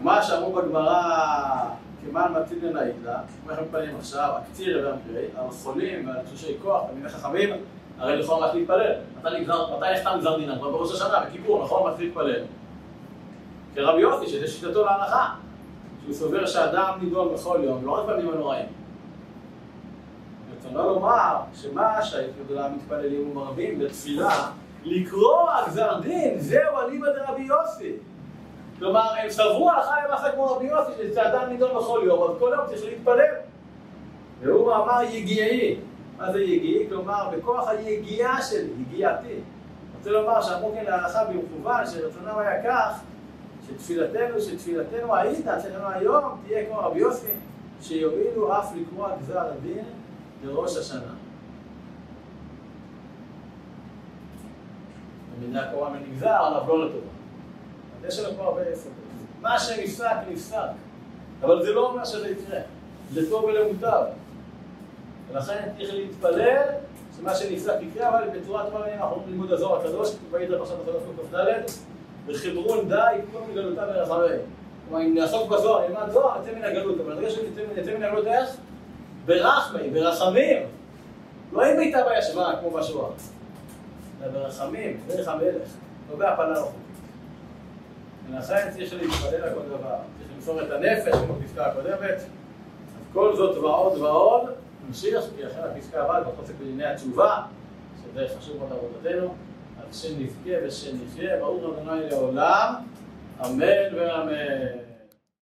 מה 0.01 0.23
שאמרו 0.23 0.53
בגמרא, 0.53 1.69
כמען 2.05 2.33
מתאים 2.33 2.59
לנאית 2.63 2.95
לה, 3.03 3.19
כמו 3.41 3.51
אנחנו 3.51 3.65
מתפללים 3.65 3.95
עכשיו, 3.95 4.33
הקציר 4.37 4.85
והמקרי, 4.85 5.25
על 5.35 5.51
חולים 5.51 6.07
ועל 6.07 6.25
תשושי 6.25 6.57
כוח, 6.61 6.83
תלמידי 6.87 7.09
חכמים, 7.09 7.49
הרי 8.01 8.17
לכאורה 8.17 8.47
מה 8.47 8.53
להתפלל. 8.53 8.93
מתי 9.19 9.91
נחתם 9.93 10.17
גזר 10.19 10.37
דינם? 10.37 10.55
כבר 10.55 10.69
בראש 10.69 10.93
השנה, 10.93 11.19
בכיפור, 11.19 11.63
נכון? 11.63 11.91
מתחיל 11.91 12.05
להתפלל. 12.05 12.43
כרבי 13.75 14.01
יוסי, 14.01 14.27
שזה 14.27 14.47
שיטתו 14.47 14.85
להלכה, 14.85 15.33
שהוא 16.03 16.13
סובר 16.13 16.45
שאדם 16.45 16.93
נידון 17.01 17.33
בכל 17.33 17.59
יום, 17.63 17.85
לא 17.85 17.91
רק 17.91 18.05
בימים 18.05 18.33
הנוראים. 18.33 18.65
רצונו 20.57 20.89
לומר 20.89 21.35
שמה 21.53 22.01
שהתגדולה 22.01 22.69
מתפללים 22.69 23.31
ומרבים 23.31 23.79
בתפילה, 23.79 24.49
לקרוא 24.83 25.49
גזר 25.67 25.99
דין, 25.99 26.39
זהו 26.39 26.79
אליבא 26.79 27.07
דרבי 27.11 27.41
יוסי. 27.41 27.93
כלומר, 28.79 29.07
הם 29.23 29.29
סברו 29.29 29.71
הלכה 29.71 29.95
למעשה 30.07 30.31
כמו 30.31 30.45
רבי 30.45 30.65
יוסי, 30.65 30.91
שאדם 31.15 31.49
נידון 31.49 31.75
בכל 31.75 32.01
יום, 32.05 32.23
אז 32.23 32.39
כל 32.39 32.51
יום 32.57 32.67
צריך 32.67 32.83
להתפלל. 32.83 33.33
והוא 34.41 34.67
מאמר 34.67 35.01
יגיעי. 35.01 35.79
מה 36.21 36.31
זה 36.31 36.41
יגיעי? 36.41 36.89
כלומר, 36.89 37.29
בכוח 37.37 37.67
היגיעה 37.67 38.41
שלי, 38.41 38.69
יגיעתי. 38.79 39.39
רוצה 39.97 40.09
לומר 40.09 40.41
שאמרו 40.41 40.71
כן 40.71 40.83
להלכה 40.83 41.25
במכוון, 41.25 41.85
שרצונם 41.85 42.37
היה 42.37 42.63
כך, 42.63 42.99
שתפילתנו, 43.67 44.41
שתפילתנו 44.41 45.15
העידה, 45.15 45.61
שלנו 45.61 45.89
היום, 45.89 46.41
תהיה 46.47 46.65
כמו 46.65 46.77
רבי 46.79 46.99
יוסי, 46.99 47.31
שיועילו 47.81 48.59
אף 48.59 48.71
לקרוא 48.75 49.07
גזר 49.19 49.39
הדין 49.39 49.85
לראש 50.43 50.77
השנה. 50.77 51.13
במידה 55.39 55.71
קורה 55.73 55.89
מנגזר, 55.89 56.29
עליו 56.29 56.67
לא 56.67 56.85
לטובה. 56.85 57.07
יש 58.07 58.19
לנו 58.19 58.37
פה 58.37 58.43
הרבה 58.43 58.69
יסודות. 58.69 58.95
מה 59.41 59.59
שנפסק, 59.59 60.15
נפסק. 60.31 60.57
אבל 61.41 61.65
זה 61.65 61.71
לא 61.73 61.89
אומר 61.89 62.05
שזה 62.05 62.29
יקרה. 62.29 62.59
לטוב 63.13 63.43
ולמוטב. 63.43 64.03
ולכן 65.31 65.69
צריך 65.77 65.93
להתפלל 65.93 66.63
שמה 67.17 67.35
שנפסק 67.35 67.73
יקרה, 67.81 68.09
אבל 68.09 68.39
בצורה 68.39 68.65
טובה 68.65 68.93
אנחנו 68.93 69.23
לימוד 69.29 69.51
הזוהר 69.51 69.79
הקדוש, 69.79 70.15
וידע 70.31 70.57
פרשת 70.57 70.73
בחדש 70.75 71.01
ק"ד, 71.31 71.71
וחברון 72.27 72.89
די 72.89 73.17
כל 73.31 73.39
מגלותה 73.51 73.85
ברחבי. 73.85 74.35
כלומר, 74.87 75.05
אם 75.05 75.15
נעסוק 75.15 75.51
בזוהר, 75.51 75.87
נלמד 75.87 76.11
זוהר, 76.11 76.41
נצא 76.41 76.51
מן 76.55 76.63
הגלות, 76.63 76.99
אבל 76.99 77.15
ברגע 77.15 77.29
שנצא 77.29 77.97
מן 77.97 78.03
הגלות 78.03 78.27
איך? 78.27 78.49
ברחמי, 79.25 79.89
ברחמים. 79.89 80.63
לא 81.51 81.65
עם 81.65 81.77
ביתה 81.77 81.99
בישבה, 82.09 82.53
כמו 82.59 82.71
בשואה, 82.71 83.09
אלא 84.23 84.31
ברחמים, 84.31 84.99
דרך 85.07 85.27
המלך, 85.27 85.69
לא 86.11 86.17
בהפלה 86.17 86.51
רחוקה. 86.51 86.77
ולכן 88.31 88.71
צריך 88.71 88.93
להתפלל 88.93 89.41
על 89.43 89.49
כל 89.53 89.67
דבר, 89.67 89.95
צריך 90.17 90.29
למסור 90.35 90.61
את 90.61 90.71
הנפש, 90.71 91.15
כמו 91.25 91.33
בפסקה 91.33 91.65
הקודמת. 91.65 92.21
כל 93.13 93.35
זאת 93.35 93.57
ועוד 93.57 93.97
ועוד, 93.97 94.49
נמשיך, 94.87 95.19
כי 95.35 95.47
אחרי 95.47 95.71
הפסקה 95.71 96.03
הבאה 96.03 96.23
כבר 96.23 96.31
עוסק 96.37 96.53
בדיני 96.61 96.85
התשובה, 96.85 97.41
שזה 98.03 98.25
חשוב 98.37 98.57
מאוד 98.57 98.71
עבודתנו, 98.71 99.33
אז 99.89 99.97
שנזכה 100.01 100.51
ושנחיה, 100.67 101.37
ברוך 101.39 101.77
ה' 101.87 101.95
לעולם, 101.95 102.73
אמן 103.45 103.95
ואמן. 103.95 104.80